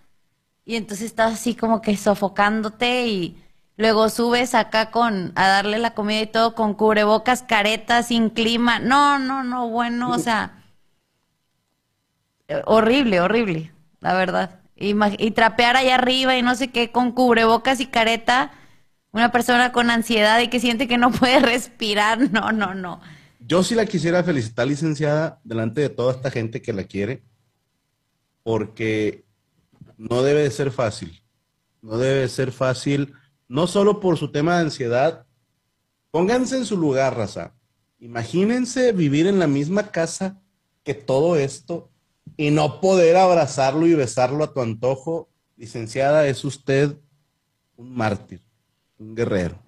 Y 0.64 0.76
entonces 0.76 1.04
estás 1.04 1.34
así 1.34 1.54
como 1.54 1.82
que 1.82 1.98
sofocándote 1.98 3.08
y 3.08 3.42
Luego 3.78 4.08
subes 4.08 4.56
acá 4.56 4.90
con 4.90 5.32
a 5.36 5.46
darle 5.46 5.78
la 5.78 5.94
comida 5.94 6.20
y 6.20 6.26
todo 6.26 6.56
con 6.56 6.74
cubrebocas, 6.74 7.42
caretas, 7.42 8.08
sin 8.08 8.28
clima. 8.28 8.80
No, 8.80 9.20
no, 9.20 9.44
no, 9.44 9.68
bueno, 9.68 10.10
o 10.10 10.18
sea, 10.18 10.64
eh, 12.48 12.60
horrible, 12.66 13.20
horrible, 13.20 13.72
la 14.00 14.14
verdad. 14.14 14.60
Y 14.74 15.30
trapear 15.30 15.76
allá 15.76 15.94
arriba 15.94 16.36
y 16.36 16.42
no 16.42 16.56
sé 16.56 16.72
qué 16.72 16.90
con 16.90 17.12
cubrebocas 17.12 17.78
y 17.78 17.86
careta. 17.86 18.50
Una 19.12 19.30
persona 19.30 19.70
con 19.70 19.90
ansiedad 19.90 20.40
y 20.40 20.48
que 20.48 20.58
siente 20.58 20.88
que 20.88 20.98
no 20.98 21.12
puede 21.12 21.38
respirar. 21.38 22.32
No, 22.32 22.50
no, 22.50 22.74
no. 22.74 23.00
Yo 23.38 23.62
sí 23.62 23.76
la 23.76 23.86
quisiera 23.86 24.24
felicitar, 24.24 24.66
licenciada, 24.66 25.40
delante 25.44 25.82
de 25.82 25.88
toda 25.88 26.14
esta 26.14 26.32
gente 26.32 26.60
que 26.62 26.72
la 26.72 26.82
quiere, 26.82 27.22
porque 28.42 29.24
no 29.96 30.22
debe 30.22 30.42
de 30.42 30.50
ser 30.50 30.72
fácil. 30.72 31.22
No 31.80 31.96
debe 31.96 32.22
de 32.22 32.28
ser 32.28 32.50
fácil, 32.50 33.14
no 33.48 33.66
solo 33.66 33.98
por 34.00 34.18
su 34.18 34.30
tema 34.30 34.56
de 34.56 34.62
ansiedad. 34.62 35.26
Pónganse 36.10 36.56
en 36.56 36.66
su 36.66 36.76
lugar, 36.76 37.16
raza. 37.16 37.54
Imagínense 37.98 38.92
vivir 38.92 39.26
en 39.26 39.38
la 39.38 39.46
misma 39.46 39.90
casa 39.90 40.40
que 40.84 40.94
todo 40.94 41.36
esto 41.36 41.90
y 42.36 42.50
no 42.50 42.80
poder 42.80 43.16
abrazarlo 43.16 43.86
y 43.86 43.94
besarlo 43.94 44.44
a 44.44 44.52
tu 44.52 44.60
antojo. 44.60 45.28
Licenciada, 45.56 46.26
es 46.28 46.44
usted 46.44 46.96
un 47.76 47.94
mártir, 47.94 48.40
un 48.98 49.14
guerrero. 49.14 49.58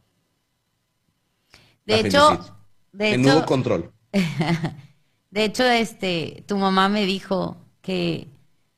De 1.85 1.95
La 2.03 2.09
hecho, 2.09 2.29
felicito. 2.29 2.57
de 2.93 3.11
Menudo 3.11 3.39
hecho, 3.39 3.47
control. 3.47 3.93
De 5.31 5.45
hecho, 5.45 5.65
este, 5.65 6.45
tu 6.47 6.57
mamá 6.57 6.89
me 6.89 7.07
dijo 7.07 7.57
que, 7.83 8.27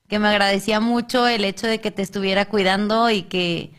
que 0.08 0.18
me 0.18 0.28
agradecía 0.28 0.80
mucho 0.80 1.26
el 1.26 1.44
hecho 1.44 1.66
de 1.66 1.80
que 1.80 1.90
te 1.90 2.02
estuviera 2.02 2.46
cuidando 2.46 3.10
y 3.10 3.22
que, 3.22 3.72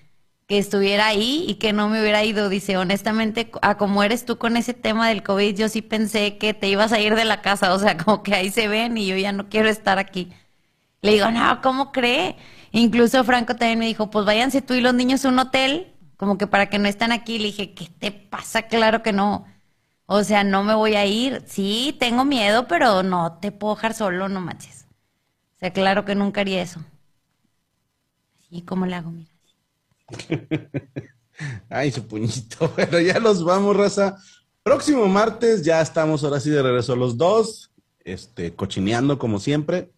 que 0.47 0.57
estuviera 0.57 1.07
ahí 1.07 1.45
y 1.47 1.55
que 1.55 1.73
no 1.73 1.89
me 1.89 2.01
hubiera 2.01 2.23
ido. 2.23 2.49
Dice, 2.49 2.77
honestamente, 2.77 3.51
a 3.61 3.77
como 3.77 4.03
eres 4.03 4.25
tú 4.25 4.37
con 4.37 4.57
ese 4.57 4.73
tema 4.73 5.09
del 5.09 5.23
COVID, 5.23 5.55
yo 5.57 5.69
sí 5.69 5.81
pensé 5.81 6.37
que 6.37 6.53
te 6.53 6.67
ibas 6.67 6.91
a 6.93 6.99
ir 6.99 7.15
de 7.15 7.25
la 7.25 7.41
casa. 7.41 7.73
O 7.73 7.79
sea, 7.79 7.97
como 8.03 8.23
que 8.23 8.35
ahí 8.35 8.51
se 8.51 8.67
ven 8.67 8.97
y 8.97 9.07
yo 9.07 9.17
ya 9.17 9.31
no 9.31 9.49
quiero 9.49 9.69
estar 9.69 9.99
aquí. 9.99 10.31
Le 11.01 11.13
digo, 11.13 11.31
no, 11.31 11.61
¿cómo 11.61 11.91
cree? 11.91 12.37
Incluso 12.71 13.23
Franco 13.23 13.55
también 13.55 13.79
me 13.79 13.85
dijo, 13.87 14.09
pues 14.09 14.25
váyanse 14.25 14.61
tú 14.61 14.73
y 14.73 14.81
los 14.81 14.93
niños 14.93 15.25
a 15.25 15.29
un 15.29 15.39
hotel, 15.39 15.93
como 16.17 16.37
que 16.37 16.47
para 16.47 16.69
que 16.69 16.79
no 16.79 16.87
estén 16.87 17.11
aquí. 17.11 17.39
Le 17.39 17.45
dije, 17.47 17.73
¿qué 17.73 17.87
te 17.87 18.11
pasa? 18.11 18.63
Claro 18.63 19.03
que 19.03 19.13
no. 19.13 19.45
O 20.05 20.23
sea, 20.23 20.43
no 20.43 20.63
me 20.63 20.75
voy 20.75 20.95
a 20.95 21.05
ir. 21.05 21.43
Sí, 21.47 21.95
tengo 21.99 22.25
miedo, 22.25 22.67
pero 22.67 23.03
no 23.03 23.39
te 23.39 23.51
puedo 23.51 23.75
dejar 23.75 23.93
solo, 23.93 24.29
no 24.29 24.41
manches. 24.41 24.87
O 25.55 25.59
sea, 25.59 25.73
claro 25.73 26.05
que 26.05 26.15
nunca 26.15 26.41
haría 26.41 26.61
eso. 26.61 26.81
Así 28.39 28.61
como 28.61 28.85
le 28.85 28.95
hago, 28.95 29.09
mira. 29.11 29.32
Ay, 31.69 31.91
su 31.91 32.05
puñito. 32.07 32.71
Pero 32.75 32.99
ya 32.99 33.19
nos 33.19 33.43
vamos, 33.43 33.75
raza. 33.75 34.17
Próximo 34.63 35.07
martes 35.07 35.63
ya 35.63 35.81
estamos 35.81 36.23
ahora 36.23 36.39
sí 36.39 36.49
de 36.49 36.61
regreso 36.61 36.95
los 36.95 37.17
dos, 37.17 37.71
este, 38.03 38.53
cochineando 38.53 39.17
como 39.17 39.39
siempre. 39.39 39.91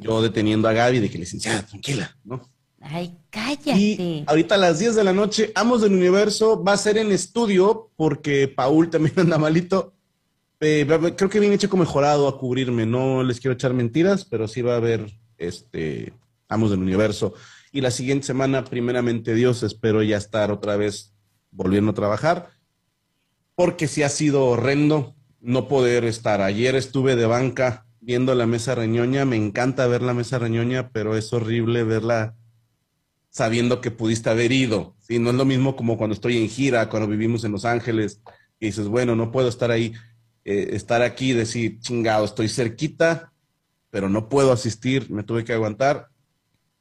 Yo 0.00 0.20
deteniendo 0.20 0.68
a 0.68 0.72
Gaby 0.72 0.98
de 0.98 1.10
que 1.10 1.18
licenciada, 1.18 1.64
tranquila, 1.64 2.16
¿no? 2.24 2.42
Ay, 2.80 3.16
Y 3.16 3.30
cállate. 3.30 4.24
ahorita 4.26 4.56
a 4.56 4.58
las 4.58 4.78
10 4.80 4.96
de 4.96 5.04
la 5.04 5.12
noche, 5.12 5.52
Amos 5.54 5.80
del 5.80 5.94
Universo 5.94 6.62
va 6.62 6.72
a 6.72 6.76
ser 6.76 6.98
en 6.98 7.12
estudio 7.12 7.90
porque 7.96 8.48
Paul 8.48 8.90
también 8.90 9.14
anda 9.20 9.38
malito. 9.38 9.94
Eh, 10.60 10.86
creo 11.16 11.30
que 11.30 11.40
viene 11.40 11.54
hecho 11.54 11.74
mejorado 11.76 12.26
a 12.26 12.38
cubrirme. 12.38 12.84
No 12.84 13.22
les 13.22 13.38
quiero 13.40 13.54
echar 13.54 13.74
mentiras, 13.74 14.24
pero 14.24 14.48
sí 14.48 14.60
va 14.60 14.74
a 14.74 14.78
haber 14.78 15.10
este 15.38 16.12
Amos 16.48 16.70
del 16.70 16.80
Universo. 16.80 17.34
Y 17.74 17.80
la 17.80 17.90
siguiente 17.90 18.24
semana, 18.24 18.62
primeramente 18.62 19.34
Dios, 19.34 19.64
espero 19.64 20.00
ya 20.04 20.16
estar 20.16 20.52
otra 20.52 20.76
vez 20.76 21.12
volviendo 21.50 21.90
a 21.90 21.94
trabajar. 21.94 22.50
Porque 23.56 23.88
sí 23.88 24.04
ha 24.04 24.08
sido 24.08 24.46
horrendo 24.46 25.16
no 25.40 25.66
poder 25.66 26.04
estar. 26.04 26.40
Ayer 26.40 26.76
estuve 26.76 27.16
de 27.16 27.26
banca 27.26 27.84
viendo 28.00 28.32
la 28.36 28.46
mesa 28.46 28.76
reñoña. 28.76 29.24
Me 29.24 29.34
encanta 29.34 29.88
ver 29.88 30.02
la 30.02 30.14
mesa 30.14 30.38
reñoña, 30.38 30.90
pero 30.90 31.16
es 31.16 31.32
horrible 31.32 31.82
verla 31.82 32.36
sabiendo 33.28 33.80
que 33.80 33.90
pudiste 33.90 34.30
haber 34.30 34.52
ido. 34.52 34.94
¿sí? 35.00 35.18
No 35.18 35.30
es 35.30 35.36
lo 35.36 35.44
mismo 35.44 35.74
como 35.74 35.98
cuando 35.98 36.14
estoy 36.14 36.38
en 36.38 36.48
gira, 36.48 36.88
cuando 36.88 37.08
vivimos 37.08 37.42
en 37.42 37.50
Los 37.50 37.64
Ángeles, 37.64 38.20
y 38.60 38.66
dices, 38.66 38.86
bueno, 38.86 39.16
no 39.16 39.32
puedo 39.32 39.48
estar 39.48 39.72
ahí, 39.72 39.94
eh, 40.44 40.68
estar 40.74 41.02
aquí 41.02 41.32
y 41.32 41.34
decir, 41.34 41.80
chingado, 41.80 42.24
estoy 42.24 42.48
cerquita, 42.48 43.32
pero 43.90 44.08
no 44.08 44.28
puedo 44.28 44.52
asistir, 44.52 45.10
me 45.10 45.24
tuve 45.24 45.42
que 45.42 45.52
aguantar, 45.52 46.13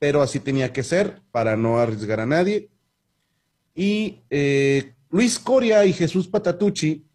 pero 0.04 0.22
así 0.22 0.42
tenía 0.42 0.74
que 0.74 0.84
ser 0.84 1.22
para 1.32 1.56
no 1.56 1.78
arriesgar 1.78 2.20
a 2.20 2.26
nadie. 2.26 2.70
Y 3.74 4.20
eh, 4.30 4.96
Luis 5.10 5.40
Coria 5.40 5.86
y 5.86 5.94
Jesús 5.94 6.28
Patatucci 6.28 7.06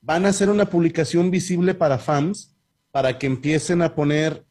van 0.00 0.26
a 0.26 0.30
hacer 0.30 0.50
una 0.50 0.68
publicación 0.68 1.30
visible 1.30 1.74
para 1.74 1.96
fans 1.96 2.56
para 2.90 3.20
que 3.20 3.28
empiecen 3.28 3.82
a 3.82 3.94
poner 3.94 4.44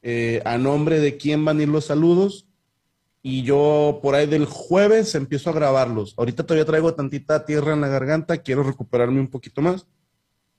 eh, 0.00 0.40
a 0.46 0.56
nombre 0.56 0.98
de 0.98 1.18
quién 1.18 1.44
van 1.44 1.58
a 1.58 1.64
ir 1.64 1.68
los 1.68 1.84
saludos 1.84 2.48
y 3.20 3.42
yo 3.42 4.00
por 4.02 4.14
ahí 4.14 4.26
del 4.26 4.46
jueves 4.46 5.14
empiezo 5.14 5.50
a 5.50 5.52
grabarlos. 5.52 6.14
Ahorita 6.16 6.42
todavía 6.42 6.64
traigo 6.64 6.94
tantita 6.94 7.44
tierra 7.44 7.74
en 7.74 7.82
la 7.82 7.88
garganta, 7.88 8.38
quiero 8.38 8.62
recuperarme 8.62 9.20
un 9.20 9.28
poquito 9.28 9.60
más. 9.60 9.86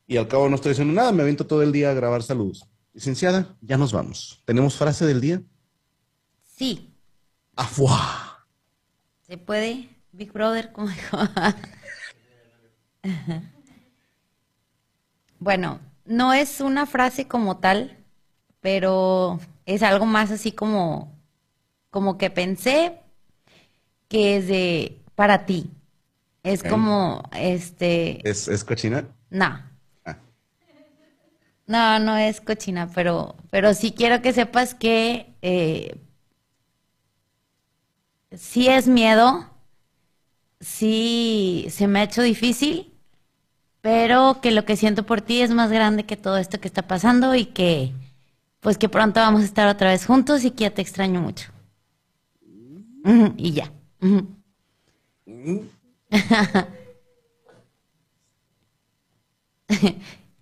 Y 0.06 0.18
al 0.18 0.28
cabo 0.28 0.48
no 0.48 0.58
estoy 0.58 0.74
haciendo 0.74 0.94
nada, 0.94 1.12
me 1.12 1.24
aviento 1.24 1.48
todo 1.48 1.64
el 1.64 1.72
día 1.72 1.90
a 1.90 1.96
grabar 1.96 2.22
saludos. 2.22 2.70
Licenciada, 2.94 3.58
ya 3.62 3.80
nos 3.80 3.92
vamos. 3.92 4.44
¿Tenemos 4.46 4.76
frase 4.76 5.08
del 5.08 5.22
día? 5.22 5.42
Sí, 6.58 6.92
¡Afuá! 7.56 8.48
se 9.22 9.38
puede. 9.38 9.90
Big 10.12 10.32
Brother, 10.32 10.72
como 10.72 10.88
dijo. 10.88 11.18
bueno, 15.40 15.80
no 16.06 16.34
es 16.34 16.60
una 16.60 16.88
frase 16.88 17.28
como 17.28 17.58
tal, 17.58 17.96
pero 18.60 19.40
es 19.68 19.84
algo 19.84 20.08
más 20.08 20.32
así 20.32 20.52
como, 20.52 21.16
como 21.92 22.18
que 22.18 22.32
pensé 22.32 22.98
que 24.08 24.38
es 24.38 24.48
de 24.48 25.00
para 25.14 25.46
ti. 25.46 25.70
Es 26.42 26.64
como, 26.64 27.22
este, 27.34 28.28
¿Es, 28.28 28.48
es 28.48 28.64
cochina? 28.64 29.06
no. 29.30 29.62
Ah. 30.06 30.18
No, 31.68 32.00
no 32.00 32.18
es 32.18 32.42
cochina, 32.42 32.90
pero, 32.96 33.36
pero 33.52 33.76
sí 33.76 33.92
quiero 33.92 34.24
que 34.24 34.34
sepas 34.34 34.74
que 34.74 35.36
eh, 35.44 36.02
sí 38.38 38.68
es 38.68 38.88
miedo, 38.88 39.50
sí 40.60 41.68
se 41.70 41.88
me 41.88 42.00
ha 42.00 42.04
hecho 42.04 42.22
difícil, 42.22 42.94
pero 43.82 44.40
que 44.42 44.52
lo 44.52 44.66
que 44.66 44.76
siento 44.76 45.06
por 45.06 45.22
ti 45.22 45.42
es 45.42 45.52
más 45.52 45.72
grande 45.72 46.06
que 46.06 46.18
todo 46.18 46.38
esto 46.38 46.60
que 46.60 46.68
está 46.68 46.84
pasando 46.84 47.36
y 47.36 47.46
que 47.46 47.94
pues 48.60 48.78
que 48.78 48.90
pronto 48.90 49.20
vamos 49.20 49.42
a 49.42 49.46
estar 49.46 49.68
otra 49.68 49.92
vez 49.92 50.06
juntos 50.06 50.44
y 50.44 50.52
que 50.52 50.64
ya 50.64 50.74
te 50.74 50.82
extraño 50.82 51.22
mucho. 51.22 51.52
Y 53.38 53.54
ya. 53.54 53.72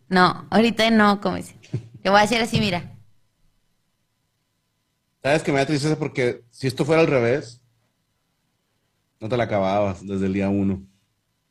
No, 0.08 0.46
ahorita 0.52 0.92
no, 0.92 1.20
como 1.20 1.38
dice. 1.38 1.56
Te 2.04 2.12
voy 2.12 2.20
a 2.20 2.22
decir 2.22 2.40
así, 2.40 2.60
mira. 2.60 2.96
¿Sabes 5.24 5.42
que 5.42 5.52
me 5.52 5.58
da 5.58 5.66
tristeza? 5.66 5.98
Porque 5.98 6.44
si 6.52 6.68
esto 6.68 6.86
fuera 6.86 7.02
al 7.02 7.08
revés, 7.08 7.60
no 9.20 9.30
te 9.30 9.38
la 9.38 9.44
acababas 9.46 10.06
desde 10.06 10.26
el 10.28 10.34
día 10.34 10.50
uno. 10.50 10.82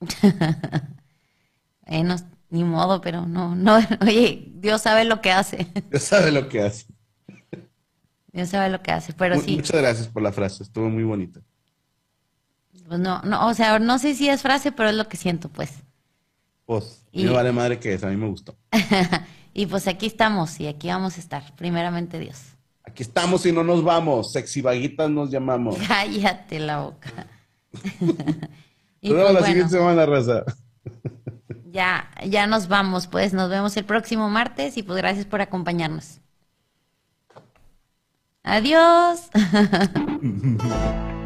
No, 1.87 2.17
ni 2.51 2.65
modo, 2.65 3.01
pero 3.01 3.27
no, 3.27 3.55
no, 3.55 3.79
oye, 4.01 4.53
Dios 4.57 4.83
sabe 4.83 5.05
lo 5.05 5.21
que 5.21 5.31
hace. 5.33 5.67
Ya 5.93 6.01
sabe 6.01 6.33
lo 6.33 6.49
que 6.49 6.62
hace. 6.62 6.87
Dios 8.33 8.49
sabe 8.49 8.69
lo 8.71 8.83
que 8.83 8.91
hace, 8.91 9.12
pero 9.12 9.41
sí, 9.41 9.57
Muchas 9.57 9.81
gracias 9.81 10.09
por 10.09 10.23
la 10.23 10.33
frase, 10.33 10.62
estuvo 10.65 10.89
muy 10.89 11.05
bonita. 11.05 11.41
pues 12.89 12.99
no, 12.99 13.21
no, 13.23 13.47
o 13.49 13.55
sea, 13.55 13.79
no 13.79 13.99
sé 13.99 14.15
si 14.15 14.29
es 14.29 14.43
frase, 14.43 14.73
pero 14.73 14.89
es 14.89 14.97
lo 14.97 15.09
que 15.09 15.17
siento, 15.17 15.49
pues. 15.49 15.71
Pues, 16.67 17.05
Y- 17.12 17.25
me 17.25 17.31
vale 17.31 17.53
madre 17.53 17.79
que 17.79 17.93
es, 17.95 18.03
a 18.03 18.09
mí 18.09 18.17
me 18.17 18.29
gustó. 18.29 18.57
y 19.53 19.67
pues 19.67 19.87
aquí 19.87 20.07
estamos 20.07 20.59
y 20.59 20.67
aquí 20.67 20.89
vamos 20.89 21.17
a 21.17 21.21
estar, 21.21 21.55
primeramente 21.55 22.19
Dios. 22.19 22.41
Aquí 22.83 23.03
estamos 23.03 23.47
y 23.47 23.53
no 23.53 23.62
nos 23.62 23.83
vamos. 23.85 24.33
Sexy 24.33 24.61
vaguitas 24.62 25.11
nos 25.11 25.31
llamamos. 25.31 25.77
Cállate 25.87 26.59
la 26.59 26.81
boca. 26.81 27.27
y 29.01 29.11
Nos 29.11 29.16
vemos 29.16 29.33
pues 29.33 29.35
la 29.35 29.41
bueno, 29.41 29.47
siguiente 29.47 29.77
semana, 29.77 30.07
raza. 30.07 30.45
ya, 31.64 32.11
ya 32.27 32.47
nos 32.47 32.68
vamos, 32.68 33.07
pues 33.07 33.33
nos 33.33 33.51
vemos 33.51 33.77
el 33.77 33.85
próximo 33.85 34.31
martes 34.31 34.77
y 34.77 34.83
pues 34.83 34.97
gracias 34.99 35.27
por 35.27 35.41
acompañarnos. 35.41 36.20
Adiós. 38.43 39.31